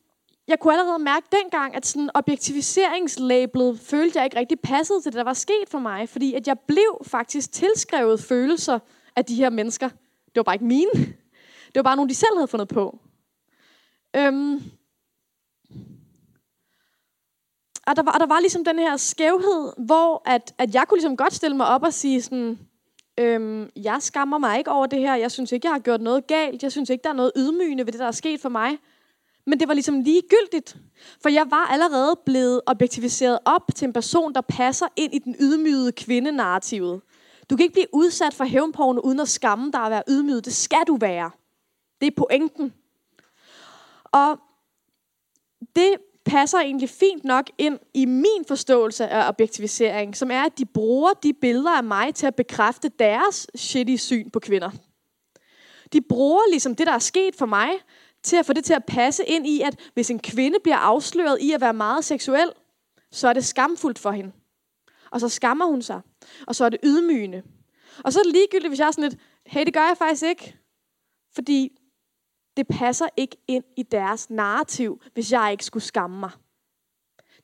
jeg 0.47 0.59
kunne 0.59 0.73
allerede 0.73 0.99
mærke 0.99 1.27
dengang, 1.31 1.75
at 1.75 1.85
sådan 1.85 2.09
objektiviseringslabelet 2.13 3.79
følte 3.79 4.17
jeg 4.17 4.25
ikke 4.25 4.39
rigtig 4.39 4.59
passede 4.59 5.01
til 5.01 5.11
det, 5.11 5.17
der 5.17 5.23
var 5.23 5.33
sket 5.33 5.69
for 5.69 5.79
mig, 5.79 6.09
fordi 6.09 6.33
at 6.33 6.47
jeg 6.47 6.59
blev 6.67 7.01
faktisk 7.05 7.51
tilskrevet 7.51 8.19
følelser 8.23 8.79
af 9.15 9.25
de 9.25 9.35
her 9.35 9.49
mennesker. 9.49 9.89
Det 10.27 10.35
var 10.35 10.43
bare 10.43 10.55
ikke 10.55 10.65
mine. 10.65 10.91
Det 11.65 11.75
var 11.75 11.83
bare 11.83 11.95
nogle, 11.95 12.09
de 12.09 12.15
selv 12.15 12.37
havde 12.37 12.47
fundet 12.47 12.67
på. 12.67 12.99
Øhm, 14.15 14.63
og 17.87 17.95
der 17.95 18.03
var, 18.03 18.11
og 18.11 18.19
der 18.19 18.25
var 18.25 18.39
ligesom 18.39 18.63
den 18.63 18.79
her 18.79 18.97
skævhed, 18.97 19.73
hvor 19.77 20.21
at, 20.25 20.53
at 20.57 20.75
jeg 20.75 20.85
kunne 20.87 20.97
ligesom 20.97 21.17
godt 21.17 21.33
stille 21.33 21.57
mig 21.57 21.67
op 21.67 21.83
og 21.83 21.93
sige 21.93 22.21
sådan, 22.21 22.59
øhm, 23.19 23.69
jeg 23.75 23.97
skammer 23.99 24.37
mig 24.37 24.57
ikke 24.57 24.71
over 24.71 24.85
det 24.85 24.99
her, 24.99 25.15
jeg 25.15 25.31
synes 25.31 25.51
ikke, 25.51 25.67
jeg 25.67 25.73
har 25.73 25.79
gjort 25.79 26.01
noget 26.01 26.27
galt, 26.27 26.63
jeg 26.63 26.71
synes 26.71 26.89
ikke, 26.89 27.03
der 27.03 27.09
er 27.09 27.13
noget 27.13 27.31
ydmygende 27.35 27.85
ved 27.85 27.91
det, 27.91 27.99
der 27.99 28.07
er 28.07 28.11
sket 28.11 28.41
for 28.41 28.49
mig. 28.49 28.77
Men 29.45 29.59
det 29.59 29.67
var 29.67 29.73
ligesom 29.73 30.01
ligegyldigt, 30.01 30.77
for 31.21 31.29
jeg 31.29 31.45
var 31.49 31.65
allerede 31.65 32.19
blevet 32.25 32.61
objektiviseret 32.65 33.39
op 33.45 33.61
til 33.75 33.85
en 33.85 33.93
person, 33.93 34.33
der 34.33 34.41
passer 34.41 34.87
ind 34.95 35.13
i 35.13 35.19
den 35.19 35.35
ydmygede 35.39 35.91
kvindenarrativet. 35.91 37.01
Du 37.49 37.55
kan 37.55 37.63
ikke 37.63 37.73
blive 37.73 37.93
udsat 37.93 38.33
for 38.33 38.43
hævnporno 38.43 39.01
uden 39.01 39.19
at 39.19 39.29
skamme 39.29 39.71
dig 39.71 39.81
at 39.81 39.91
være 39.91 40.03
ydmyget. 40.09 40.45
Det 40.45 40.53
skal 40.53 40.83
du 40.87 40.95
være. 40.95 41.31
Det 42.01 42.07
er 42.07 42.11
pointen. 42.17 42.73
Og 44.03 44.39
det 45.75 45.97
passer 46.27 46.57
egentlig 46.59 46.89
fint 46.89 47.23
nok 47.23 47.49
ind 47.57 47.79
i 47.93 48.05
min 48.05 48.45
forståelse 48.47 49.07
af 49.07 49.29
objektivisering, 49.29 50.15
som 50.15 50.31
er, 50.31 50.41
at 50.41 50.57
de 50.57 50.65
bruger 50.65 51.13
de 51.13 51.33
billeder 51.33 51.77
af 51.77 51.83
mig 51.83 52.15
til 52.15 52.27
at 52.27 52.35
bekræfte 52.35 52.89
deres 52.89 53.47
shitty 53.55 53.95
syn 53.95 54.29
på 54.29 54.39
kvinder. 54.39 54.69
De 55.93 56.01
bruger 56.01 56.41
ligesom 56.49 56.75
det, 56.75 56.87
der 56.87 56.93
er 56.93 56.99
sket 56.99 57.35
for 57.35 57.45
mig, 57.45 57.69
til 58.23 58.35
at 58.35 58.45
få 58.45 58.53
det 58.53 58.65
til 58.65 58.73
at 58.73 58.85
passe 58.85 59.23
ind 59.25 59.47
i, 59.47 59.61
at 59.61 59.79
hvis 59.93 60.09
en 60.09 60.19
kvinde 60.19 60.57
bliver 60.63 60.77
afsløret 60.77 61.37
i 61.41 61.51
at 61.51 61.61
være 61.61 61.73
meget 61.73 62.05
seksuel, 62.05 62.51
så 63.11 63.27
er 63.27 63.33
det 63.33 63.45
skamfuldt 63.45 63.99
for 63.99 64.11
hende. 64.11 64.31
Og 65.11 65.19
så 65.19 65.29
skammer 65.29 65.65
hun 65.65 65.81
sig. 65.81 66.01
Og 66.47 66.55
så 66.55 66.65
er 66.65 66.69
det 66.69 66.79
ydmygende. 66.83 67.41
Og 68.03 68.13
så 68.13 68.19
er 68.19 68.23
det 68.23 68.31
ligegyldigt, 68.31 68.69
hvis 68.69 68.79
jeg 68.79 68.87
er 68.87 68.91
sådan 68.91 69.09
lidt, 69.09 69.21
hey, 69.45 69.65
det 69.65 69.73
gør 69.73 69.87
jeg 69.87 69.95
faktisk 69.97 70.23
ikke. 70.23 70.57
Fordi 71.35 71.76
det 72.57 72.67
passer 72.67 73.07
ikke 73.17 73.37
ind 73.47 73.63
i 73.77 73.83
deres 73.83 74.29
narrativ, 74.29 75.01
hvis 75.13 75.31
jeg 75.31 75.51
ikke 75.51 75.65
skulle 75.65 75.83
skamme 75.83 76.19
mig. 76.19 76.31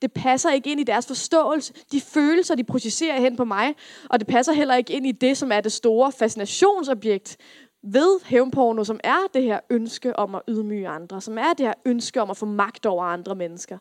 Det 0.02 0.14
passer 0.14 0.52
ikke 0.52 0.72
ind 0.72 0.80
i 0.80 0.84
deres 0.84 1.08
forståelse, 1.08 1.74
de 1.92 2.02
følelser, 2.02 2.56
de 2.56 2.64
projicerer 2.64 3.20
hen 3.20 3.36
på 3.36 3.46
mig, 3.46 3.76
og 4.10 4.20
det 4.20 4.28
passer 4.28 4.54
heller 4.54 4.76
ikke 4.76 4.94
ind 4.94 5.08
i 5.08 5.12
det, 5.12 5.38
som 5.38 5.52
er 5.52 5.62
det 5.62 5.72
store 5.72 6.12
fascinationsobjekt 6.12 7.38
ved 7.84 8.20
hævnporno, 8.26 8.84
som 8.84 9.00
er 9.04 9.28
det 9.34 9.44
her 9.44 9.60
ønske 9.70 10.20
om 10.20 10.36
at 10.36 10.42
ydmyge 10.48 10.88
andre, 10.88 11.22
som 11.22 11.38
er 11.38 11.54
det 11.58 11.66
her 11.66 11.74
ønske 11.86 12.22
om 12.22 12.30
at 12.30 12.38
få 12.38 12.46
magt 12.46 12.86
over 12.86 13.04
andre 13.04 13.36
mennesker. 13.36 13.78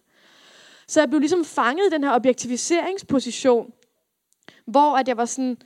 Så 0.88 1.01
jeg 1.01 1.09
blev 1.09 1.21
ligesom 1.21 1.45
fanget 1.45 1.87
i 1.87 1.95
den 1.95 2.05
her 2.05 2.14
objektiviseringsposition, 2.14 3.73
hvor 4.66 4.97
at 4.97 5.09
jeg 5.09 5.16
var 5.16 5.25
sådan, 5.25 5.57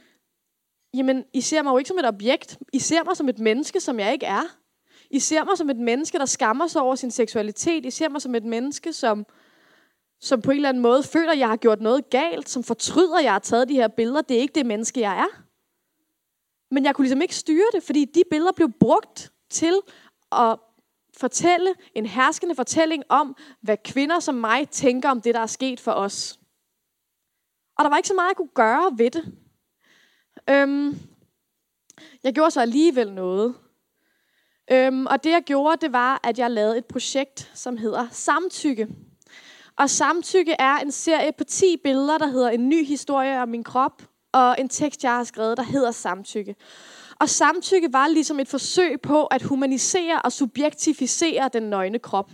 jamen, 0.95 1.25
I 1.33 1.41
ser 1.41 1.63
mig 1.63 1.71
jo 1.71 1.79
ikke 1.79 1.89
som 1.89 1.99
et 1.99 2.07
objekt, 2.07 2.59
I 2.73 2.79
ser 2.79 3.05
mig 3.05 3.17
som 3.17 3.29
et 3.29 3.39
menneske, 3.39 3.81
som 3.81 4.01
jeg 4.01 4.13
ikke 4.13 4.27
er. 4.27 4.43
I 5.11 5.19
ser 5.19 5.45
mig 5.45 5.59
som 5.59 5.71
et 5.71 5.77
menneske, 5.77 6.19
der 6.19 6.25
skammer 6.25 6.67
sig 6.67 6.83
over 6.83 6.95
sin 6.95 7.11
seksualitet. 7.11 7.87
I 7.87 7.91
ser 7.91 8.09
mig 8.09 8.23
som 8.23 8.35
et 8.35 8.45
menneske, 8.45 8.93
som, 8.93 9.27
som 10.21 10.43
på 10.43 10.51
en 10.51 10.57
eller 10.57 10.69
anden 10.69 10.83
måde 10.83 11.03
føler, 11.03 11.33
at 11.33 11.39
jeg 11.39 11.49
har 11.49 11.57
gjort 11.57 11.81
noget 11.81 12.11
galt, 12.11 12.49
som 12.49 12.65
fortryder, 12.65 13.17
at 13.17 13.25
jeg 13.25 13.33
har 13.33 13.39
taget 13.39 13.69
de 13.69 13.75
her 13.75 13.89
billeder. 13.89 14.21
Det 14.21 14.37
er 14.37 14.41
ikke 14.41 14.55
det 14.55 14.67
menneske, 14.67 15.01
jeg 15.01 15.19
er. 15.19 15.43
Men 16.71 16.85
jeg 16.85 16.95
kunne 16.95 17.05
ligesom 17.05 17.23
ikke 17.23 17.37
styre 17.37 17.67
det, 17.73 17.83
fordi 17.83 18.05
de 18.05 18.23
billeder 18.31 18.53
blev 18.53 18.73
brugt 18.81 19.33
til 19.51 19.81
at 20.33 20.59
fortælle 21.17 21.75
en 21.95 22.07
herskende 22.07 22.55
fortælling 22.55 23.03
om, 23.09 23.37
hvad 23.61 23.77
kvinder 23.85 24.21
som 24.21 24.35
mig 24.35 24.69
tænker 24.69 25.11
om 25.11 25.21
det, 25.21 25.35
der 25.35 25.41
er 25.41 25.47
sket 25.47 25.81
for 25.81 25.93
os. 25.93 26.39
Og 27.79 27.85
der 27.85 27.89
var 27.89 27.97
ikke 27.97 28.09
så 28.09 28.15
meget, 28.15 28.29
jeg 28.29 28.37
kunne 28.37 28.49
gøre 28.55 28.99
ved 28.99 29.11
det. 29.11 29.35
Øhm, 30.51 30.99
jeg 32.25 32.35
gjorde 32.35 32.51
så 32.51 32.61
alligevel 32.61 33.13
noget. 33.13 33.55
Øhm, 34.71 35.07
og 35.07 35.25
det 35.25 35.31
jeg 35.31 35.43
gjorde, 35.47 35.77
det 35.81 35.93
var, 35.93 36.21
at 36.25 36.39
jeg 36.39 36.51
lavede 36.51 36.79
et 36.79 36.85
projekt, 36.85 37.51
som 37.55 37.77
hedder 37.77 38.07
Samtykke. 38.11 38.89
Og 39.77 39.91
Samtykke 39.91 40.53
er 40.59 40.77
en 40.77 40.93
serie 40.93 41.33
på 41.39 41.45
10 41.45 41.77
billeder, 41.85 42.19
der 42.19 42.27
hedder 42.27 42.49
En 42.49 42.69
ny 42.69 42.87
historie 42.87 43.43
om 43.43 43.49
min 43.49 43.65
krop, 43.65 44.03
og 44.33 44.57
en 44.59 44.69
tekst, 44.69 45.05
jeg 45.05 45.13
har 45.13 45.25
skrevet, 45.25 45.57
der 45.57 45.63
hedder 45.63 45.91
Samtykke. 45.91 46.55
Og 47.21 47.29
samtykke 47.29 47.93
var 47.93 48.09
ligesom 48.09 48.41
et 48.41 48.49
forsøg 48.49 49.01
på 49.01 49.27
at 49.27 49.43
humanisere 49.43 50.23
og 50.23 50.33
subjektificere 50.33 51.51
den 51.53 51.63
nøgne 51.63 51.99
krop. 51.99 52.31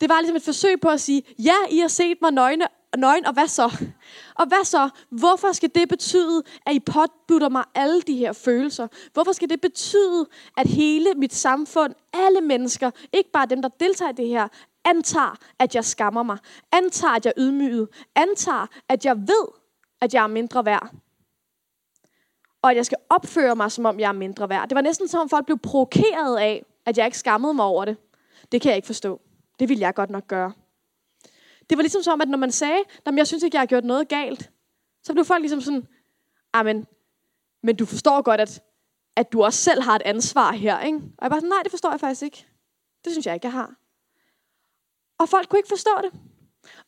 Det 0.00 0.08
var 0.08 0.20
ligesom 0.20 0.36
et 0.36 0.42
forsøg 0.42 0.80
på 0.80 0.88
at 0.88 1.00
sige, 1.00 1.22
ja, 1.38 1.54
I 1.70 1.78
har 1.78 1.88
set 1.88 2.18
mig 2.22 2.30
nøgne, 2.30 2.66
nøgen, 2.96 3.26
og 3.26 3.32
hvad 3.32 3.48
så? 3.48 3.84
Og 4.34 4.46
hvad 4.46 4.64
så? 4.64 4.88
Hvorfor 5.10 5.52
skal 5.52 5.70
det 5.74 5.88
betyde, 5.88 6.42
at 6.66 6.74
I 6.74 6.80
påbutter 6.80 7.48
mig 7.48 7.64
alle 7.74 8.02
de 8.02 8.16
her 8.16 8.32
følelser? 8.32 8.88
Hvorfor 9.12 9.32
skal 9.32 9.48
det 9.48 9.60
betyde, 9.60 10.26
at 10.56 10.66
hele 10.68 11.14
mit 11.14 11.34
samfund, 11.34 11.94
alle 12.12 12.40
mennesker, 12.40 12.90
ikke 13.12 13.30
bare 13.30 13.46
dem, 13.46 13.62
der 13.62 13.68
deltager 13.68 14.10
i 14.10 14.14
det 14.14 14.28
her, 14.28 14.48
antager, 14.84 15.36
at 15.58 15.74
jeg 15.74 15.84
skammer 15.84 16.22
mig, 16.22 16.38
antager, 16.72 17.12
at 17.12 17.24
jeg 17.24 17.32
er 17.36 17.42
ydmyget, 17.42 17.88
antager, 18.14 18.66
at 18.88 19.04
jeg 19.04 19.16
ved, 19.16 19.46
at 20.00 20.14
jeg 20.14 20.22
er 20.22 20.26
mindre 20.26 20.64
værd, 20.64 20.90
og 22.62 22.70
at 22.70 22.76
jeg 22.76 22.86
skal 22.86 22.98
opføre 23.10 23.56
mig, 23.56 23.72
som 23.72 23.84
om 23.84 24.00
jeg 24.00 24.08
er 24.08 24.12
mindre 24.12 24.48
værd. 24.48 24.68
Det 24.68 24.74
var 24.74 24.80
næsten 24.80 25.08
som 25.08 25.20
om 25.20 25.28
folk 25.28 25.46
blev 25.46 25.58
provokeret 25.58 26.38
af, 26.38 26.64
at 26.86 26.98
jeg 26.98 27.06
ikke 27.06 27.18
skammede 27.18 27.54
mig 27.54 27.64
over 27.64 27.84
det. 27.84 27.96
Det 28.52 28.60
kan 28.60 28.68
jeg 28.68 28.76
ikke 28.76 28.86
forstå. 28.86 29.20
Det 29.58 29.68
ville 29.68 29.80
jeg 29.80 29.94
godt 29.94 30.10
nok 30.10 30.26
gøre. 30.26 30.52
Det 31.70 31.78
var 31.78 31.82
ligesom 31.82 32.02
som, 32.02 32.20
at 32.20 32.28
når 32.28 32.38
man 32.38 32.52
sagde, 32.52 32.78
at 33.06 33.14
jeg 33.16 33.26
synes 33.26 33.42
ikke, 33.42 33.54
jeg 33.54 33.60
har 33.60 33.66
gjort 33.66 33.84
noget 33.84 34.08
galt, 34.08 34.50
så 35.02 35.12
blev 35.12 35.24
folk 35.24 35.40
ligesom 35.40 35.60
sådan, 35.60 35.86
men, 36.64 36.86
men 37.62 37.76
du 37.76 37.86
forstår 37.86 38.22
godt, 38.22 38.40
at, 38.40 38.62
at 39.16 39.32
du 39.32 39.44
også 39.44 39.58
selv 39.58 39.82
har 39.82 39.96
et 39.96 40.02
ansvar 40.04 40.52
her, 40.52 40.80
ikke? 40.80 40.98
Og 40.98 41.22
jeg 41.22 41.30
var 41.30 41.36
sådan, 41.36 41.48
nej, 41.48 41.62
det 41.62 41.70
forstår 41.70 41.90
jeg 41.90 42.00
faktisk 42.00 42.22
ikke. 42.22 42.46
Det 43.04 43.12
synes 43.12 43.26
jeg 43.26 43.34
ikke, 43.34 43.46
jeg 43.46 43.52
har. 43.52 43.74
Og 45.18 45.28
folk 45.28 45.48
kunne 45.48 45.58
ikke 45.58 45.68
forstå 45.68 45.90
det. 46.02 46.20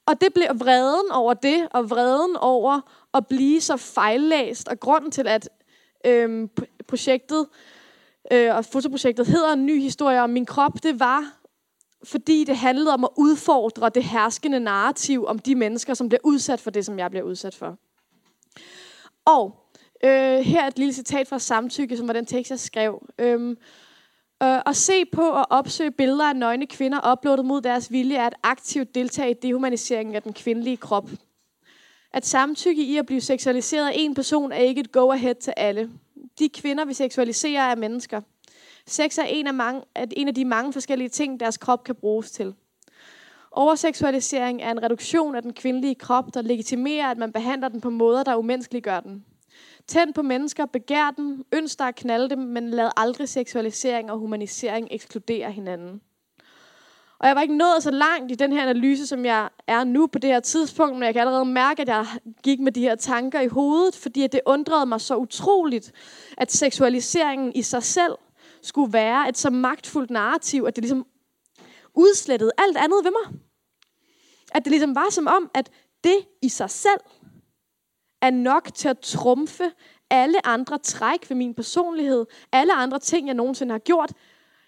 Og 0.06 0.20
det 0.20 0.34
blev 0.34 0.46
vreden 0.54 1.10
over 1.10 1.34
det, 1.34 1.68
og 1.70 1.90
vreden 1.90 2.36
over 2.36 2.80
at 3.14 3.26
blive 3.26 3.60
så 3.60 3.76
fejllæst, 3.76 4.68
og 4.68 4.80
grunden 4.80 5.10
til, 5.10 5.28
at 5.28 5.48
øhm, 6.04 6.50
projektet 6.88 7.46
øh, 8.32 8.56
og 8.56 8.64
fotoprojektet 8.64 9.26
hedder 9.26 9.52
En 9.52 9.66
ny 9.66 9.80
historie 9.80 10.22
om 10.22 10.30
min 10.30 10.46
krop, 10.46 10.82
det 10.82 11.00
var, 11.00 11.35
fordi 12.06 12.44
det 12.44 12.56
handlede 12.56 12.94
om 12.94 13.04
at 13.04 13.10
udfordre 13.16 13.88
det 13.88 14.04
herskende 14.04 14.60
narrativ 14.60 15.26
om 15.26 15.38
de 15.38 15.54
mennesker, 15.54 15.94
som 15.94 16.08
bliver 16.08 16.20
udsat 16.24 16.60
for 16.60 16.70
det, 16.70 16.84
som 16.86 16.98
jeg 16.98 17.10
bliver 17.10 17.24
udsat 17.24 17.54
for. 17.54 17.78
Og 19.24 19.70
øh, 20.04 20.38
her 20.38 20.62
er 20.62 20.66
et 20.66 20.78
lille 20.78 20.92
citat 20.92 21.28
fra 21.28 21.38
Samtykke, 21.38 21.96
som 21.96 22.06
var 22.06 22.12
den 22.12 22.26
tekst, 22.26 22.50
jeg 22.50 22.60
skrev. 22.60 23.06
Øhm, 23.18 23.50
øh, 24.42 24.60
at 24.66 24.76
se 24.76 25.04
på 25.04 25.22
og 25.22 25.46
opsøge 25.50 25.90
billeder 25.90 26.24
af 26.24 26.36
nøgne 26.36 26.66
kvinder 26.66 27.12
uploadet 27.12 27.44
mod 27.44 27.60
deres 27.60 27.92
vilje 27.92 28.16
er 28.16 28.26
at 28.26 28.34
aktivt 28.42 28.94
deltage 28.94 29.30
i 29.30 29.34
dehumaniseringen 29.42 30.14
af 30.14 30.22
den 30.22 30.32
kvindelige 30.32 30.76
krop. 30.76 31.10
At 32.12 32.26
samtykke 32.26 32.82
i 32.82 32.96
at 32.96 33.06
blive 33.06 33.20
seksualiseret 33.20 33.88
af 33.88 33.92
en 33.94 34.14
person 34.14 34.52
er 34.52 34.56
ikke 34.56 34.80
et 34.80 34.92
go-ahead 34.92 35.34
til 35.34 35.54
alle. 35.56 35.90
De 36.38 36.48
kvinder, 36.48 36.84
vi 36.84 36.94
seksualiserer, 36.94 37.62
er 37.62 37.74
mennesker. 37.76 38.20
Sex 38.86 39.18
er 39.18 39.22
en 39.22 39.46
af, 39.46 39.54
mange, 39.54 39.82
er 39.94 40.06
en 40.16 40.28
af 40.28 40.34
de 40.34 40.44
mange 40.44 40.72
forskellige 40.72 41.08
ting, 41.08 41.40
deres 41.40 41.56
krop 41.56 41.84
kan 41.84 41.94
bruges 41.94 42.30
til. 42.30 42.54
Overseksualisering 43.50 44.62
er 44.62 44.70
en 44.70 44.82
reduktion 44.82 45.34
af 45.34 45.42
den 45.42 45.52
kvindelige 45.52 45.94
krop, 45.94 46.34
der 46.34 46.42
legitimerer, 46.42 47.10
at 47.10 47.18
man 47.18 47.32
behandler 47.32 47.68
den 47.68 47.80
på 47.80 47.90
måder, 47.90 48.22
der 48.22 48.36
umenneskeliggør 48.36 49.00
den. 49.00 49.24
Tænd 49.86 50.14
på 50.14 50.22
mennesker, 50.22 50.66
begær 50.66 51.10
dem, 51.16 51.44
ønsk 51.52 51.78
dig 51.78 51.88
at 51.88 51.94
knalde 51.94 52.28
dem, 52.28 52.38
men 52.38 52.70
lad 52.70 52.90
aldrig 52.96 53.28
seksualisering 53.28 54.10
og 54.10 54.18
humanisering 54.18 54.88
ekskludere 54.90 55.52
hinanden. 55.52 56.00
Og 57.18 57.28
jeg 57.28 57.36
var 57.36 57.42
ikke 57.42 57.56
nået 57.56 57.82
så 57.82 57.90
langt 57.90 58.32
i 58.32 58.34
den 58.34 58.52
her 58.52 58.62
analyse, 58.62 59.06
som 59.06 59.24
jeg 59.24 59.48
er 59.66 59.84
nu 59.84 60.06
på 60.06 60.18
det 60.18 60.30
her 60.30 60.40
tidspunkt, 60.40 60.94
men 60.94 61.02
jeg 61.02 61.14
kan 61.14 61.20
allerede 61.20 61.44
mærke, 61.44 61.82
at 61.82 61.88
jeg 61.88 62.06
gik 62.42 62.60
med 62.60 62.72
de 62.72 62.80
her 62.80 62.94
tanker 62.94 63.40
i 63.40 63.46
hovedet, 63.46 63.96
fordi 63.96 64.26
det 64.26 64.40
undrede 64.46 64.86
mig 64.86 65.00
så 65.00 65.16
utroligt, 65.16 65.92
at 66.38 66.52
seksualiseringen 66.52 67.52
i 67.54 67.62
sig 67.62 67.82
selv 67.82 68.12
skulle 68.66 68.92
være 68.92 69.28
et 69.28 69.38
så 69.38 69.50
magtfuldt 69.50 70.10
narrativ, 70.10 70.64
at 70.68 70.76
det 70.76 70.82
ligesom 70.84 71.06
udslettede 71.94 72.50
alt 72.58 72.76
andet 72.76 73.04
ved 73.04 73.10
mig. 73.10 73.40
At 74.52 74.64
det 74.64 74.70
ligesom 74.70 74.94
var 74.94 75.10
som 75.10 75.26
om, 75.26 75.50
at 75.54 75.70
det 76.04 76.16
i 76.42 76.48
sig 76.48 76.70
selv 76.70 77.00
er 78.22 78.30
nok 78.30 78.74
til 78.74 78.88
at 78.88 78.98
trumfe 78.98 79.72
alle 80.10 80.46
andre 80.46 80.78
træk 80.78 81.30
ved 81.30 81.36
min 81.36 81.54
personlighed, 81.54 82.26
alle 82.52 82.74
andre 82.74 82.98
ting, 82.98 83.26
jeg 83.26 83.34
nogensinde 83.34 83.72
har 83.72 83.78
gjort. 83.78 84.12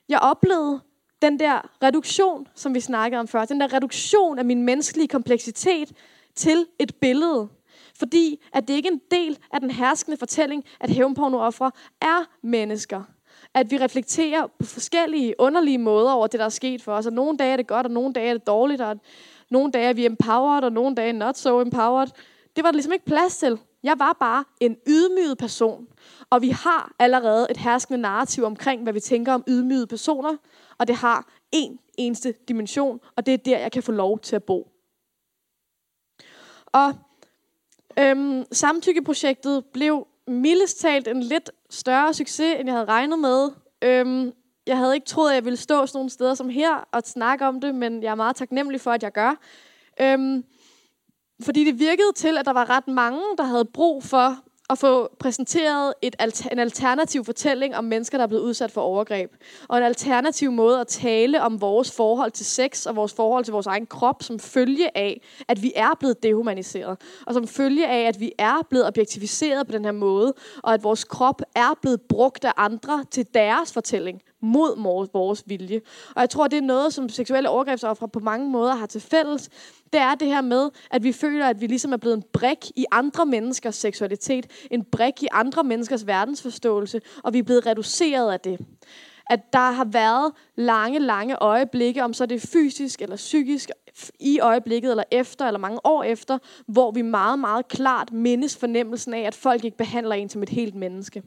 Jeg 0.09 0.19
oplevede 0.19 0.81
den 1.23 1.39
der 1.39 1.83
reduktion, 1.83 2.49
som 2.55 2.75
vi 2.75 2.81
snakkede 2.81 3.21
om 3.21 3.29
før, 3.29 3.45
den 3.45 3.61
der 3.61 3.73
reduktion 3.73 4.39
af 4.39 4.45
min 4.45 4.63
menneskelige 4.63 5.09
kompleksitet 5.09 5.93
til 6.35 6.67
et 6.79 6.95
billede. 7.01 7.49
Fordi 7.99 8.43
at 8.53 8.69
det 8.69 8.75
ikke 8.75 8.89
er 8.89 8.93
en 8.93 9.01
del 9.11 9.39
af 9.53 9.61
den 9.61 9.71
herskende 9.71 10.17
fortælling, 10.17 10.65
at 10.81 10.91
hævnpornooffre 10.91 11.71
er 12.01 12.25
mennesker. 12.43 13.03
At 13.59 13.71
vi 13.71 13.79
reflekterer 13.79 14.47
på 14.47 14.67
forskellige 14.67 15.35
underlige 15.39 15.79
måder 15.79 16.13
over 16.13 16.27
det, 16.27 16.41
der 16.41 16.47
er 16.47 16.51
sket 16.51 16.83
for 16.83 16.93
os. 16.93 17.07
Og 17.07 17.13
nogle 17.13 17.39
dage 17.39 17.53
er 17.53 17.57
det 17.57 17.67
godt, 17.67 17.87
og 17.87 17.93
nogle 17.93 18.13
dage 18.13 18.29
er 18.29 18.33
det 18.33 18.47
dårligt, 18.47 18.81
og 18.81 19.01
nogle 19.51 19.73
dage 19.73 19.89
er 19.89 19.93
vi 19.93 20.07
empowered, 20.07 20.65
og 20.65 20.73
nogle 20.73 20.97
dage 20.97 21.13
not 21.13 21.39
so 21.39 21.61
empowered. 21.61 22.09
Det 22.57 22.65
var 22.65 22.71
der 22.71 22.77
ligesom 22.77 22.93
ikke 22.93 23.05
plads 23.05 23.39
til. 23.39 23.59
Jeg 23.83 23.99
var 23.99 24.17
bare 24.21 24.45
en 24.61 24.77
ydmyget 24.87 25.39
person. 25.39 25.87
Og 26.31 26.43
vi 26.43 26.49
har 26.49 26.93
allerede 26.99 27.47
et 27.51 27.57
herskende 27.57 27.99
narrativ 27.99 28.45
omkring, 28.45 28.83
hvad 28.83 28.93
vi 28.93 29.01
tænker 29.01 29.33
om 29.33 29.45
ydmygede 29.49 29.87
personer. 29.87 30.37
Og 30.79 30.89
det 30.89 30.97
har 30.97 31.29
en 31.53 31.79
eneste 31.99 32.35
dimension, 32.49 33.01
og 33.17 33.27
det 33.27 33.35
er 33.35 33.39
der, 33.39 33.59
jeg 33.59 33.73
kan 33.73 33.83
få 33.83 33.93
lov 33.93 34.19
til 34.19 34.37
at 34.37 34.45
bo. 34.45 34.69
Og 36.67 36.95
øhm, 37.99 38.45
samtykkeprojektet 38.53 39.65
blev 39.73 40.07
mildest 40.27 40.81
talt 40.81 41.09
en 41.09 41.23
lidt 41.23 41.51
større 41.71 42.15
succes, 42.15 42.57
end 42.59 42.69
jeg 42.69 42.75
havde 42.75 42.89
regnet 42.89 43.19
med. 43.19 43.51
Øhm, 43.83 44.33
jeg 44.67 44.77
havde 44.77 44.95
ikke 44.95 45.07
troet, 45.07 45.31
at 45.31 45.35
jeg 45.35 45.45
ville 45.45 45.57
stå 45.57 45.87
sådan 45.87 45.99
nogle 45.99 46.11
steder 46.11 46.35
som 46.35 46.49
her 46.49 46.89
og 46.93 47.03
snakke 47.03 47.47
om 47.47 47.61
det, 47.61 47.75
men 47.75 48.03
jeg 48.03 48.11
er 48.11 48.15
meget 48.15 48.37
taknemmelig 48.37 48.81
for, 48.81 48.91
at 48.91 49.03
jeg 49.03 49.13
gør. 49.13 49.35
Øhm, 50.01 50.45
fordi 51.43 51.65
det 51.65 51.79
virkede 51.79 52.13
til, 52.17 52.39
at 52.39 52.47
der 52.47 52.53
var 52.53 52.71
ret 52.71 52.89
mange, 52.89 53.21
der 53.39 53.45
havde 53.45 53.65
brug 53.65 54.05
for 54.05 54.37
at 54.71 54.79
få 54.79 55.09
præsenteret 55.19 55.95
et 56.03 56.17
alter, 56.19 56.51
en 56.51 56.59
alternativ 56.59 57.25
fortælling 57.25 57.77
om 57.77 57.85
mennesker, 57.85 58.19
der 58.19 58.23
er 58.23 58.29
blevet 58.29 58.43
udsat 58.43 58.71
for 58.71 58.81
overgreb. 58.81 59.31
Og 59.69 59.79
en 59.79 59.85
alternativ 59.85 60.53
måde 60.53 60.81
at 60.81 60.87
tale 60.87 61.43
om 61.43 61.61
vores 61.61 61.97
forhold 61.97 62.31
til 62.31 62.47
sex 62.47 62.87
og 62.87 62.97
vores 62.97 63.13
forhold 63.13 63.45
til 63.45 63.53
vores 63.53 63.67
egen 63.67 63.87
krop, 63.87 64.23
som 64.23 64.39
følge 64.39 64.99
af, 64.99 65.21
at 65.49 65.63
vi 65.63 65.73
er 65.77 65.91
blevet 65.99 66.23
dehumaniseret. 66.23 67.01
Og 67.27 67.35
som 67.35 67.47
følge 67.47 67.89
af, 67.89 68.09
at 68.09 68.21
vi 68.21 68.33
er 68.39 68.67
blevet 68.71 68.87
objektiviseret 68.87 69.67
på 69.67 69.73
den 69.73 69.85
her 69.85 69.93
måde, 69.93 70.35
og 70.63 70.75
at 70.75 70.83
vores 70.83 71.05
krop 71.05 71.43
er 71.55 71.79
blevet 71.83 72.01
brugt 72.01 72.45
af 72.45 72.53
andre 72.57 73.05
til 73.11 73.27
deres 73.35 73.73
fortælling 73.73 74.23
mod 74.41 75.13
vores 75.13 75.45
vilje. 75.47 75.81
Og 76.15 76.21
jeg 76.21 76.31
tror, 76.31 76.49
det 76.49 76.57
er 76.57 76.63
noget, 76.63 76.95
som 76.95 77.09
seksuelle 77.09 77.49
overgrebsofre 77.49 78.09
på 78.09 78.21
mange 78.21 78.51
måder 78.51 78.75
har 78.75 78.87
til 78.87 79.01
fælles. 79.01 79.49
Det 79.93 80.01
er 80.01 80.15
det 80.15 80.29
her 80.29 80.41
med, 80.41 80.71
at 80.91 81.03
vi 81.03 81.13
føler, 81.13 81.47
at 81.47 81.61
vi 81.61 81.67
ligesom 81.67 81.93
er 81.93 81.97
blevet 81.97 82.17
en 82.17 82.25
brik 82.33 82.71
i 82.77 82.85
andre 82.91 83.27
menneskers 83.27 83.77
seksualitet. 83.77 84.47
En 84.71 84.85
brik 84.85 85.23
i 85.23 85.29
andre 85.33 85.65
menneskers 85.65 86.07
verdensforståelse. 86.07 87.01
Og 87.25 87.33
vi 87.33 87.39
er 87.39 87.43
blevet 87.43 87.67
reduceret 87.67 88.33
af 88.33 88.41
det. 88.41 88.59
At 89.31 89.53
der 89.53 89.71
har 89.71 89.85
været 89.85 90.33
lange, 90.57 90.99
lange 90.99 91.37
øjeblikke, 91.43 92.05
om 92.05 92.13
så 92.15 92.27
det 92.27 92.43
er 92.43 92.47
fysisk 92.53 93.03
eller 93.03 93.17
psykisk, 93.17 93.71
i 94.21 94.41
øjeblikket 94.41 94.91
eller 94.91 95.05
efter, 95.11 95.47
eller 95.47 95.59
mange 95.59 95.87
år 95.87 96.03
efter, 96.03 96.39
hvor 96.67 96.91
vi 96.91 97.03
meget, 97.03 97.39
meget 97.39 97.69
klart 97.69 98.13
mindes 98.13 98.57
fornemmelsen 98.57 99.15
af, 99.15 99.21
at 99.21 99.35
folk 99.35 99.65
ikke 99.65 99.77
behandler 99.77 100.15
en 100.15 100.29
som 100.29 100.43
et 100.43 100.49
helt 100.49 100.75
menneske. 100.75 101.23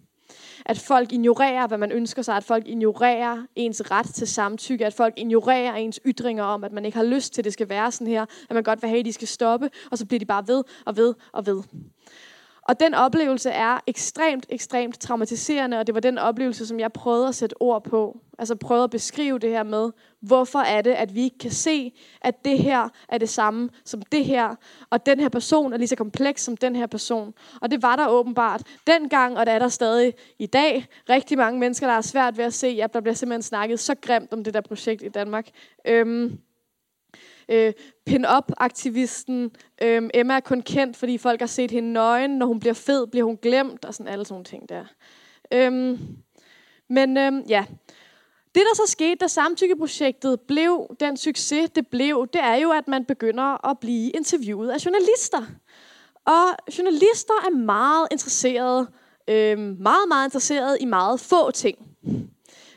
At 0.66 0.80
folk 0.80 1.12
ignorerer, 1.12 1.68
hvad 1.68 1.78
man 1.78 1.92
ønsker 1.92 2.22
sig. 2.22 2.36
At 2.38 2.44
folk 2.44 2.68
ignorerer 2.68 3.46
ens 3.56 3.82
ret 3.92 4.06
til 4.06 4.28
samtykke. 4.28 4.86
At 4.86 4.94
folk 4.94 5.14
ignorerer 5.18 5.76
ens 5.76 6.00
ytringer 6.06 6.44
om, 6.44 6.64
at 6.64 6.72
man 6.72 6.86
ikke 6.86 6.98
har 6.98 7.06
lyst 7.06 7.34
til, 7.34 7.42
at 7.42 7.46
det 7.46 7.54
skal 7.54 7.70
være 7.70 7.92
sådan 7.92 8.08
her. 8.08 8.26
At 8.50 8.54
man 8.54 8.64
godt 8.64 8.82
vil 8.82 8.90
have, 8.90 9.00
at 9.00 9.06
de 9.06 9.14
skal 9.14 9.28
stoppe. 9.28 9.70
Og 9.92 9.98
så 9.98 10.06
bliver 10.06 10.20
de 10.20 10.26
bare 10.26 10.48
ved 10.48 10.64
og 10.86 10.98
ved 10.98 11.14
og 11.32 11.46
ved. 11.46 11.64
Og 12.64 12.80
den 12.80 12.94
oplevelse 12.94 13.50
er 13.50 13.80
ekstremt, 13.88 14.46
ekstremt 14.50 15.00
traumatiserende, 15.00 15.80
og 15.80 15.88
det 15.88 15.96
var 15.96 16.02
den 16.02 16.18
oplevelse, 16.18 16.68
som 16.68 16.80
jeg 16.80 16.94
prøvede 16.94 17.28
at 17.28 17.36
sætte 17.36 17.62
ord 17.62 17.84
på. 17.84 18.20
Altså 18.40 18.56
prøvede 18.56 18.84
at 18.84 18.90
beskrive 18.90 19.40
det 19.40 19.50
her 19.50 19.64
med, 19.64 19.92
hvorfor 20.20 20.60
er 20.60 20.82
det, 20.82 20.92
at 20.92 21.16
vi 21.16 21.24
ikke 21.24 21.38
kan 21.38 21.52
se, 21.52 21.94
at 22.22 22.46
det 22.46 22.60
her 22.60 22.90
er 23.10 23.18
det 23.18 23.30
samme 23.30 23.70
som 23.86 24.02
det 24.02 24.26
her, 24.26 24.56
og 24.90 25.06
den 25.06 25.20
her 25.20 25.30
person 25.30 25.74
er 25.74 25.78
lige 25.78 25.88
så 25.88 25.96
kompleks 25.96 26.44
som 26.44 26.58
den 26.58 26.76
her 26.76 26.88
person. 26.88 27.34
Og 27.62 27.72
det 27.72 27.82
var 27.82 27.96
der 27.96 28.08
åbenbart 28.08 28.64
dengang, 28.88 29.38
og 29.38 29.46
det 29.46 29.54
er 29.54 29.60
der 29.60 29.68
stadig 29.68 30.14
i 30.40 30.46
dag. 30.46 30.88
Rigtig 31.10 31.38
mange 31.38 31.60
mennesker, 31.60 31.88
der 31.88 31.94
er 31.94 32.02
svært 32.02 32.38
ved 32.38 32.46
at 32.46 32.54
se, 32.54 32.80
at 32.84 32.94
der 32.94 33.02
bliver 33.02 33.16
simpelthen 33.16 33.42
snakket 33.42 33.80
så 33.80 33.96
grimt 34.02 34.34
om 34.34 34.44
det 34.44 34.54
der 34.54 34.62
projekt 34.62 35.04
i 35.04 35.10
Danmark. 35.10 35.48
Øhm, 35.88 36.40
øh, 37.52 37.74
pin-up-aktivisten. 38.06 39.52
Øh, 39.82 40.10
Emma 40.14 40.36
er 40.36 40.40
kun 40.40 40.62
kendt, 40.62 40.98
fordi 40.98 41.18
folk 41.18 41.40
har 41.40 41.48
set 41.48 41.72
hende 41.72 41.94
nøgen. 41.94 42.32
Når 42.32 42.46
hun 42.46 42.60
bliver 42.60 42.74
fed, 42.74 43.08
bliver 43.08 43.26
hun 43.26 43.38
glemt, 43.42 43.86
og 43.86 43.94
sådan 43.94 44.14
alle 44.14 44.26
sådan 44.26 44.34
nogle 44.34 44.46
ting 44.46 44.70
der. 44.70 44.86
Øh, 45.54 46.00
men 46.90 47.18
øh, 47.18 47.32
ja, 47.50 47.66
det, 48.56 48.64
der 48.70 48.76
så 48.76 48.84
skete, 48.92 49.16
da 49.16 49.28
samtykkeprojektet 49.28 50.40
blev 50.48 50.96
den 51.00 51.18
succes, 51.18 51.70
det 51.70 51.88
blev, 51.88 52.28
det 52.34 52.42
er 52.42 52.56
jo, 52.56 52.72
at 52.72 52.88
man 52.88 53.06
begynder 53.06 53.70
at 53.70 53.80
blive 53.80 54.10
interviewet 54.10 54.70
af 54.70 54.86
journalister. 54.86 55.42
Og 56.26 56.74
journalister 56.78 57.34
er 57.46 57.56
meget 57.56 58.08
interesserede, 58.12 58.88
øh, 59.28 59.60
meget, 59.60 60.08
meget 60.08 60.26
interesserede 60.26 60.78
i 60.80 60.86
meget 60.86 61.20
få 61.20 61.52
ting. 61.52 61.78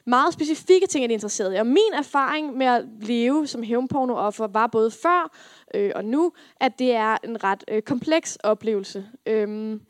Meget 0.07 0.35
specifikke 0.35 0.87
ting 0.87 1.05
er 1.05 1.09
de 1.09 1.15
i. 1.55 1.59
Og 1.59 1.67
min 1.67 1.93
erfaring 1.99 2.57
med 2.57 2.67
at 2.67 2.85
leve 3.01 3.47
som 3.47 3.63
hævnpornooffer 3.63 4.47
var 4.47 4.67
både 4.67 4.91
før 4.91 5.37
øh, 5.75 5.93
og 5.95 6.05
nu, 6.05 6.33
at 6.61 6.79
det 6.79 6.95
er 6.95 7.17
en 7.25 7.45
ret 7.45 7.65
øh, 7.69 7.83
kompleks 7.83 8.37
oplevelse. 8.37 9.07
Øh, 9.27 9.81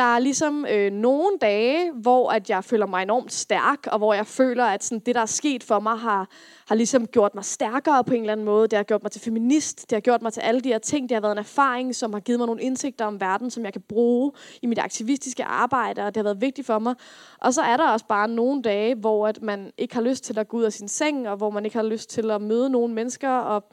der 0.00 0.14
er 0.14 0.18
ligesom 0.18 0.66
øh, 0.70 0.92
nogle 0.92 1.38
dage, 1.40 1.92
hvor 1.92 2.30
at 2.30 2.50
jeg 2.50 2.64
føler 2.64 2.86
mig 2.86 3.02
enormt 3.02 3.32
stærk, 3.32 3.86
og 3.86 3.98
hvor 3.98 4.14
jeg 4.14 4.26
føler, 4.26 4.64
at 4.64 4.84
sådan, 4.84 5.02
det, 5.06 5.14
der 5.14 5.20
er 5.20 5.26
sket 5.26 5.64
for 5.64 5.80
mig, 5.80 5.98
har, 5.98 6.28
har 6.68 6.74
ligesom 6.74 7.06
gjort 7.06 7.34
mig 7.34 7.44
stærkere 7.44 8.04
på 8.04 8.14
en 8.14 8.20
eller 8.20 8.32
anden 8.32 8.46
måde. 8.46 8.68
Det 8.68 8.76
har 8.76 8.82
gjort 8.82 9.02
mig 9.02 9.12
til 9.12 9.20
feminist, 9.20 9.90
det 9.90 9.96
har 9.96 10.00
gjort 10.00 10.22
mig 10.22 10.32
til 10.32 10.40
alle 10.40 10.60
de 10.60 10.68
her 10.68 10.78
ting. 10.78 11.08
Det 11.08 11.14
har 11.14 11.20
været 11.20 11.32
en 11.32 11.38
erfaring, 11.38 11.94
som 11.94 12.12
har 12.12 12.20
givet 12.20 12.40
mig 12.40 12.46
nogle 12.46 12.62
indsigter 12.62 13.04
om 13.04 13.20
verden, 13.20 13.50
som 13.50 13.64
jeg 13.64 13.72
kan 13.72 13.82
bruge 13.88 14.32
i 14.62 14.66
mit 14.66 14.78
aktivistiske 14.78 15.44
arbejde, 15.44 16.02
og 16.02 16.14
det 16.14 16.16
har 16.16 16.24
været 16.24 16.40
vigtigt 16.40 16.66
for 16.66 16.78
mig. 16.78 16.94
Og 17.38 17.54
så 17.54 17.62
er 17.62 17.76
der 17.76 17.88
også 17.88 18.06
bare 18.06 18.28
nogle 18.28 18.62
dage, 18.62 18.94
hvor 18.94 19.28
at 19.28 19.42
man 19.42 19.70
ikke 19.78 19.94
har 19.94 20.02
lyst 20.02 20.24
til 20.24 20.38
at 20.38 20.48
gå 20.48 20.56
ud 20.56 20.62
af 20.62 20.72
sin 20.72 20.88
seng, 20.88 21.28
og 21.28 21.36
hvor 21.36 21.50
man 21.50 21.64
ikke 21.64 21.76
har 21.76 21.84
lyst 21.84 22.10
til 22.10 22.30
at 22.30 22.42
møde 22.42 22.70
nogle 22.70 22.94
mennesker, 22.94 23.30
og 23.30 23.68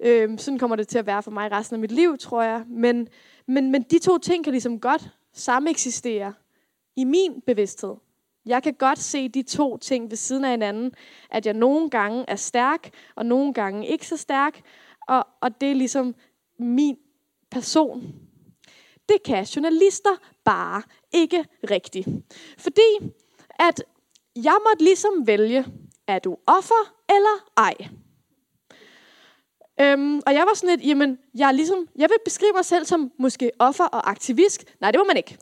øh, 0.00 0.38
sådan 0.38 0.58
kommer 0.58 0.76
det 0.76 0.88
til 0.88 0.98
at 0.98 1.06
være 1.06 1.22
for 1.22 1.30
mig 1.30 1.52
resten 1.52 1.74
af 1.74 1.80
mit 1.80 1.92
liv, 1.92 2.18
tror 2.18 2.42
jeg. 2.42 2.62
Men, 2.68 3.08
men, 3.46 3.70
men 3.70 3.82
de 3.82 3.98
to 3.98 4.18
ting 4.18 4.44
kan 4.44 4.50
ligesom 4.50 4.80
godt 4.80 5.10
sameksisterer 5.34 6.32
i 6.96 7.04
min 7.04 7.40
bevidsthed. 7.46 7.94
Jeg 8.46 8.62
kan 8.62 8.74
godt 8.74 8.98
se 8.98 9.28
de 9.28 9.42
to 9.42 9.76
ting 9.76 10.10
ved 10.10 10.16
siden 10.16 10.44
af 10.44 10.50
hinanden, 10.50 10.92
at 11.30 11.46
jeg 11.46 11.54
nogle 11.54 11.90
gange 11.90 12.24
er 12.28 12.36
stærk, 12.36 12.90
og 13.14 13.26
nogle 13.26 13.54
gange 13.54 13.86
ikke 13.86 14.06
så 14.06 14.16
stærk, 14.16 14.60
og, 15.08 15.26
og 15.40 15.60
det 15.60 15.70
er 15.70 15.74
ligesom 15.74 16.14
min 16.58 16.96
person. 17.50 18.14
Det 19.08 19.22
kan 19.24 19.44
journalister 19.44 20.10
bare 20.44 20.82
ikke 21.12 21.44
rigtigt. 21.70 22.08
Fordi 22.58 23.12
at 23.58 23.84
jeg 24.36 24.56
måtte 24.68 24.84
ligesom 24.84 25.26
vælge, 25.26 25.64
er 26.06 26.18
du 26.18 26.36
offer 26.46 26.94
eller 27.08 27.50
ej? 27.56 27.74
Øhm, 29.80 30.20
og 30.26 30.34
jeg 30.34 30.40
var 30.40 30.54
sådan 30.54 30.76
lidt, 30.76 30.88
jamen, 30.88 31.18
jeg, 31.34 31.48
er 31.48 31.52
ligesom, 31.52 31.88
jeg 31.96 32.08
vil 32.08 32.16
beskrive 32.24 32.52
mig 32.52 32.64
selv 32.64 32.84
som 32.84 33.12
måske 33.18 33.50
offer 33.58 33.84
og 33.84 34.10
aktivist. 34.10 34.64
Nej, 34.80 34.90
det 34.90 34.98
må 34.98 35.04
man 35.04 35.16
ikke. 35.16 35.38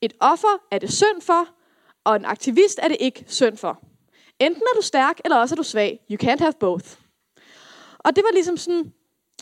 Et 0.00 0.12
offer 0.20 0.62
er 0.70 0.78
det 0.78 0.92
synd 0.92 1.20
for, 1.22 1.48
og 2.04 2.16
en 2.16 2.24
aktivist 2.24 2.78
er 2.82 2.88
det 2.88 2.96
ikke 3.00 3.24
synd 3.26 3.56
for. 3.56 3.82
Enten 4.40 4.62
er 4.62 4.76
du 4.76 4.82
stærk, 4.82 5.20
eller 5.24 5.36
også 5.36 5.54
er 5.54 5.56
du 5.56 5.62
svag. 5.62 6.00
You 6.10 6.16
can't 6.22 6.38
have 6.38 6.52
both. 6.60 6.86
Og 7.98 8.16
det 8.16 8.24
var 8.24 8.32
ligesom 8.32 8.56
sådan, 8.56 8.92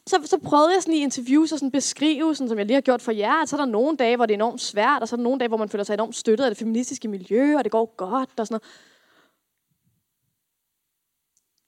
så, 0.07 0.21
så 0.25 0.39
prøvede 0.39 0.75
jeg 0.75 0.83
sådan 0.83 0.95
i 0.95 1.03
interviews 1.03 1.53
at 1.53 1.59
sådan 1.59 1.71
beskrive, 1.71 2.35
sådan, 2.35 2.49
som 2.49 2.59
jeg 2.59 2.67
lige 2.67 2.75
har 2.75 2.81
gjort 2.81 3.03
for 3.03 3.13
jer, 3.13 3.43
at 3.43 3.49
så 3.49 3.57
er 3.57 3.61
der 3.61 3.67
nogle 3.67 3.97
dage, 3.97 4.17
hvor 4.17 4.27
det 4.27 4.33
er 4.35 4.37
enormt 4.37 4.61
svært, 4.61 5.03
og 5.03 5.09
så 5.09 5.15
er 5.15 5.17
der 5.17 5.25
nogle 5.25 5.39
dage, 5.39 5.49
hvor 5.49 5.57
man 5.57 5.69
føler 5.69 5.85
sig 5.85 5.95
enormt 5.95 6.17
støttet 6.17 6.45
af 6.45 6.51
det 6.51 6.59
feministiske 6.59 7.09
miljø, 7.09 7.57
og 7.57 7.65
det 7.65 7.73
går 7.73 7.95
godt, 7.97 8.31
og 8.41 8.47
sådan 8.47 8.55
noget. 8.55 8.63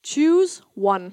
Choose 0.06 0.62
one. 0.76 1.10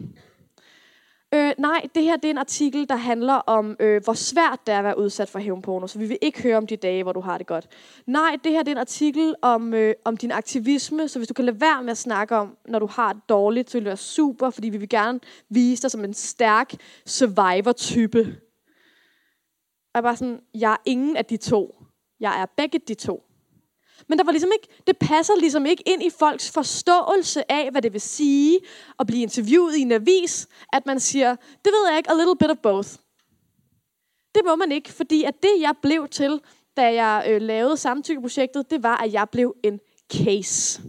Øh, 1.36 1.54
nej, 1.58 1.88
det 1.96 2.04
her 2.04 2.16
det 2.16 2.26
er 2.26 2.30
en 2.32 2.38
artikel, 2.38 2.90
der 2.90 2.96
handler 2.96 3.34
om, 3.34 3.76
øh, 3.80 4.04
hvor 4.04 4.14
svært 4.14 4.60
det 4.66 4.74
er 4.74 4.78
at 4.78 4.84
være 4.84 4.98
udsat 4.98 5.30
for 5.30 5.40
hævnporno, 5.40 5.88
så 5.88 6.00
vi 6.00 6.06
vil 6.06 6.18
ikke 6.22 6.44
høre 6.44 6.58
om 6.58 6.68
de 6.68 6.76
dage, 6.76 7.04
hvor 7.04 7.14
du 7.14 7.20
har 7.20 7.38
det 7.38 7.48
godt. 7.48 7.68
Nej, 8.08 8.38
det 8.44 8.52
her 8.52 8.64
det 8.64 8.68
er 8.68 8.76
en 8.76 8.78
artikel 8.78 9.36
om, 9.42 9.74
øh, 9.74 9.94
om 10.06 10.18
din 10.18 10.32
aktivisme, 10.32 11.08
så 11.08 11.20
hvis 11.20 11.28
du 11.28 11.34
kan 11.34 11.46
lade 11.46 11.62
være 11.62 11.84
med 11.84 11.92
at 11.92 11.98
snakke 11.98 12.36
om, 12.36 12.58
når 12.68 12.80
du 12.80 12.88
har 12.88 13.14
det 13.14 13.22
dårligt, 13.30 13.70
så 13.70 13.78
vil 13.78 13.84
det 13.84 13.90
være 13.90 13.98
super, 13.98 14.50
fordi 14.50 14.70
vi 14.70 14.78
vil 14.78 14.90
gerne 14.90 15.20
vise 15.50 15.82
dig 15.82 15.92
som 15.92 16.04
en 16.04 16.14
stærk 16.14 16.74
survivor-type. 17.06 18.20
Og 18.20 18.26
jeg 19.94 20.00
er 20.00 20.02
bare 20.02 20.16
sådan, 20.16 20.40
jeg 20.54 20.72
er 20.72 20.82
ingen 20.86 21.18
af 21.18 21.26
de 21.26 21.38
to. 21.38 21.76
Jeg 22.20 22.42
er 22.42 22.46
begge 22.58 22.80
de 22.88 22.94
to. 22.94 23.25
Men 24.08 24.18
der 24.18 24.24
var 24.24 24.32
ligesom 24.32 24.52
ikke, 24.54 24.68
det 24.88 24.98
passer 24.98 25.34
ligesom 25.36 25.66
ikke 25.66 25.84
ind 25.86 26.04
i 26.04 26.10
folks 26.10 26.52
forståelse 26.52 27.52
af, 27.52 27.72
hvad 27.72 27.82
det 27.82 27.94
vil 27.94 28.02
sige 28.02 28.60
at 29.00 29.08
blive 29.08 29.22
interviewet 29.22 29.76
i 29.76 29.82
en 29.82 29.92
avis, 29.92 30.48
at 30.74 30.86
man 30.86 31.00
siger, 31.00 31.36
det 31.36 31.72
ved 31.72 31.90
jeg 31.90 31.98
ikke, 31.98 32.12
a 32.12 32.14
little 32.14 32.36
bit 32.36 32.50
of 32.50 32.58
both. 32.58 32.90
Det 34.36 34.42
må 34.46 34.56
man 34.56 34.72
ikke, 34.72 34.94
fordi 34.94 35.24
at 35.24 35.44
det, 35.44 35.62
jeg 35.62 35.74
blev 35.82 36.08
til, 36.08 36.42
da 36.78 36.94
jeg 36.94 37.26
øh, 37.30 37.42
lavede 37.42 37.78
samtykkeprojektet, 37.78 38.72
det 38.72 38.84
var, 38.84 38.98
at 38.98 39.14
jeg 39.14 39.30
blev 39.32 39.56
en 39.64 39.80
case. 40.14 40.82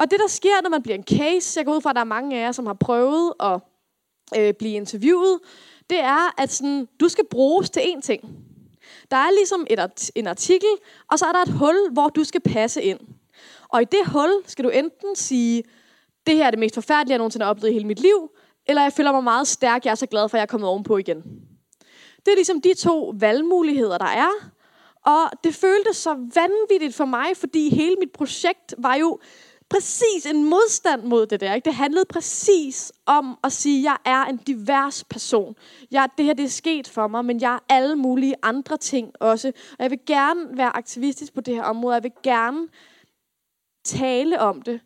Og 0.00 0.10
det, 0.10 0.18
der 0.20 0.28
sker, 0.28 0.62
når 0.62 0.70
man 0.70 0.82
bliver 0.82 0.96
en 0.96 1.04
case, 1.04 1.58
jeg 1.58 1.66
går 1.66 1.76
ud 1.76 1.80
fra, 1.80 1.90
at 1.90 1.96
der 1.96 2.00
er 2.00 2.04
mange 2.04 2.36
af 2.36 2.40
jer, 2.40 2.52
som 2.52 2.66
har 2.66 2.76
prøvet 2.80 3.32
at 3.40 3.60
øh, 4.38 4.54
blive 4.54 4.72
interviewet, 4.74 5.40
det 5.90 6.00
er, 6.00 6.40
at 6.42 6.52
sådan, 6.52 6.88
du 7.00 7.08
skal 7.08 7.24
bruges 7.30 7.70
til 7.70 7.80
én 7.80 8.00
ting. 8.00 8.51
Der 9.12 9.18
er 9.18 9.30
ligesom 9.30 9.66
et, 9.70 10.10
en 10.14 10.26
artikel, 10.26 10.68
og 11.10 11.18
så 11.18 11.26
er 11.26 11.32
der 11.32 11.42
et 11.42 11.52
hul, 11.52 11.76
hvor 11.92 12.08
du 12.08 12.24
skal 12.24 12.40
passe 12.40 12.82
ind. 12.82 13.00
Og 13.68 13.82
i 13.82 13.84
det 13.84 14.06
hul 14.06 14.30
skal 14.46 14.64
du 14.64 14.70
enten 14.70 15.16
sige, 15.16 15.62
det 16.26 16.36
her 16.36 16.46
er 16.46 16.50
det 16.50 16.58
mest 16.58 16.74
forfærdelige, 16.74 17.12
jeg 17.12 17.18
nogensinde 17.18 17.44
har 17.44 17.50
oplevet 17.50 17.70
i 17.70 17.72
hele 17.72 17.86
mit 17.86 18.00
liv, 18.00 18.30
eller 18.66 18.82
jeg 18.82 18.92
føler 18.92 19.12
mig 19.12 19.24
meget 19.24 19.48
stærk, 19.48 19.84
jeg 19.84 19.90
er 19.90 19.94
så 19.94 20.06
glad 20.06 20.28
for, 20.28 20.36
at 20.36 20.38
jeg 20.38 20.42
er 20.42 20.46
kommet 20.46 20.68
ovenpå 20.68 20.96
igen. 20.96 21.22
Det 22.24 22.32
er 22.32 22.34
ligesom 22.34 22.60
de 22.60 22.74
to 22.74 23.14
valgmuligheder, 23.18 23.98
der 23.98 24.06
er. 24.06 24.30
Og 25.06 25.30
det 25.44 25.54
føltes 25.54 25.96
så 25.96 26.14
vanvittigt 26.14 26.94
for 26.94 27.04
mig, 27.04 27.36
fordi 27.36 27.74
hele 27.74 27.96
mit 27.96 28.12
projekt 28.12 28.74
var 28.78 28.94
jo 28.94 29.18
præcis 29.72 30.26
en 30.26 30.44
modstand 30.44 31.02
mod 31.02 31.26
det 31.26 31.40
der. 31.40 31.54
Ikke? 31.54 31.64
Det 31.64 31.74
handlede 31.74 32.04
præcis 32.04 32.92
om 33.06 33.38
at 33.44 33.52
sige, 33.52 33.78
at 33.78 33.84
jeg 33.84 34.12
er 34.12 34.24
en 34.24 34.36
divers 34.36 35.04
person. 35.04 35.56
Jeg, 35.90 36.08
det 36.18 36.24
her 36.24 36.34
det 36.34 36.44
er 36.44 36.48
sket 36.48 36.88
for 36.88 37.06
mig, 37.06 37.24
men 37.24 37.40
jeg 37.40 37.54
er 37.54 37.58
alle 37.68 37.96
mulige 37.96 38.34
andre 38.42 38.76
ting 38.76 39.12
også. 39.20 39.48
Og 39.48 39.82
jeg 39.82 39.90
vil 39.90 39.98
gerne 40.06 40.56
være 40.56 40.76
aktivistisk 40.76 41.34
på 41.34 41.40
det 41.40 41.54
her 41.54 41.62
område. 41.62 41.94
Jeg 41.94 42.02
vil 42.02 42.12
gerne 42.22 42.68
tale 43.84 44.40
om 44.40 44.62
det. 44.62 44.80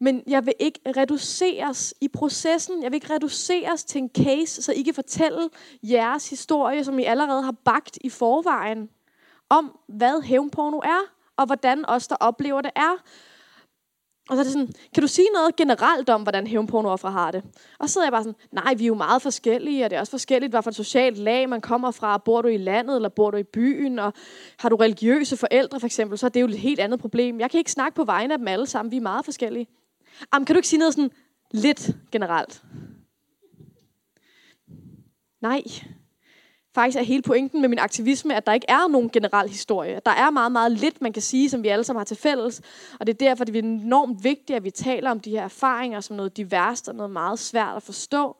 Men 0.00 0.22
jeg 0.26 0.46
vil 0.46 0.54
ikke 0.58 0.80
reduceres 0.96 1.94
i 2.00 2.08
processen. 2.08 2.82
Jeg 2.82 2.92
vil 2.92 2.96
ikke 2.96 3.14
reduceres 3.14 3.84
til 3.84 3.98
en 3.98 4.10
case, 4.16 4.62
så 4.62 4.72
I 4.72 4.82
kan 4.82 4.94
fortælle 4.94 5.48
jeres 5.82 6.30
historie, 6.30 6.84
som 6.84 6.98
I 6.98 7.04
allerede 7.04 7.42
har 7.42 7.54
bagt 7.64 7.98
i 8.00 8.10
forvejen, 8.10 8.88
om 9.48 9.78
hvad 9.88 10.22
hævnporno 10.22 10.78
er, 10.78 11.00
og 11.36 11.46
hvordan 11.46 11.84
os, 11.88 12.08
der 12.08 12.16
oplever 12.20 12.60
det, 12.60 12.70
er. 12.76 13.02
Og 14.28 14.36
så 14.36 14.40
er 14.40 14.44
det 14.44 14.52
sådan, 14.52 14.72
kan 14.94 15.00
du 15.00 15.08
sige 15.08 15.28
noget 15.34 15.56
generelt 15.56 16.08
om, 16.08 16.22
hvordan 16.22 16.46
hævnpornooffer 16.46 17.10
har 17.10 17.30
det? 17.30 17.42
Og 17.78 17.88
så 17.88 17.92
sidder 17.92 18.06
jeg 18.06 18.12
bare 18.12 18.22
sådan, 18.22 18.36
nej, 18.52 18.74
vi 18.74 18.84
er 18.84 18.88
jo 18.88 18.94
meget 18.94 19.22
forskellige, 19.22 19.84
og 19.84 19.90
det 19.90 19.96
er 19.96 20.00
også 20.00 20.10
forskelligt, 20.10 20.52
hvad 20.52 20.62
for 20.62 20.70
et 20.70 20.76
socialt 20.76 21.18
lag 21.18 21.48
man 21.48 21.60
kommer 21.60 21.90
fra. 21.90 22.18
Bor 22.18 22.42
du 22.42 22.48
i 22.48 22.56
landet, 22.56 22.96
eller 22.96 23.08
bor 23.08 23.30
du 23.30 23.36
i 23.36 23.42
byen? 23.42 23.98
Og 23.98 24.12
har 24.58 24.68
du 24.68 24.76
religiøse 24.76 25.36
forældre, 25.36 25.80
for 25.80 25.86
eksempel, 25.86 26.18
så 26.18 26.26
er 26.26 26.30
det 26.30 26.40
jo 26.40 26.46
et 26.46 26.58
helt 26.58 26.80
andet 26.80 27.00
problem. 27.00 27.40
Jeg 27.40 27.50
kan 27.50 27.58
ikke 27.58 27.70
snakke 27.70 27.96
på 27.96 28.04
vegne 28.04 28.34
af 28.34 28.38
dem 28.38 28.48
alle 28.48 28.66
sammen, 28.66 28.92
vi 28.92 28.96
er 28.96 29.00
meget 29.00 29.24
forskellige. 29.24 29.66
Jamen, 30.34 30.46
kan 30.46 30.54
du 30.54 30.58
ikke 30.58 30.68
sige 30.68 30.78
noget 30.78 30.94
sådan 30.94 31.10
lidt 31.50 31.90
generelt? 32.12 32.62
Nej, 35.40 35.62
faktisk 36.76 36.98
er 36.98 37.02
hele 37.02 37.22
pointen 37.22 37.60
med 37.60 37.68
min 37.68 37.78
aktivisme, 37.78 38.34
at 38.34 38.46
der 38.46 38.52
ikke 38.52 38.66
er 38.68 38.88
nogen 38.88 39.10
generel 39.10 39.48
historie. 39.48 40.00
Der 40.06 40.12
er 40.12 40.30
meget, 40.30 40.52
meget 40.52 40.72
lidt, 40.72 41.02
man 41.02 41.12
kan 41.12 41.22
sige, 41.22 41.50
som 41.50 41.62
vi 41.62 41.68
alle 41.68 41.84
sammen 41.84 42.00
har 42.00 42.04
til 42.04 42.16
fælles. 42.16 42.62
Og 43.00 43.06
det 43.06 43.12
er 43.12 43.28
derfor, 43.28 43.44
det 43.44 43.56
er 43.56 43.62
enormt 43.62 44.24
vigtigt, 44.24 44.56
at 44.56 44.64
vi 44.64 44.70
taler 44.70 45.10
om 45.10 45.20
de 45.20 45.30
her 45.30 45.42
erfaringer 45.42 46.00
som 46.00 46.16
noget 46.16 46.36
diverst 46.36 46.88
og 46.88 46.94
noget 46.94 47.10
meget 47.10 47.38
svært 47.38 47.76
at 47.76 47.82
forstå. 47.82 48.36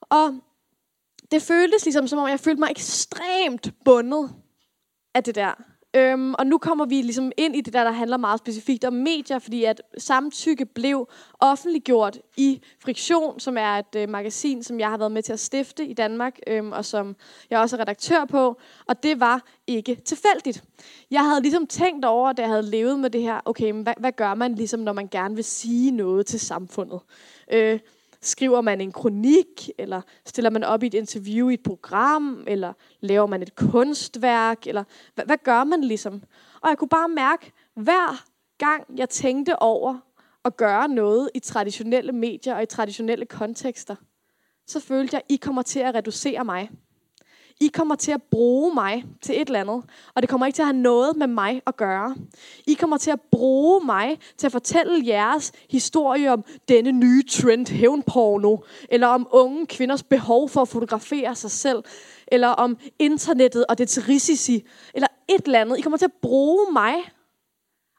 Og 0.00 0.40
det 1.30 1.42
føltes 1.42 1.84
ligesom, 1.84 2.06
som 2.06 2.18
om 2.18 2.28
jeg 2.28 2.40
følte 2.40 2.60
mig 2.60 2.70
ekstremt 2.70 3.70
bundet 3.84 4.30
af 5.14 5.24
det 5.24 5.34
der. 5.34 5.62
Øhm, 5.96 6.34
og 6.34 6.46
nu 6.46 6.58
kommer 6.58 6.84
vi 6.84 7.02
ligesom 7.02 7.32
ind 7.36 7.56
i 7.56 7.60
det 7.60 7.72
der, 7.72 7.84
der 7.84 7.90
handler 7.90 8.16
meget 8.16 8.38
specifikt 8.38 8.84
om 8.84 8.92
medier, 8.92 9.38
fordi 9.38 9.64
at 9.64 9.82
samtykke 9.98 10.66
blev 10.66 11.08
offentliggjort 11.40 12.18
i 12.36 12.60
Friktion, 12.78 13.40
som 13.40 13.56
er 13.58 13.70
et 13.70 13.96
øh, 13.96 14.08
magasin, 14.08 14.62
som 14.62 14.80
jeg 14.80 14.90
har 14.90 14.98
været 14.98 15.12
med 15.12 15.22
til 15.22 15.32
at 15.32 15.40
stifte 15.40 15.86
i 15.86 15.94
Danmark, 15.94 16.38
øhm, 16.46 16.72
og 16.72 16.84
som 16.84 17.16
jeg 17.50 17.60
også 17.60 17.76
er 17.76 17.80
redaktør 17.80 18.24
på. 18.24 18.60
Og 18.86 19.02
det 19.02 19.20
var 19.20 19.44
ikke 19.66 19.94
tilfældigt. 19.94 20.64
Jeg 21.10 21.24
havde 21.24 21.42
ligesom 21.42 21.66
tænkt 21.66 22.04
over, 22.04 22.32
da 22.32 22.42
jeg 22.42 22.50
havde 22.50 22.70
levet 22.70 22.98
med 22.98 23.10
det 23.10 23.22
her, 23.22 23.40
okay, 23.44 23.70
men 23.70 23.82
hvad, 23.82 23.94
hvad 24.00 24.12
gør 24.12 24.34
man 24.34 24.54
ligesom, 24.54 24.80
når 24.80 24.92
man 24.92 25.08
gerne 25.08 25.34
vil 25.34 25.44
sige 25.44 25.90
noget 25.90 26.26
til 26.26 26.40
samfundet? 26.40 27.00
Øh, 27.52 27.78
Skriver 28.26 28.60
man 28.60 28.80
en 28.80 28.92
kronik, 28.92 29.70
eller 29.78 30.00
stiller 30.24 30.50
man 30.50 30.64
op 30.64 30.82
i 30.82 30.86
et 30.86 30.94
interview 30.94 31.48
i 31.48 31.54
et 31.54 31.62
program, 31.62 32.44
eller 32.46 32.72
laver 33.00 33.26
man 33.26 33.42
et 33.42 33.54
kunstværk, 33.54 34.66
eller 34.66 34.84
hvad, 35.14 35.24
hvad 35.24 35.36
gør 35.44 35.64
man 35.64 35.84
ligesom? 35.84 36.22
Og 36.60 36.68
jeg 36.68 36.78
kunne 36.78 36.88
bare 36.88 37.08
mærke, 37.08 37.52
hver 37.74 38.24
gang 38.58 38.84
jeg 38.96 39.08
tænkte 39.08 39.62
over 39.62 39.98
at 40.44 40.56
gøre 40.56 40.88
noget 40.88 41.30
i 41.34 41.38
traditionelle 41.38 42.12
medier 42.12 42.54
og 42.54 42.62
i 42.62 42.66
traditionelle 42.66 43.26
kontekster, 43.26 43.96
så 44.66 44.80
følte 44.80 45.14
jeg, 45.14 45.22
I 45.28 45.36
kommer 45.36 45.62
til 45.62 45.80
at 45.80 45.94
reducere 45.94 46.44
mig. 46.44 46.70
I 47.60 47.68
kommer 47.68 47.94
til 47.94 48.12
at 48.12 48.22
bruge 48.22 48.74
mig 48.74 49.04
til 49.22 49.40
et 49.40 49.46
eller 49.46 49.60
andet, 49.60 49.82
og 50.14 50.22
det 50.22 50.28
kommer 50.28 50.46
ikke 50.46 50.56
til 50.56 50.62
at 50.62 50.66
have 50.66 50.76
noget 50.76 51.16
med 51.16 51.26
mig 51.26 51.62
at 51.66 51.76
gøre. 51.76 52.16
I 52.66 52.74
kommer 52.74 52.96
til 52.96 53.10
at 53.10 53.20
bruge 53.20 53.86
mig 53.86 54.18
til 54.38 54.46
at 54.46 54.52
fortælle 54.52 55.06
jeres 55.06 55.52
historie 55.70 56.32
om 56.32 56.44
denne 56.68 56.92
nye 56.92 57.22
trend, 57.22 57.66
hævnporno, 57.66 58.56
eller 58.88 59.06
om 59.06 59.28
unge 59.30 59.66
kvinders 59.66 60.02
behov 60.02 60.48
for 60.48 60.62
at 60.62 60.68
fotografere 60.68 61.34
sig 61.34 61.50
selv, 61.50 61.84
eller 62.28 62.48
om 62.48 62.78
internettet 62.98 63.66
og 63.68 63.78
dets 63.78 64.08
risici, 64.08 64.66
eller 64.94 65.08
et 65.28 65.42
eller 65.46 65.60
andet. 65.60 65.78
I 65.78 65.80
kommer 65.80 65.98
til 65.98 66.06
at 66.06 66.20
bruge 66.22 66.72
mig, 66.72 66.94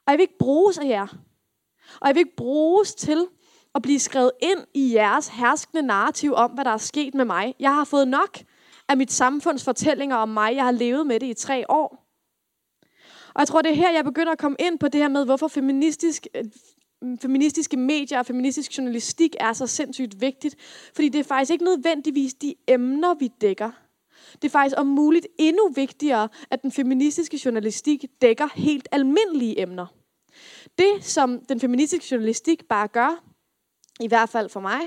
og 0.06 0.12
jeg 0.12 0.18
vil 0.18 0.22
ikke 0.22 0.38
bruges 0.38 0.78
af 0.78 0.88
jer. 0.88 1.06
Og 2.00 2.08
jeg 2.08 2.14
vil 2.14 2.20
ikke 2.20 2.36
bruges 2.36 2.94
til 2.94 3.26
at 3.74 3.82
blive 3.82 3.98
skrevet 3.98 4.30
ind 4.42 4.58
i 4.74 4.94
jeres 4.94 5.28
herskende 5.28 5.82
narrativ 5.82 6.34
om, 6.34 6.50
hvad 6.50 6.64
der 6.64 6.70
er 6.70 6.76
sket 6.76 7.14
med 7.14 7.24
mig. 7.24 7.54
Jeg 7.60 7.74
har 7.74 7.84
fået 7.84 8.08
nok 8.08 8.38
af 8.88 8.96
mit 8.96 9.12
samfunds 9.12 9.64
fortællinger 9.64 10.16
om 10.16 10.28
mig. 10.28 10.56
Jeg 10.56 10.64
har 10.64 10.70
levet 10.70 11.06
med 11.06 11.20
det 11.20 11.26
i 11.26 11.34
tre 11.34 11.70
år. 11.70 12.04
Og 13.34 13.40
jeg 13.40 13.48
tror, 13.48 13.62
det 13.62 13.70
er 13.70 13.74
her, 13.74 13.92
jeg 13.92 14.04
begynder 14.04 14.32
at 14.32 14.38
komme 14.38 14.56
ind 14.60 14.78
på 14.78 14.88
det 14.88 15.00
her 15.00 15.08
med, 15.08 15.24
hvorfor 15.24 15.48
feministisk, 15.48 16.26
øh, 16.34 16.44
feministiske 17.20 17.76
medier 17.76 18.18
og 18.18 18.26
feministisk 18.26 18.78
journalistik 18.78 19.36
er 19.40 19.52
så 19.52 19.66
sindssygt 19.66 20.20
vigtigt. 20.20 20.56
Fordi 20.94 21.08
det 21.08 21.18
er 21.18 21.24
faktisk 21.24 21.52
ikke 21.52 21.64
nødvendigvis 21.64 22.34
de 22.34 22.54
emner, 22.68 23.14
vi 23.14 23.30
dækker. 23.40 23.70
Det 24.32 24.44
er 24.44 24.50
faktisk 24.50 24.76
om 24.78 24.86
muligt 24.86 25.26
endnu 25.38 25.68
vigtigere, 25.74 26.28
at 26.50 26.62
den 26.62 26.72
feministiske 26.72 27.40
journalistik 27.44 28.04
dækker 28.22 28.48
helt 28.54 28.88
almindelige 28.92 29.60
emner. 29.60 29.86
Det, 30.78 31.04
som 31.04 31.40
den 31.48 31.60
feministiske 31.60 32.06
journalistik 32.10 32.64
bare 32.68 32.88
gør, 32.88 33.24
i 34.00 34.08
hvert 34.08 34.28
fald 34.28 34.48
for 34.48 34.60
mig, 34.60 34.80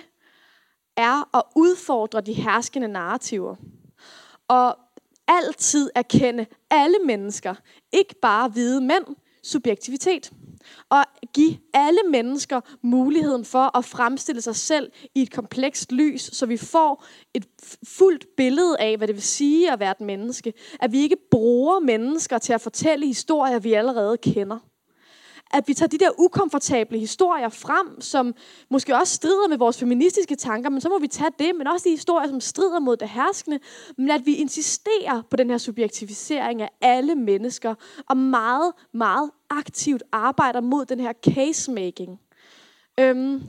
er 0.98 1.38
at 1.38 1.44
udfordre 1.56 2.22
de 2.22 2.34
herskende 2.34 2.88
narrativer. 2.88 3.56
Og 4.52 4.78
altid 5.28 5.90
erkende 5.96 6.46
alle 6.70 6.98
mennesker, 7.06 7.56
ikke 7.92 8.16
bare 8.22 8.50
hvide 8.50 8.82
mænd, 8.82 9.06
subjektivitet. 9.44 10.32
Og 10.90 11.06
give 11.34 11.58
alle 11.74 12.00
mennesker 12.10 12.62
muligheden 12.82 13.46
for 13.46 13.78
at 13.78 13.86
fremstille 13.86 14.42
sig 14.42 14.56
selv 14.56 14.92
i 15.16 15.22
et 15.22 15.32
komplekst 15.32 15.92
lys, 15.92 16.22
så 16.22 16.46
vi 16.46 16.58
får 16.58 17.06
et 17.34 17.46
fuldt 17.88 18.26
billede 18.38 18.80
af, 18.80 18.98
hvad 18.98 19.08
det 19.08 19.16
vil 19.16 19.24
sige 19.24 19.72
at 19.72 19.80
være 19.80 19.92
et 19.92 20.02
menneske. 20.02 20.54
At 20.80 20.92
vi 20.92 21.00
ikke 21.00 21.18
bruger 21.32 21.80
mennesker 21.80 22.38
til 22.38 22.54
at 22.54 22.62
fortælle 22.62 23.08
historier, 23.08 23.60
vi 23.60 23.74
allerede 23.74 24.18
kender 24.18 24.60
at 25.54 25.68
vi 25.68 25.74
tager 25.74 25.88
de 25.88 25.98
der 25.98 26.10
ukomfortable 26.20 27.00
historier 27.00 27.50
frem, 27.50 28.02
som 28.02 28.36
måske 28.70 28.96
også 28.96 29.16
strider 29.16 29.48
med 29.48 29.58
vores 29.58 29.80
feministiske 29.80 30.36
tanker, 30.36 30.70
men 30.70 30.82
så 30.82 30.90
må 30.90 31.00
vi 31.00 31.08
tage 31.08 31.32
det, 31.40 31.56
men 31.58 31.68
også 31.68 31.84
de 31.84 31.90
historier, 31.90 32.28
som 32.28 32.42
strider 32.42 32.80
mod 32.80 32.98
det 32.98 33.10
herskende, 33.10 33.60
men 33.98 34.10
at 34.10 34.26
vi 34.26 34.36
insisterer 34.36 35.22
på 35.30 35.36
den 35.36 35.50
her 35.50 35.58
subjektivisering 35.58 36.62
af 36.62 36.70
alle 36.82 37.16
mennesker, 37.16 37.76
og 38.10 38.18
meget, 38.18 38.74
meget 38.94 39.32
aktivt 39.50 40.04
arbejder 40.12 40.62
mod 40.62 40.86
den 40.86 41.00
her 41.00 41.14
casemaking. 41.14 42.20
Øhm, 43.00 43.42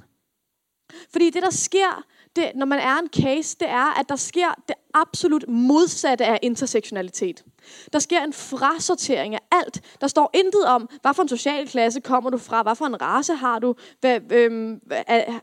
fordi 1.11 1.31
det, 1.31 1.43
der 1.43 1.51
sker, 1.51 2.05
det, 2.37 2.53
når 2.55 2.67
man 2.67 2.79
er 2.79 2.99
en 2.99 3.09
case, 3.09 3.57
det 3.61 3.69
er, 3.69 4.01
at 4.01 4.09
der 4.09 4.17
sker 4.17 4.55
det 4.69 4.77
absolut 4.95 5.49
modsatte 5.49 6.25
af 6.25 6.39
intersektionalitet. 6.43 7.45
Der 7.93 7.99
sker 7.99 8.25
en 8.25 8.33
frasortering 8.33 9.35
af 9.35 9.41
alt. 9.53 9.81
Der 10.01 10.07
står 10.07 10.31
intet 10.35 10.65
om, 10.65 10.89
hvad 11.03 11.15
for 11.15 11.23
en 11.23 11.29
social 11.29 11.69
klasse 11.69 12.01
kommer 12.01 12.31
du 12.31 12.39
fra, 12.39 12.63
hvad 12.63 12.75
for 12.75 12.87
en 12.87 13.03
race 13.03 13.35
har 13.35 13.59
du, 13.59 13.75
hvad, 14.01 14.21
øhm, 14.33 14.81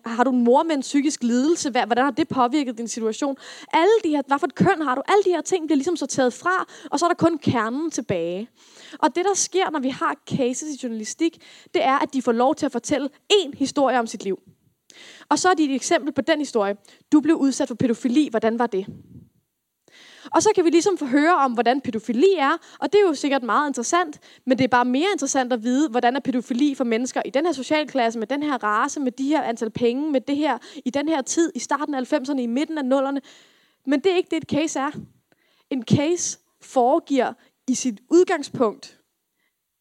har 0.05 0.23
du 0.23 0.31
en 0.31 0.43
mor 0.43 0.63
med 0.63 0.75
en 0.75 0.81
psykisk 0.81 1.23
lidelse, 1.23 1.69
hvad, 1.69 1.85
hvordan 1.85 2.03
har 2.03 2.11
det 2.11 2.27
påvirket 2.27 2.77
din 2.77 2.87
situation. 2.87 3.37
Alle 3.73 3.91
de 4.03 4.09
her, 4.09 4.21
hvad 4.27 4.39
for 4.39 4.47
et 4.47 4.55
køn 4.55 4.81
har 4.81 4.95
du, 4.95 5.01
alle 5.07 5.23
de 5.25 5.29
her 5.29 5.41
ting 5.41 5.67
bliver 5.67 5.77
ligesom 5.77 5.95
sorteret 5.95 6.33
fra, 6.33 6.65
og 6.91 6.99
så 6.99 7.05
er 7.05 7.09
der 7.09 7.15
kun 7.15 7.37
kernen 7.37 7.91
tilbage. 7.91 8.49
Og 8.99 9.15
det, 9.15 9.25
der 9.25 9.33
sker, 9.33 9.69
når 9.69 9.79
vi 9.79 9.89
har 9.89 10.15
cases 10.29 10.75
i 10.75 10.79
journalistik, 10.83 11.37
det 11.73 11.83
er, 11.83 11.99
at 11.99 12.13
de 12.13 12.21
får 12.21 12.31
lov 12.31 12.55
til 12.55 12.65
at 12.65 12.71
fortælle 12.71 13.09
én 13.33 13.57
historie 13.57 13.99
om 13.99 14.07
sit 14.07 14.23
liv. 14.23 14.39
Og 15.29 15.39
så 15.39 15.49
er 15.49 15.53
de 15.53 15.63
et 15.63 15.75
eksempel 15.75 16.13
på 16.13 16.21
den 16.21 16.39
historie. 16.39 16.75
Du 17.11 17.21
blev 17.21 17.35
udsat 17.35 17.67
for 17.67 17.75
pædofili. 17.75 18.27
Hvordan 18.29 18.59
var 18.59 18.67
det? 18.67 18.85
Og 20.31 20.43
så 20.43 20.49
kan 20.55 20.65
vi 20.65 20.69
ligesom 20.69 20.97
få 20.97 21.05
høre 21.05 21.35
om, 21.35 21.53
hvordan 21.53 21.81
pædofili 21.81 22.33
er, 22.37 22.57
og 22.79 22.93
det 22.93 22.99
er 22.99 23.07
jo 23.07 23.13
sikkert 23.13 23.43
meget 23.43 23.69
interessant, 23.69 24.19
men 24.45 24.57
det 24.57 24.63
er 24.63 24.67
bare 24.67 24.85
mere 24.85 25.07
interessant 25.13 25.53
at 25.53 25.63
vide, 25.63 25.89
hvordan 25.89 26.15
er 26.15 26.19
pædofili 26.19 26.75
for 26.75 26.83
mennesker 26.83 27.21
i 27.25 27.29
den 27.29 27.45
her 27.45 27.53
socialklasse, 27.53 28.19
med 28.19 28.27
den 28.27 28.43
her 28.43 28.63
race, 28.63 28.99
med 28.99 29.11
de 29.11 29.27
her 29.27 29.41
antal 29.41 29.69
penge, 29.69 30.11
med 30.11 30.21
det 30.21 30.35
her, 30.35 30.57
i 30.85 30.89
den 30.89 31.09
her 31.09 31.21
tid, 31.21 31.51
i 31.55 31.59
starten 31.59 31.93
af 31.93 32.13
90'erne, 32.13 32.39
i 32.39 32.47
midten 32.47 32.77
af 32.77 32.99
0'erne. 32.99 33.19
Men 33.85 33.99
det 33.99 34.11
er 34.11 34.15
ikke 34.15 34.29
det, 34.29 34.43
et 34.43 34.49
case 34.49 34.79
er. 34.79 34.91
En 35.69 35.83
case 35.83 36.39
foregiver 36.61 37.33
i 37.67 37.75
sit 37.75 37.99
udgangspunkt, 38.09 38.99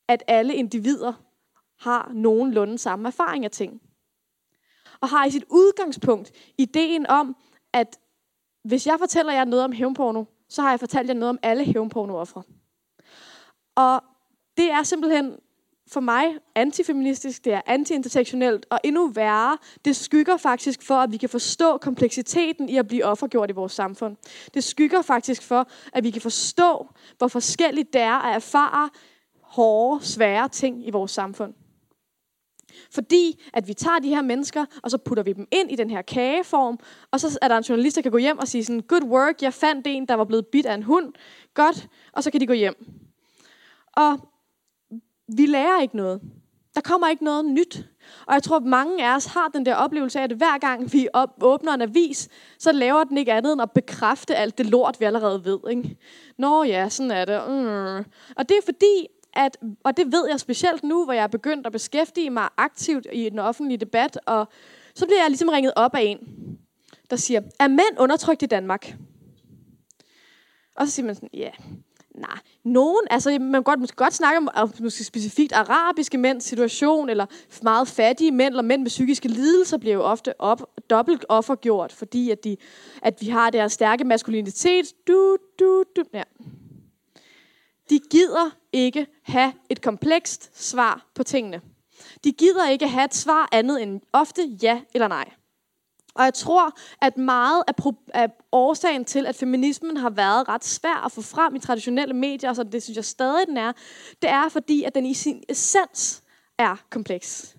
at 0.08 0.22
alle 0.26 0.54
individer 0.54 1.12
har 1.80 2.10
nogenlunde 2.14 2.78
samme 2.78 3.08
erfaring 3.08 3.44
af 3.44 3.50
ting 3.50 3.80
og 5.00 5.08
har 5.08 5.26
i 5.26 5.30
sit 5.30 5.44
udgangspunkt 5.50 6.32
ideen 6.58 7.06
om, 7.06 7.36
at 7.72 7.98
hvis 8.64 8.86
jeg 8.86 8.98
fortæller 8.98 9.32
jer 9.32 9.44
noget 9.44 9.64
om 9.64 9.72
hævnporno, 9.72 10.24
så 10.48 10.62
har 10.62 10.70
jeg 10.70 10.80
fortalt 10.80 11.08
jer 11.08 11.14
noget 11.14 11.30
om 11.30 11.38
alle 11.42 11.64
hævnpornooffre. 11.64 12.42
Og 13.76 14.02
det 14.56 14.70
er 14.70 14.82
simpelthen 14.82 15.38
for 15.88 16.00
mig 16.00 16.24
antifeministisk, 16.54 17.44
det 17.44 17.52
er 17.52 17.60
antiintersektionelt, 17.66 18.66
og 18.70 18.80
endnu 18.84 19.08
værre, 19.08 19.58
det 19.84 19.96
skygger 19.96 20.36
faktisk 20.36 20.82
for, 20.82 20.94
at 20.94 21.12
vi 21.12 21.16
kan 21.16 21.28
forstå 21.28 21.78
kompleksiteten 21.78 22.68
i 22.68 22.76
at 22.76 22.88
blive 22.88 23.04
offergjort 23.04 23.50
i 23.50 23.52
vores 23.52 23.72
samfund. 23.72 24.16
Det 24.54 24.64
skygger 24.64 25.02
faktisk 25.02 25.42
for, 25.42 25.68
at 25.92 26.04
vi 26.04 26.10
kan 26.10 26.22
forstå, 26.22 26.88
hvor 27.18 27.28
forskelligt 27.28 27.92
det 27.92 28.00
er 28.00 28.14
at 28.14 28.34
erfare 28.34 28.90
hårde, 29.42 30.04
svære 30.04 30.48
ting 30.48 30.86
i 30.86 30.90
vores 30.90 31.10
samfund. 31.10 31.54
Fordi 32.90 33.42
at 33.52 33.68
vi 33.68 33.74
tager 33.74 33.98
de 33.98 34.08
her 34.08 34.22
mennesker, 34.22 34.64
og 34.82 34.90
så 34.90 34.98
putter 34.98 35.22
vi 35.22 35.32
dem 35.32 35.46
ind 35.50 35.72
i 35.72 35.76
den 35.76 35.90
her 35.90 36.02
kageform, 36.02 36.78
og 37.10 37.20
så 37.20 37.38
er 37.42 37.48
der 37.48 37.56
en 37.56 37.64
journalist, 37.64 37.96
der 37.96 38.02
kan 38.02 38.12
gå 38.12 38.18
hjem 38.18 38.38
og 38.38 38.48
sige 38.48 38.64
sådan, 38.64 38.80
good 38.80 39.04
work, 39.04 39.42
jeg 39.42 39.54
fandt 39.54 39.86
en, 39.86 40.06
der 40.06 40.14
var 40.14 40.24
blevet 40.24 40.46
bidt 40.46 40.66
af 40.66 40.74
en 40.74 40.82
hund, 40.82 41.12
godt, 41.54 41.88
og 42.12 42.22
så 42.22 42.30
kan 42.30 42.40
de 42.40 42.46
gå 42.46 42.52
hjem. 42.52 42.86
Og 43.92 44.18
vi 45.36 45.46
lærer 45.46 45.80
ikke 45.80 45.96
noget. 45.96 46.20
Der 46.74 46.80
kommer 46.80 47.08
ikke 47.08 47.24
noget 47.24 47.44
nyt. 47.44 47.84
Og 48.26 48.34
jeg 48.34 48.42
tror, 48.42 48.56
at 48.56 48.62
mange 48.62 49.06
af 49.06 49.16
os 49.16 49.24
har 49.24 49.48
den 49.48 49.66
der 49.66 49.74
oplevelse 49.74 50.18
af, 50.18 50.24
at 50.24 50.32
hver 50.32 50.58
gang 50.58 50.92
vi 50.92 51.08
op, 51.12 51.28
åbner 51.42 51.74
en 51.74 51.82
avis, 51.82 52.28
så 52.58 52.72
laver 52.72 53.04
den 53.04 53.18
ikke 53.18 53.32
andet 53.32 53.52
end 53.52 53.62
at 53.62 53.70
bekræfte 53.70 54.36
alt 54.36 54.58
det 54.58 54.66
lort, 54.66 54.96
vi 55.00 55.04
allerede 55.04 55.44
ved. 55.44 55.58
Ikke? 55.70 55.96
Nå 56.38 56.62
ja, 56.62 56.88
sådan 56.88 57.10
er 57.10 57.24
det. 57.24 57.42
Mm. 57.48 58.12
Og 58.36 58.48
det 58.48 58.56
er 58.56 58.62
fordi, 58.64 59.06
at, 59.38 59.56
og 59.84 59.96
det 59.96 60.12
ved 60.12 60.28
jeg 60.30 60.40
specielt 60.40 60.84
nu, 60.84 61.04
hvor 61.04 61.12
jeg 61.12 61.22
er 61.22 61.26
begyndt 61.26 61.66
at 61.66 61.72
beskæftige 61.72 62.30
mig 62.30 62.48
aktivt 62.56 63.06
i 63.12 63.28
den 63.28 63.38
offentlige 63.38 63.78
debat, 63.78 64.18
og 64.26 64.48
så 64.94 65.06
bliver 65.06 65.20
jeg 65.20 65.30
ligesom 65.30 65.48
ringet 65.48 65.72
op 65.76 65.94
af 65.94 66.02
en, 66.02 66.18
der 67.10 67.16
siger, 67.16 67.40
er 67.60 67.68
mænd 67.68 67.98
undertrykt 67.98 68.42
i 68.42 68.46
Danmark? 68.46 68.96
Og 70.76 70.86
så 70.86 70.92
siger 70.92 71.06
man 71.06 71.14
sådan, 71.14 71.28
ja, 71.34 71.38
yeah. 71.38 71.54
nej, 72.14 72.38
nogen, 72.64 73.02
altså 73.10 73.30
man 73.30 73.52
kan 73.52 73.62
godt, 73.62 73.78
man 73.78 73.88
skal 73.88 74.04
godt 74.04 74.14
snakke 74.14 74.48
om 74.54 74.72
måske 74.80 75.04
specifikt 75.04 75.52
arabiske 75.52 76.18
mænds 76.18 76.44
situation, 76.44 77.08
eller 77.08 77.26
meget 77.62 77.88
fattige 77.88 78.32
mænd, 78.32 78.52
eller 78.52 78.62
mænd 78.62 78.82
med 78.82 78.88
psykiske 78.88 79.28
lidelser, 79.28 79.78
bliver 79.78 79.94
jo 79.94 80.02
ofte 80.02 80.40
op, 80.40 80.62
dobbelt 80.90 81.24
offergjort, 81.28 81.92
fordi 81.92 82.30
at, 82.30 82.44
de, 82.44 82.56
at 83.02 83.14
vi 83.20 83.26
har 83.26 83.50
deres 83.50 83.72
stærke 83.72 84.04
maskulinitet. 84.04 84.86
Du, 85.08 85.36
du, 85.58 85.84
du, 85.96 86.02
ja. 86.14 86.22
De 87.90 87.98
gider 88.10 88.50
ikke 88.72 89.06
have 89.22 89.52
et 89.70 89.82
komplekst 89.82 90.68
svar 90.68 91.06
på 91.14 91.22
tingene. 91.22 91.60
De 92.24 92.32
gider 92.32 92.68
ikke 92.68 92.88
have 92.88 93.04
et 93.04 93.14
svar 93.14 93.48
andet 93.52 93.82
end 93.82 94.00
ofte 94.12 94.42
ja 94.62 94.80
eller 94.94 95.08
nej. 95.08 95.30
Og 96.14 96.24
jeg 96.24 96.34
tror, 96.34 96.78
at 97.02 97.16
meget 97.16 97.64
af, 97.68 97.74
af 98.14 98.28
årsagen 98.52 99.04
til, 99.04 99.26
at 99.26 99.36
feminismen 99.36 99.96
har 99.96 100.10
været 100.10 100.48
ret 100.48 100.64
svær 100.64 101.04
at 101.04 101.12
få 101.12 101.22
frem 101.22 101.54
i 101.54 101.58
traditionelle 101.58 102.14
medier, 102.14 102.52
så 102.52 102.62
det 102.62 102.82
synes 102.82 102.96
jeg 102.96 103.04
stadig, 103.04 103.46
den 103.46 103.56
er, 103.56 103.72
det 104.22 104.30
er 104.30 104.48
fordi, 104.48 104.82
at 104.82 104.94
den 104.94 105.06
i 105.06 105.14
sin 105.14 105.42
essens 105.48 106.22
er 106.58 106.76
kompleks. 106.90 107.56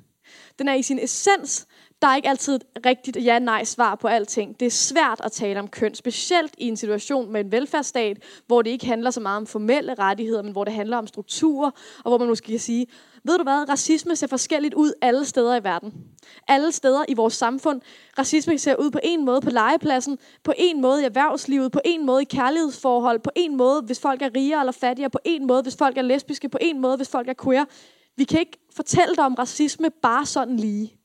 Den 0.60 0.68
er 0.68 0.74
i 0.74 0.82
sin 0.82 1.00
essens 1.00 1.68
der 2.02 2.08
er 2.08 2.16
ikke 2.16 2.30
altid 2.30 2.56
et 2.56 2.64
rigtigt 2.86 3.18
ja-nej-svar 3.26 3.96
på 3.96 4.08
alting. 4.08 4.60
Det 4.60 4.66
er 4.66 4.70
svært 4.70 5.22
at 5.24 5.32
tale 5.32 5.60
om 5.60 5.68
køn, 5.68 5.96
specielt 5.96 6.56
i 6.58 6.68
en 6.68 6.78
situation 6.78 7.32
med 7.32 7.42
en 7.42 7.52
velfærdsstat, 7.52 8.18
hvor 8.48 8.62
det 8.62 8.70
ikke 8.70 8.86
handler 8.86 9.12
så 9.12 9.20
meget 9.20 9.38
om 9.38 9.48
formelle 9.48 9.94
rettigheder, 9.94 10.42
men 10.42 10.52
hvor 10.52 10.64
det 10.64 10.74
handler 10.74 10.98
om 10.98 11.08
strukturer, 11.08 11.72
og 12.04 12.12
hvor 12.12 12.18
man 12.18 12.28
måske 12.28 12.48
kan 12.48 12.60
sige, 12.60 12.88
ved 13.24 13.38
du 13.38 13.44
hvad, 13.44 13.70
racisme 13.70 14.16
ser 14.16 14.28
forskelligt 14.28 14.74
ud 14.74 14.94
alle 15.02 15.26
steder 15.26 15.56
i 15.56 15.64
verden. 15.64 15.94
Alle 16.48 16.72
steder 16.72 17.06
i 17.08 17.14
vores 17.14 17.34
samfund. 17.34 17.82
Racisme 18.18 18.58
ser 18.58 18.76
ud 18.76 18.92
på 18.92 19.00
en 19.04 19.26
måde 19.26 19.42
på 19.42 19.50
legepladsen, 19.50 20.18
på 20.44 20.54
en 20.58 20.82
måde 20.82 21.02
i 21.02 21.06
erhvervslivet, 21.06 21.72
på 21.72 21.80
en 21.86 22.06
måde 22.06 22.22
i 22.22 22.26
kærlighedsforhold, 22.26 23.20
på 23.20 23.32
en 23.36 23.58
måde, 23.58 23.82
hvis 23.82 24.00
folk 24.00 24.22
er 24.22 24.30
rigere 24.36 24.60
eller 24.60 24.72
fattigere, 24.72 25.10
på 25.10 25.20
en 25.26 25.48
måde, 25.48 25.62
hvis 25.62 25.76
folk 25.76 25.98
er 25.98 26.02
lesbiske, 26.02 26.50
på 26.50 26.58
en 26.62 26.82
måde, 26.82 26.98
hvis 26.98 27.10
folk 27.10 27.28
er 27.28 27.34
queer. 27.44 27.66
Vi 28.18 28.24
kan 28.24 28.40
ikke 28.40 28.60
fortælle 28.76 29.16
dig 29.16 29.26
om 29.26 29.34
racisme 29.34 29.90
bare 30.02 30.26
sådan 30.26 30.58
lige. 30.58 30.99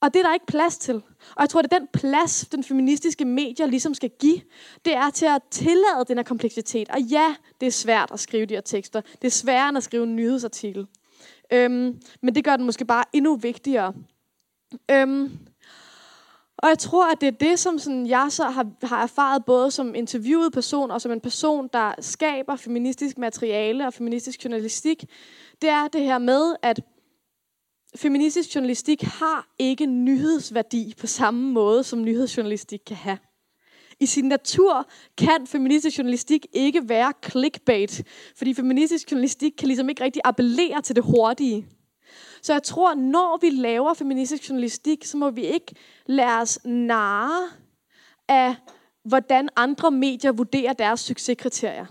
Og 0.00 0.14
det 0.14 0.20
er 0.20 0.26
der 0.26 0.34
ikke 0.34 0.46
plads 0.46 0.78
til. 0.78 0.94
Og 1.36 1.40
jeg 1.40 1.48
tror, 1.48 1.62
det 1.62 1.72
er 1.72 1.78
den 1.78 1.88
plads, 1.92 2.48
den 2.52 2.64
feministiske 2.64 3.24
medier 3.24 3.66
ligesom 3.66 3.94
skal 3.94 4.10
give, 4.20 4.40
det 4.84 4.94
er 4.94 5.10
til 5.10 5.26
at 5.26 5.42
tillade 5.50 6.04
den 6.08 6.18
her 6.18 6.24
kompleksitet. 6.24 6.88
Og 6.88 7.00
ja, 7.00 7.34
det 7.60 7.66
er 7.66 7.70
svært 7.70 8.10
at 8.12 8.20
skrive 8.20 8.46
de 8.46 8.54
her 8.54 8.60
tekster. 8.60 9.00
Det 9.00 9.24
er 9.24 9.30
sværere 9.30 9.68
end 9.68 9.76
at 9.76 9.84
skrive 9.84 10.04
en 10.04 10.16
nyhedsartikel. 10.16 10.86
Øhm, 11.52 12.00
men 12.22 12.34
det 12.34 12.44
gør 12.44 12.56
den 12.56 12.66
måske 12.66 12.84
bare 12.84 13.04
endnu 13.12 13.36
vigtigere. 13.36 13.94
Øhm, 14.90 15.38
og 16.62 16.68
jeg 16.68 16.78
tror, 16.78 17.12
at 17.12 17.20
det 17.20 17.26
er 17.26 17.30
det, 17.30 17.58
som 17.58 17.78
sådan, 17.78 18.06
jeg 18.06 18.26
så 18.30 18.44
har, 18.44 18.66
har 18.82 19.02
erfaret 19.02 19.44
både 19.44 19.70
som 19.70 19.94
interviewet 19.94 20.52
person 20.52 20.90
og 20.90 21.00
som 21.00 21.12
en 21.12 21.20
person, 21.20 21.68
der 21.72 21.94
skaber 22.00 22.56
feministisk 22.56 23.18
materiale 23.18 23.86
og 23.86 23.94
feministisk 23.94 24.44
journalistik. 24.44 25.04
Det 25.62 25.70
er 25.70 25.88
det 25.88 26.00
her 26.00 26.18
med, 26.18 26.54
at 26.62 26.80
feministisk 27.96 28.54
journalistik 28.54 29.02
har 29.02 29.48
ikke 29.58 29.86
nyhedsværdi 29.86 30.94
på 31.00 31.06
samme 31.06 31.52
måde, 31.52 31.84
som 31.84 32.02
nyhedsjournalistik 32.02 32.80
kan 32.86 32.96
have. 32.96 33.18
I 34.00 34.06
sin 34.06 34.24
natur 34.24 34.88
kan 35.18 35.46
feministisk 35.46 35.98
journalistik 35.98 36.46
ikke 36.52 36.88
være 36.88 37.12
clickbait, 37.30 38.02
fordi 38.36 38.54
feministisk 38.54 39.10
journalistik 39.10 39.52
kan 39.58 39.68
ligesom 39.68 39.88
ikke 39.88 40.04
rigtig 40.04 40.22
appellere 40.24 40.82
til 40.82 40.96
det 40.96 41.04
hurtige. 41.04 41.66
Så 42.42 42.52
jeg 42.52 42.62
tror, 42.62 42.94
når 42.94 43.38
vi 43.40 43.50
laver 43.50 43.94
feministisk 43.94 44.48
journalistik, 44.48 45.04
så 45.04 45.16
må 45.16 45.30
vi 45.30 45.42
ikke 45.42 45.74
lade 46.06 46.40
os 46.40 46.58
narre 46.64 47.48
af, 48.28 48.54
hvordan 49.04 49.48
andre 49.56 49.90
medier 49.90 50.32
vurderer 50.32 50.72
deres 50.72 51.00
succeskriterier. 51.00 51.86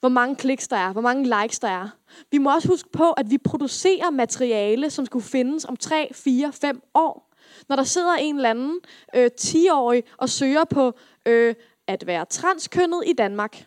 Hvor 0.00 0.08
mange 0.08 0.36
kliks 0.36 0.68
der 0.68 0.76
er, 0.76 0.92
hvor 0.92 1.00
mange 1.00 1.42
likes 1.42 1.58
der 1.58 1.68
er. 1.68 1.88
Vi 2.30 2.38
må 2.38 2.54
også 2.54 2.68
huske 2.68 2.88
på, 2.92 3.12
at 3.12 3.30
vi 3.30 3.38
producerer 3.38 4.10
materiale, 4.10 4.90
som 4.90 5.06
skulle 5.06 5.24
findes 5.24 5.64
om 5.64 5.76
3, 5.76 6.10
4, 6.14 6.52
5 6.52 6.82
år. 6.94 7.34
Når 7.68 7.76
der 7.76 7.84
sidder 7.84 8.14
en 8.14 8.36
eller 8.36 8.50
anden 8.50 8.80
øh, 9.14 9.30
10-årig 9.40 10.02
og 10.16 10.28
søger 10.28 10.64
på 10.64 10.92
øh, 11.26 11.54
at 11.86 12.06
være 12.06 12.24
transkønnet 12.24 13.02
i 13.06 13.12
Danmark, 13.12 13.66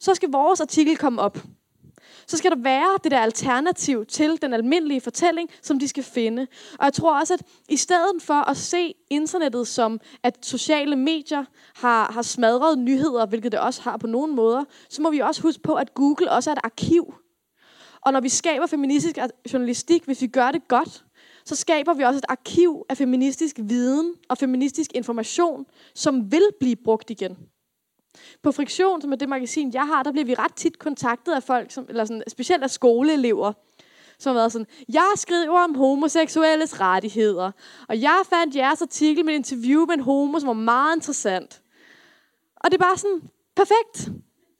så 0.00 0.14
skal 0.14 0.28
vores 0.30 0.60
artikel 0.60 0.96
komme 0.96 1.20
op 1.20 1.38
så 2.28 2.36
skal 2.36 2.50
der 2.50 2.62
være 2.62 2.98
det 3.04 3.10
der 3.10 3.18
alternativ 3.18 4.06
til 4.06 4.42
den 4.42 4.52
almindelige 4.52 5.00
fortælling, 5.00 5.50
som 5.62 5.78
de 5.78 5.88
skal 5.88 6.02
finde. 6.02 6.46
Og 6.78 6.84
jeg 6.84 6.92
tror 6.92 7.20
også, 7.20 7.34
at 7.34 7.42
i 7.68 7.76
stedet 7.76 8.22
for 8.22 8.50
at 8.50 8.56
se 8.56 8.94
internettet 9.10 9.68
som, 9.68 10.00
at 10.22 10.38
sociale 10.42 10.96
medier 10.96 11.44
har, 11.74 12.12
har 12.12 12.22
smadret 12.22 12.78
nyheder, 12.78 13.26
hvilket 13.26 13.52
det 13.52 13.60
også 13.60 13.82
har 13.82 13.96
på 13.96 14.06
nogle 14.06 14.34
måder, 14.34 14.64
så 14.88 15.02
må 15.02 15.10
vi 15.10 15.18
også 15.18 15.42
huske 15.42 15.62
på, 15.62 15.74
at 15.74 15.94
Google 15.94 16.30
også 16.30 16.50
er 16.50 16.54
et 16.54 16.60
arkiv. 16.64 17.14
Og 18.00 18.12
når 18.12 18.20
vi 18.20 18.28
skaber 18.28 18.66
feministisk 18.66 19.18
journalistik, 19.52 20.04
hvis 20.04 20.22
vi 20.22 20.26
gør 20.26 20.50
det 20.50 20.68
godt, 20.68 21.04
så 21.44 21.56
skaber 21.56 21.94
vi 21.94 22.02
også 22.02 22.18
et 22.18 22.24
arkiv 22.28 22.86
af 22.88 22.96
feministisk 22.96 23.56
viden 23.62 24.14
og 24.28 24.38
feministisk 24.38 24.90
information, 24.94 25.66
som 25.94 26.32
vil 26.32 26.48
blive 26.60 26.76
brugt 26.76 27.10
igen. 27.10 27.36
På 28.42 28.52
Friktion, 28.52 29.00
som 29.00 29.12
er 29.12 29.16
det 29.16 29.28
magasin, 29.28 29.74
jeg 29.74 29.86
har, 29.86 30.02
der 30.02 30.12
bliver 30.12 30.24
vi 30.24 30.34
ret 30.34 30.54
tit 30.54 30.78
kontaktet 30.78 31.32
af 31.32 31.42
folk, 31.42 31.70
som, 31.70 31.86
eller 31.88 32.04
sådan, 32.04 32.22
specielt 32.28 32.62
af 32.62 32.70
skoleelever, 32.70 33.52
som 34.18 34.30
har 34.30 34.40
været 34.40 34.52
sådan, 34.52 34.66
jeg 34.92 35.12
skriver 35.16 35.60
om 35.60 35.74
homoseksuelles 35.74 36.80
rettigheder, 36.80 37.50
og 37.88 38.00
jeg 38.00 38.20
fandt 38.30 38.56
jeres 38.56 38.82
artikel 38.82 39.24
med 39.24 39.34
et 39.34 39.36
interview 39.36 39.86
med 39.86 39.94
en 39.94 40.00
homo, 40.00 40.38
som 40.38 40.46
var 40.46 40.52
meget 40.52 40.96
interessant. 40.96 41.62
Og 42.56 42.70
det 42.70 42.74
er 42.80 42.84
bare 42.84 42.96
sådan, 42.96 43.22
perfekt, 43.56 44.10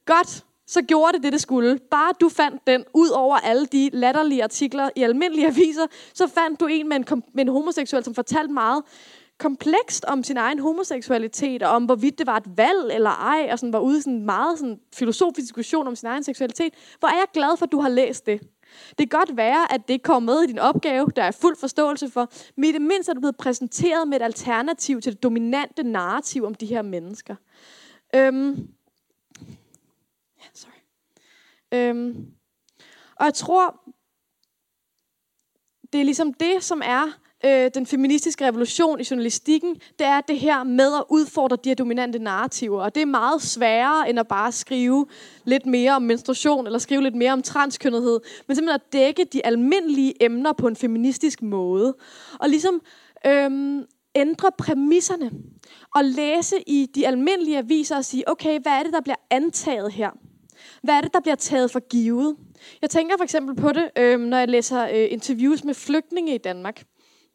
godt, 0.07 0.45
så 0.67 0.83
gjorde 0.83 1.13
det 1.13 1.23
det, 1.23 1.33
det 1.33 1.41
skulle. 1.41 1.79
Bare 1.91 2.13
du 2.21 2.29
fandt 2.29 2.67
den, 2.67 2.85
ud 2.95 3.09
over 3.09 3.37
alle 3.37 3.67
de 3.67 3.91
latterlige 3.93 4.45
artikler 4.45 4.91
i 4.97 5.03
almindelige 5.03 5.47
aviser, 5.47 5.87
så 6.15 6.27
fandt 6.27 6.61
du 6.61 6.67
en 6.67 6.89
med 6.89 6.97
en, 6.97 7.23
med 7.35 7.45
en 7.45 7.49
homoseksuel, 7.49 8.05
som 8.05 8.15
fortalte 8.15 8.53
meget 8.53 8.83
komplekst 9.39 10.05
om 10.05 10.23
sin 10.23 10.37
egen 10.37 10.59
homoseksualitet, 10.59 11.63
og 11.63 11.71
om 11.71 11.85
hvorvidt 11.85 12.19
det 12.19 12.27
var 12.27 12.37
et 12.37 12.57
valg 12.57 12.91
eller 12.93 13.11
ej, 13.11 13.49
og 13.53 13.59
sådan 13.59 13.73
var 13.73 13.79
ude 13.79 13.99
i 13.99 14.01
sådan 14.01 14.13
en 14.13 14.27
meget 14.27 14.59
sådan 14.59 14.81
filosofisk 14.95 15.45
diskussion 15.45 15.87
om 15.87 15.97
sin 15.97 16.09
egen 16.09 16.25
seksualitet. 16.25 16.75
Hvor 16.99 17.09
er 17.09 17.15
jeg 17.15 17.27
glad 17.33 17.57
for, 17.57 17.67
at 17.67 17.73
du 17.73 17.81
har 17.81 17.89
læst 17.89 18.27
det. 18.27 18.41
Det 18.99 19.11
kan 19.11 19.19
godt 19.19 19.37
være, 19.37 19.73
at 19.73 19.89
det 19.89 20.03
kommer 20.03 20.33
med 20.33 20.43
i 20.43 20.47
din 20.47 20.59
opgave, 20.59 21.07
der 21.17 21.23
er 21.23 21.31
fuld 21.31 21.57
forståelse 21.57 22.11
for, 22.11 22.33
men 22.57 22.71
i 22.71 22.73
det 22.73 22.83
mindste 22.83 23.11
er 23.11 23.15
du 23.15 23.21
blevet 23.21 23.37
præsenteret 23.37 24.09
med 24.09 24.21
et 24.21 24.25
alternativ 24.25 25.01
til 25.01 25.13
det 25.13 25.23
dominante 25.23 25.83
narrativ 25.83 26.45
om 26.45 26.55
de 26.55 26.67
her 26.67 26.83
mennesker. 26.83 27.37
Øhm. 28.15 28.69
Ja, 30.39 30.45
sorry. 30.55 30.81
Øhm. 31.73 32.27
Og 33.17 33.25
jeg 33.25 33.35
tror, 33.35 33.81
det 35.93 36.01
er 36.01 36.05
ligesom 36.05 36.35
det, 36.35 36.65
som 36.65 36.83
er 36.85 37.28
øh, 37.45 37.71
den 37.75 37.87
feministiske 37.87 38.47
revolution 38.47 39.01
i 39.01 39.05
journalistikken, 39.11 39.75
det 39.75 40.07
er 40.07 40.21
det 40.21 40.39
her 40.39 40.65
med 40.65 40.95
at 40.95 41.05
udfordre 41.09 41.57
de 41.65 41.69
her 41.71 41.75
dominante 41.75 42.19
narrativer. 42.19 42.83
Og 42.83 42.95
det 42.95 43.01
er 43.01 43.07
meget 43.07 43.43
sværere, 43.43 44.11
end 44.11 44.19
at 44.19 44.29
bare 44.29 44.53
skrive 44.53 45.07
lidt 45.45 45.67
mere 45.67 45.93
om 45.93 46.03
menstruation, 46.03 46.67
eller 46.67 46.79
skrive 46.79 47.03
lidt 47.03 47.15
mere 47.15 47.33
om 47.33 47.43
transkønnethed, 47.43 48.21
men 48.47 48.57
simpelthen 48.57 48.81
at 48.81 48.93
dække 48.93 49.25
de 49.33 49.47
almindelige 49.47 50.25
emner 50.25 50.53
på 50.53 50.69
en 50.69 50.77
feministisk 50.77 51.43
måde. 51.43 51.95
Og 52.41 52.49
ligesom 52.49 52.81
Øh, 53.27 53.83
ændre 54.15 54.51
præmisserne, 54.59 55.31
og 55.95 56.05
læse 56.05 56.57
i 56.67 56.87
de 56.95 57.07
almindelige 57.07 57.59
aviser 57.59 57.97
og 57.97 58.05
sige, 58.05 58.29
okay, 58.29 58.61
hvad 58.63 58.73
er 58.73 58.83
det, 58.83 58.93
der 58.93 59.01
bliver 59.01 59.17
antaget 59.31 59.93
her? 59.93 60.11
Hvad 60.83 60.95
er 60.95 61.01
det, 61.01 61.15
der 61.15 61.21
bliver 61.21 61.35
taget 61.35 61.71
for 61.71 61.81
givet? 61.81 62.37
Jeg 62.83 62.91
tænker 62.91 63.17
for 63.17 63.25
eksempel 63.25 63.57
på 63.57 63.73
det, 63.73 63.91
øh, 63.99 64.21
når 64.21 64.39
jeg 64.39 64.49
læser 64.49 64.89
øh, 64.89 65.07
interviews 65.11 65.65
med 65.65 65.75
flygtninge 65.75 66.35
i 66.35 66.39
Danmark. 66.39 66.83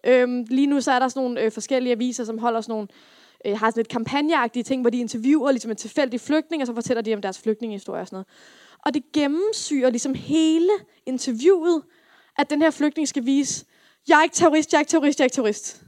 Øhm, 0.04 0.46
lige 0.50 0.68
nu 0.68 0.82
så 0.82 0.92
er 0.92 1.00
der 1.00 1.08
sådan 1.08 1.24
nogle 1.24 1.42
øh, 1.42 1.52
forskellige 1.52 1.94
aviser, 1.94 2.24
som 2.24 2.38
holder 2.38 2.62
sådan 2.62 2.74
nogle, 2.74 2.88
øh, 3.46 3.58
har 3.58 3.70
sådan 3.70 3.80
lidt 3.80 3.88
kampagneagtige 3.88 4.64
ting, 4.64 4.82
hvor 4.82 4.90
de 4.90 4.98
interviewer 4.98 5.52
ligesom 5.52 5.72
en 5.72 5.78
tilfældig 5.78 6.22
flygtning, 6.22 6.62
og 6.62 6.68
så 6.68 6.74
fortæller 6.74 7.02
de 7.02 7.14
om 7.14 7.22
deres 7.22 7.40
flygtningehistorie 7.40 8.02
og 8.02 8.08
sådan 8.08 8.16
noget. 8.16 8.28
Og 8.86 8.94
det 8.94 9.04
gennemsyrer 9.14 9.90
ligesom 9.90 10.14
hele 10.14 10.72
interviewet, 11.06 11.82
at 12.38 12.50
den 12.50 12.62
her 12.62 12.72
flygtning 12.72 13.08
skal 13.08 13.26
vise, 13.26 13.66
jeg 14.08 14.20
er 14.20 14.24
ikke 14.24 14.36
terrorist, 14.36 14.74
jeg 14.74 14.78
er 14.78 14.82
ikke 14.82 14.90
terrorist, 14.90 15.20
jeg 15.20 15.24
er 15.24 15.26
ikke 15.26 15.36
terrorist. 15.36 15.84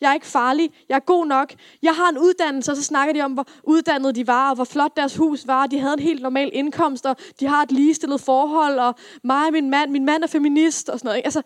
Jeg 0.00 0.10
er 0.10 0.14
ikke 0.14 0.26
farlig, 0.26 0.70
jeg 0.88 0.96
er 0.96 1.00
god 1.00 1.26
nok. 1.26 1.54
Jeg 1.82 1.94
har 1.94 2.08
en 2.08 2.18
uddannelse, 2.18 2.72
og 2.72 2.76
så 2.76 2.82
snakker 2.82 3.14
de 3.14 3.20
om, 3.20 3.32
hvor 3.32 3.46
uddannet 3.62 4.16
de 4.16 4.26
var, 4.26 4.48
og 4.48 4.54
hvor 4.54 4.64
flot 4.64 4.96
deres 4.96 5.16
hus 5.16 5.46
var. 5.46 5.66
De 5.66 5.78
havde 5.78 5.92
en 5.92 5.98
helt 5.98 6.22
normal 6.22 6.50
indkomst, 6.52 7.06
og 7.06 7.16
de 7.40 7.46
har 7.46 7.62
et 7.62 7.72
ligestillet 7.72 8.20
forhold, 8.20 8.78
og 8.78 8.94
mig 9.22 9.46
og 9.46 9.52
min 9.52 9.70
mand, 9.70 9.90
min 9.90 10.04
mand 10.04 10.22
er 10.22 10.26
feminist, 10.26 10.88
og 10.88 10.98
sådan 10.98 11.06
noget. 11.06 11.16
Ikke? 11.16 11.26
Altså, 11.26 11.42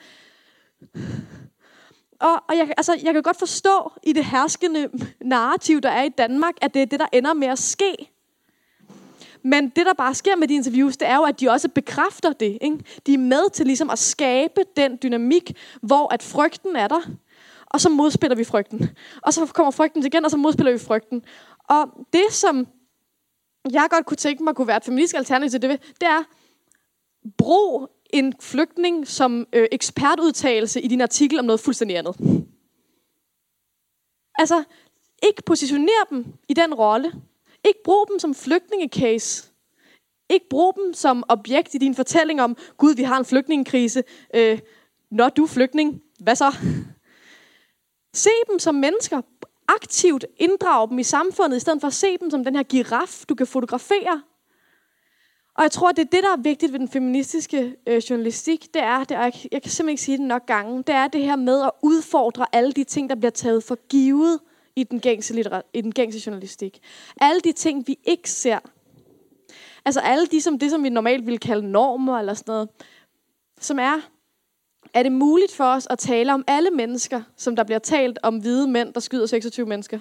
og, 2.20 2.42
og 2.48 2.56
jeg, 2.56 2.72
altså, 2.76 3.00
jeg 3.02 3.14
kan 3.14 3.22
godt 3.22 3.38
forstå 3.38 3.92
i 4.02 4.12
det 4.12 4.24
herskende 4.24 4.90
narrativ, 5.20 5.80
der 5.80 5.90
er 5.90 6.02
i 6.02 6.08
Danmark, 6.08 6.54
at 6.62 6.74
det 6.74 6.82
er 6.82 6.86
det, 6.86 7.00
der 7.00 7.06
ender 7.12 7.34
med 7.34 7.48
at 7.48 7.58
ske. 7.58 8.10
Men 9.42 9.68
det, 9.68 9.86
der 9.86 9.94
bare 9.94 10.14
sker 10.14 10.36
med 10.36 10.48
de 10.48 10.54
interviews, 10.54 10.96
det 10.96 11.08
er 11.08 11.16
jo, 11.16 11.22
at 11.22 11.40
de 11.40 11.48
også 11.48 11.68
bekræfter 11.68 12.32
det. 12.32 12.58
Ikke? 12.60 12.78
De 13.06 13.14
er 13.14 13.18
med 13.18 13.50
til 13.50 13.66
ligesom 13.66 13.90
at 13.90 13.98
skabe 13.98 14.64
den 14.76 14.98
dynamik, 15.02 15.56
hvor 15.82 16.14
at 16.14 16.22
frygten 16.22 16.76
er 16.76 16.88
der, 16.88 17.00
og 17.66 17.80
så 17.80 17.88
modspiller 17.88 18.36
vi 18.36 18.44
frygten. 18.44 18.90
Og 19.22 19.34
så 19.34 19.46
kommer 19.46 19.70
frygten 19.70 20.06
igen, 20.06 20.24
og 20.24 20.30
så 20.30 20.36
modspiller 20.36 20.72
vi 20.72 20.78
frygten. 20.78 21.24
Og 21.64 22.06
det, 22.12 22.24
som 22.30 22.66
jeg 23.70 23.86
godt 23.90 24.06
kunne 24.06 24.16
tænke 24.16 24.44
mig 24.44 24.54
kunne 24.54 24.68
være 24.68 24.76
et 24.76 24.84
feministisk 24.84 25.18
alternativ 25.18 25.50
til 25.50 25.70
det, 25.70 25.82
det 26.00 26.08
er, 26.08 26.22
brug 27.38 27.90
en 28.10 28.34
flygtning 28.40 29.08
som 29.08 29.46
øh, 29.52 29.68
ekspertudtalelse 29.72 30.80
i 30.80 30.88
din 30.88 31.00
artikel 31.00 31.38
om 31.38 31.44
noget 31.44 31.60
fuldstændig 31.60 31.96
andet. 31.96 32.16
Altså, 34.38 34.64
ikke 35.22 35.42
positionere 35.42 36.06
dem 36.10 36.26
i 36.48 36.54
den 36.54 36.74
rolle. 36.74 37.12
Ikke 37.64 37.82
brug 37.84 38.08
dem 38.10 38.18
som 38.18 38.34
flygtningecase. 38.34 39.48
Ikke 40.30 40.48
brug 40.48 40.74
dem 40.76 40.94
som 40.94 41.24
objekt 41.28 41.74
i 41.74 41.78
din 41.78 41.94
fortælling 41.94 42.42
om, 42.42 42.56
Gud, 42.76 42.94
vi 42.94 43.02
har 43.02 43.18
en 43.18 43.24
flygtningekrise. 43.24 44.04
Øh, 44.34 44.58
når 45.10 45.28
du 45.28 45.42
er 45.42 45.48
flygtning, 45.48 46.02
hvad 46.18 46.36
så? 46.36 46.56
Se 48.14 48.30
dem 48.50 48.58
som 48.58 48.74
mennesker. 48.74 49.22
Aktivt 49.68 50.24
inddrag 50.36 50.88
dem 50.88 50.98
i 50.98 51.02
samfundet, 51.02 51.56
i 51.56 51.60
stedet 51.60 51.80
for 51.80 51.86
at 51.88 51.94
se 51.94 52.18
dem 52.18 52.30
som 52.30 52.44
den 52.44 52.56
her 52.56 52.62
giraf, 52.62 53.24
du 53.28 53.34
kan 53.34 53.46
fotografere 53.46 54.22
og 55.58 55.64
jeg 55.64 55.70
tror, 55.70 55.92
det 55.92 56.02
er 56.02 56.08
det, 56.12 56.22
der 56.22 56.32
er 56.32 56.42
vigtigt 56.42 56.72
ved 56.72 56.78
den 56.80 56.88
feministiske 56.88 57.76
øh, 57.86 57.96
journalistik. 57.96 58.74
Det 58.74 58.82
er, 58.82 59.04
det 59.04 59.16
er 59.16 59.22
jeg, 59.22 59.32
jeg 59.52 59.62
kan 59.62 59.70
simpelthen 59.70 59.88
ikke 59.88 60.02
sige 60.02 60.18
det 60.18 60.26
nok 60.26 60.46
gange, 60.46 60.82
det 60.82 60.94
er 60.94 61.08
det 61.08 61.22
her 61.22 61.36
med 61.36 61.62
at 61.62 61.70
udfordre 61.82 62.46
alle 62.52 62.72
de 62.72 62.84
ting, 62.84 63.10
der 63.10 63.16
bliver 63.16 63.30
taget 63.30 63.64
for 63.64 63.78
givet 63.88 64.40
i 64.76 64.84
den 64.84 65.00
gængse, 65.00 65.34
litterat, 65.34 65.62
i 65.72 65.80
den 65.80 65.92
gængse 65.92 66.22
journalistik. 66.26 66.78
Alle 67.20 67.40
de 67.40 67.52
ting, 67.52 67.84
vi 67.86 67.98
ikke 68.04 68.30
ser. 68.30 68.58
Altså 69.84 70.00
alle 70.00 70.26
de, 70.26 70.40
som, 70.40 70.58
det, 70.58 70.70
som 70.70 70.84
vi 70.84 70.88
normalt 70.88 71.26
ville 71.26 71.38
kalde 71.38 71.70
normer 71.70 72.18
eller 72.18 72.34
sådan 72.34 72.52
noget. 72.52 72.68
Som 73.60 73.78
er, 73.78 74.00
er 74.94 75.02
det 75.02 75.12
muligt 75.12 75.54
for 75.54 75.64
os 75.64 75.86
at 75.90 75.98
tale 75.98 76.34
om 76.34 76.44
alle 76.46 76.70
mennesker, 76.70 77.22
som 77.36 77.56
der 77.56 77.64
bliver 77.64 77.78
talt 77.78 78.18
om 78.22 78.36
hvide 78.36 78.68
mænd, 78.68 78.92
der 78.92 79.00
skyder 79.00 79.26
26 79.26 79.66
mennesker? 79.66 79.98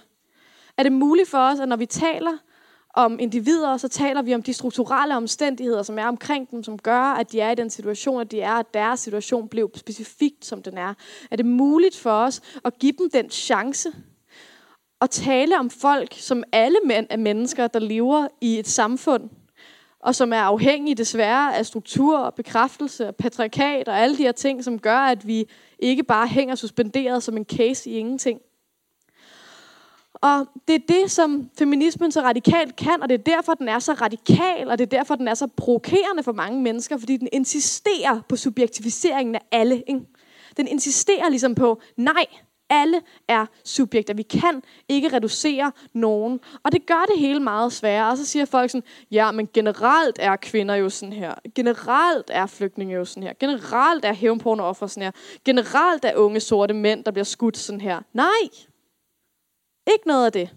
Er 0.78 0.84
det 0.84 0.92
muligt 0.92 1.30
for 1.30 1.38
os, 1.38 1.60
at 1.60 1.68
når 1.68 1.76
vi 1.76 1.86
taler 1.86 2.38
om 2.98 3.20
individer, 3.20 3.78
så 3.78 3.88
taler 3.88 4.22
vi 4.22 4.36
om 4.36 4.42
de 4.42 4.54
strukturelle 4.54 5.16
omstændigheder, 5.16 5.84
som 5.84 6.00
er 6.00 6.06
omkring 6.06 6.52
dem, 6.52 6.64
som 6.64 6.78
gør, 6.78 7.02
at 7.02 7.32
de 7.32 7.40
er 7.40 7.52
i 7.52 7.56
den 7.56 7.70
situation, 7.70 8.22
at 8.22 8.32
de 8.32 8.42
er, 8.42 8.54
at 8.54 8.74
deres 8.74 9.00
situation 9.00 9.48
blev 9.48 9.72
specifikt, 9.76 10.46
som 10.46 10.64
den 10.64 10.78
er. 10.78 10.94
Er 11.32 11.36
det 11.36 11.46
muligt 11.46 11.98
for 11.98 12.12
os 12.12 12.42
at 12.66 12.80
give 12.80 12.94
dem 12.98 13.10
den 13.10 13.30
chance 13.30 13.90
at 15.02 15.10
tale 15.10 15.60
om 15.60 15.70
folk, 15.70 16.14
som 16.14 16.44
alle 16.52 16.78
mænd 16.86 17.08
er 17.10 17.18
mennesker, 17.18 17.68
der 17.68 17.80
lever 17.80 18.28
i 18.42 18.60
et 18.60 18.68
samfund, 18.68 19.30
og 20.00 20.16
som 20.16 20.34
er 20.34 20.42
afhængige 20.42 20.96
desværre 20.96 21.58
af 21.58 21.66
struktur 21.66 22.18
og 22.18 22.34
bekræftelse 22.34 23.08
og 23.08 23.16
patriarkat 23.16 23.88
og 23.88 24.00
alle 24.00 24.18
de 24.18 24.24
her 24.24 24.32
ting, 24.32 24.64
som 24.64 24.80
gør, 24.80 25.00
at 25.00 25.28
vi 25.28 25.50
ikke 25.80 26.04
bare 26.04 26.28
hænger 26.28 26.56
suspenderet 26.56 27.24
som 27.24 27.38
en 27.38 27.46
case 27.46 27.90
i 27.90 27.94
ingenting. 27.94 28.40
Og 30.22 30.48
det 30.68 30.76
er 30.76 30.80
det, 30.88 31.12
som 31.12 31.50
feminismen 31.58 32.12
så 32.12 32.22
radikalt 32.22 32.76
kan, 32.76 33.02
og 33.02 33.10
det 33.10 33.20
er 33.20 33.24
derfor, 33.36 33.54
den 33.54 33.68
er 33.68 33.80
så 33.80 33.94
radikal, 33.94 34.70
og 34.70 34.78
det 34.78 34.94
er 34.94 34.98
derfor, 34.98 35.16
den 35.16 35.28
er 35.28 35.34
så 35.34 35.48
provokerende 35.48 36.24
for 36.24 36.32
mange 36.32 36.62
mennesker, 36.62 36.98
fordi 36.98 37.18
den 37.18 37.30
insisterer 37.32 38.22
på 38.30 38.36
subjektiviseringen 38.36 39.36
af 39.36 39.42
alle. 39.52 39.84
Ikke? 39.88 40.02
Den 40.58 40.68
insisterer 40.68 41.30
ligesom 41.30 41.56
på, 41.56 41.82
nej, 41.98 42.26
alle 42.70 43.02
er 43.28 43.46
subjekter. 43.66 44.14
Vi 44.14 44.24
kan 44.24 44.64
ikke 44.90 45.14
reducere 45.14 45.72
nogen. 45.94 46.40
Og 46.64 46.72
det 46.72 46.86
gør 46.86 47.06
det 47.12 47.20
hele 47.20 47.40
meget 47.40 47.74
sværere. 47.74 48.12
Og 48.12 48.18
så 48.18 48.26
siger 48.26 48.46
folk 48.46 48.72
sådan, 48.72 48.88
ja, 49.12 49.32
men 49.32 49.50
generelt 49.54 50.18
er 50.20 50.36
kvinder 50.36 50.76
jo 50.76 50.90
sådan 50.90 51.14
her. 51.14 51.34
Generelt 51.56 52.26
er 52.30 52.46
flygtninge 52.46 52.96
jo 52.96 53.06
sådan 53.06 53.24
her. 53.24 53.34
Generelt 53.40 54.06
er 54.06 54.14
hævnpornooffer 54.14 54.88
sådan 54.88 55.04
her. 55.04 55.12
Generelt 55.46 56.06
er 56.06 56.16
unge 56.16 56.40
sorte 56.40 56.74
mænd, 56.74 57.04
der 57.04 57.12
bliver 57.12 57.26
skudt 57.26 57.58
sådan 57.58 57.82
her. 57.82 58.02
Nej, 58.14 58.50
ikke 59.92 60.08
noget 60.08 60.26
af 60.26 60.32
det. 60.32 60.50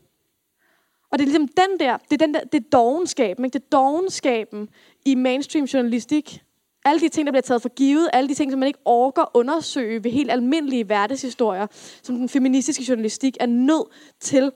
Og 1.10 1.18
det 1.18 1.24
er 1.24 1.26
ligesom 1.26 1.48
den 1.48 1.80
der, 1.80 1.96
det 1.96 2.22
er, 2.22 2.26
den 2.26 2.34
der, 2.34 2.40
det 2.40 2.64
er 2.64 2.68
dogenskaben, 2.72 3.44
ikke? 3.44 3.58
det 3.58 3.62
er 3.64 3.76
dogenskaben 3.76 4.68
i 5.04 5.14
mainstream 5.14 5.64
journalistik. 5.64 6.42
Alle 6.84 7.00
de 7.00 7.08
ting, 7.08 7.26
der 7.26 7.32
bliver 7.32 7.42
taget 7.42 7.62
for 7.62 7.68
givet, 7.68 8.08
alle 8.12 8.28
de 8.28 8.34
ting, 8.34 8.52
som 8.52 8.58
man 8.58 8.66
ikke 8.66 8.78
orker 8.84 9.36
undersøge 9.36 10.04
ved 10.04 10.10
helt 10.10 10.30
almindelige 10.30 10.84
hverdagshistorier, 10.84 11.66
som 12.02 12.16
den 12.16 12.28
feministiske 12.28 12.84
journalistik 12.88 13.36
er 13.40 13.46
nødt 13.46 13.88
til 14.20 14.52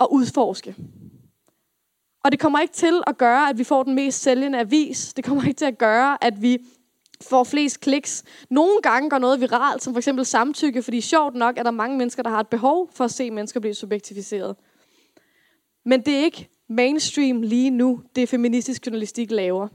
at 0.00 0.06
udforske. 0.10 0.74
Og 2.24 2.32
det 2.32 2.40
kommer 2.40 2.60
ikke 2.60 2.74
til 2.74 3.02
at 3.06 3.18
gøre, 3.18 3.48
at 3.48 3.58
vi 3.58 3.64
får 3.64 3.82
den 3.82 3.94
mest 3.94 4.22
sælgende 4.22 4.58
avis. 4.58 5.14
Det 5.14 5.24
kommer 5.24 5.44
ikke 5.44 5.58
til 5.58 5.64
at 5.64 5.78
gøre, 5.78 6.24
at 6.24 6.42
vi 6.42 6.58
får 7.22 7.44
flest 7.44 7.80
kliks. 7.80 8.24
Nogle 8.50 8.82
gange 8.82 9.10
går 9.10 9.18
noget 9.18 9.40
viralt, 9.40 9.82
som 9.82 9.94
for 9.94 9.98
eksempel 9.98 10.24
samtykke, 10.24 10.82
fordi 10.82 11.00
sjovt 11.00 11.34
nok 11.34 11.58
er 11.58 11.62
der 11.62 11.70
mange 11.70 11.98
mennesker, 11.98 12.22
der 12.22 12.30
har 12.30 12.40
et 12.40 12.48
behov 12.48 12.90
for 12.92 13.04
at 13.04 13.10
se 13.10 13.30
mennesker 13.30 13.60
blive 13.60 13.74
subjektiviseret. 13.74 14.56
Men 15.84 16.00
det 16.00 16.14
er 16.14 16.24
ikke 16.24 16.48
mainstream 16.68 17.42
lige 17.42 17.70
nu, 17.70 18.02
det 18.16 18.28
feministisk 18.28 18.86
journalistik 18.86 19.30
laver. 19.30 19.68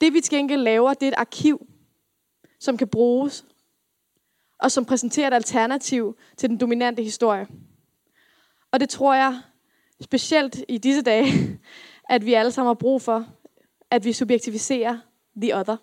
Det 0.00 0.12
vi 0.12 0.20
til 0.20 0.36
gengæld 0.36 0.62
laver, 0.62 0.94
det 0.94 1.02
er 1.02 1.08
et 1.08 1.18
arkiv, 1.18 1.66
som 2.60 2.76
kan 2.76 2.88
bruges, 2.88 3.44
og 4.58 4.72
som 4.72 4.84
præsenterer 4.84 5.26
et 5.26 5.34
alternativ 5.34 6.16
til 6.36 6.48
den 6.48 6.60
dominante 6.60 7.02
historie. 7.02 7.46
Og 8.72 8.80
det 8.80 8.88
tror 8.88 9.14
jeg, 9.14 9.40
specielt 10.00 10.64
i 10.68 10.78
disse 10.78 11.02
dage, 11.02 11.60
at 12.14 12.26
vi 12.26 12.34
alle 12.34 12.52
sammen 12.52 12.68
har 12.68 12.74
brug 12.74 13.02
for, 13.02 13.26
at 13.90 14.04
vi 14.04 14.12
subjektiviserer 14.12 14.98
the 15.36 15.56
other. 15.56 15.76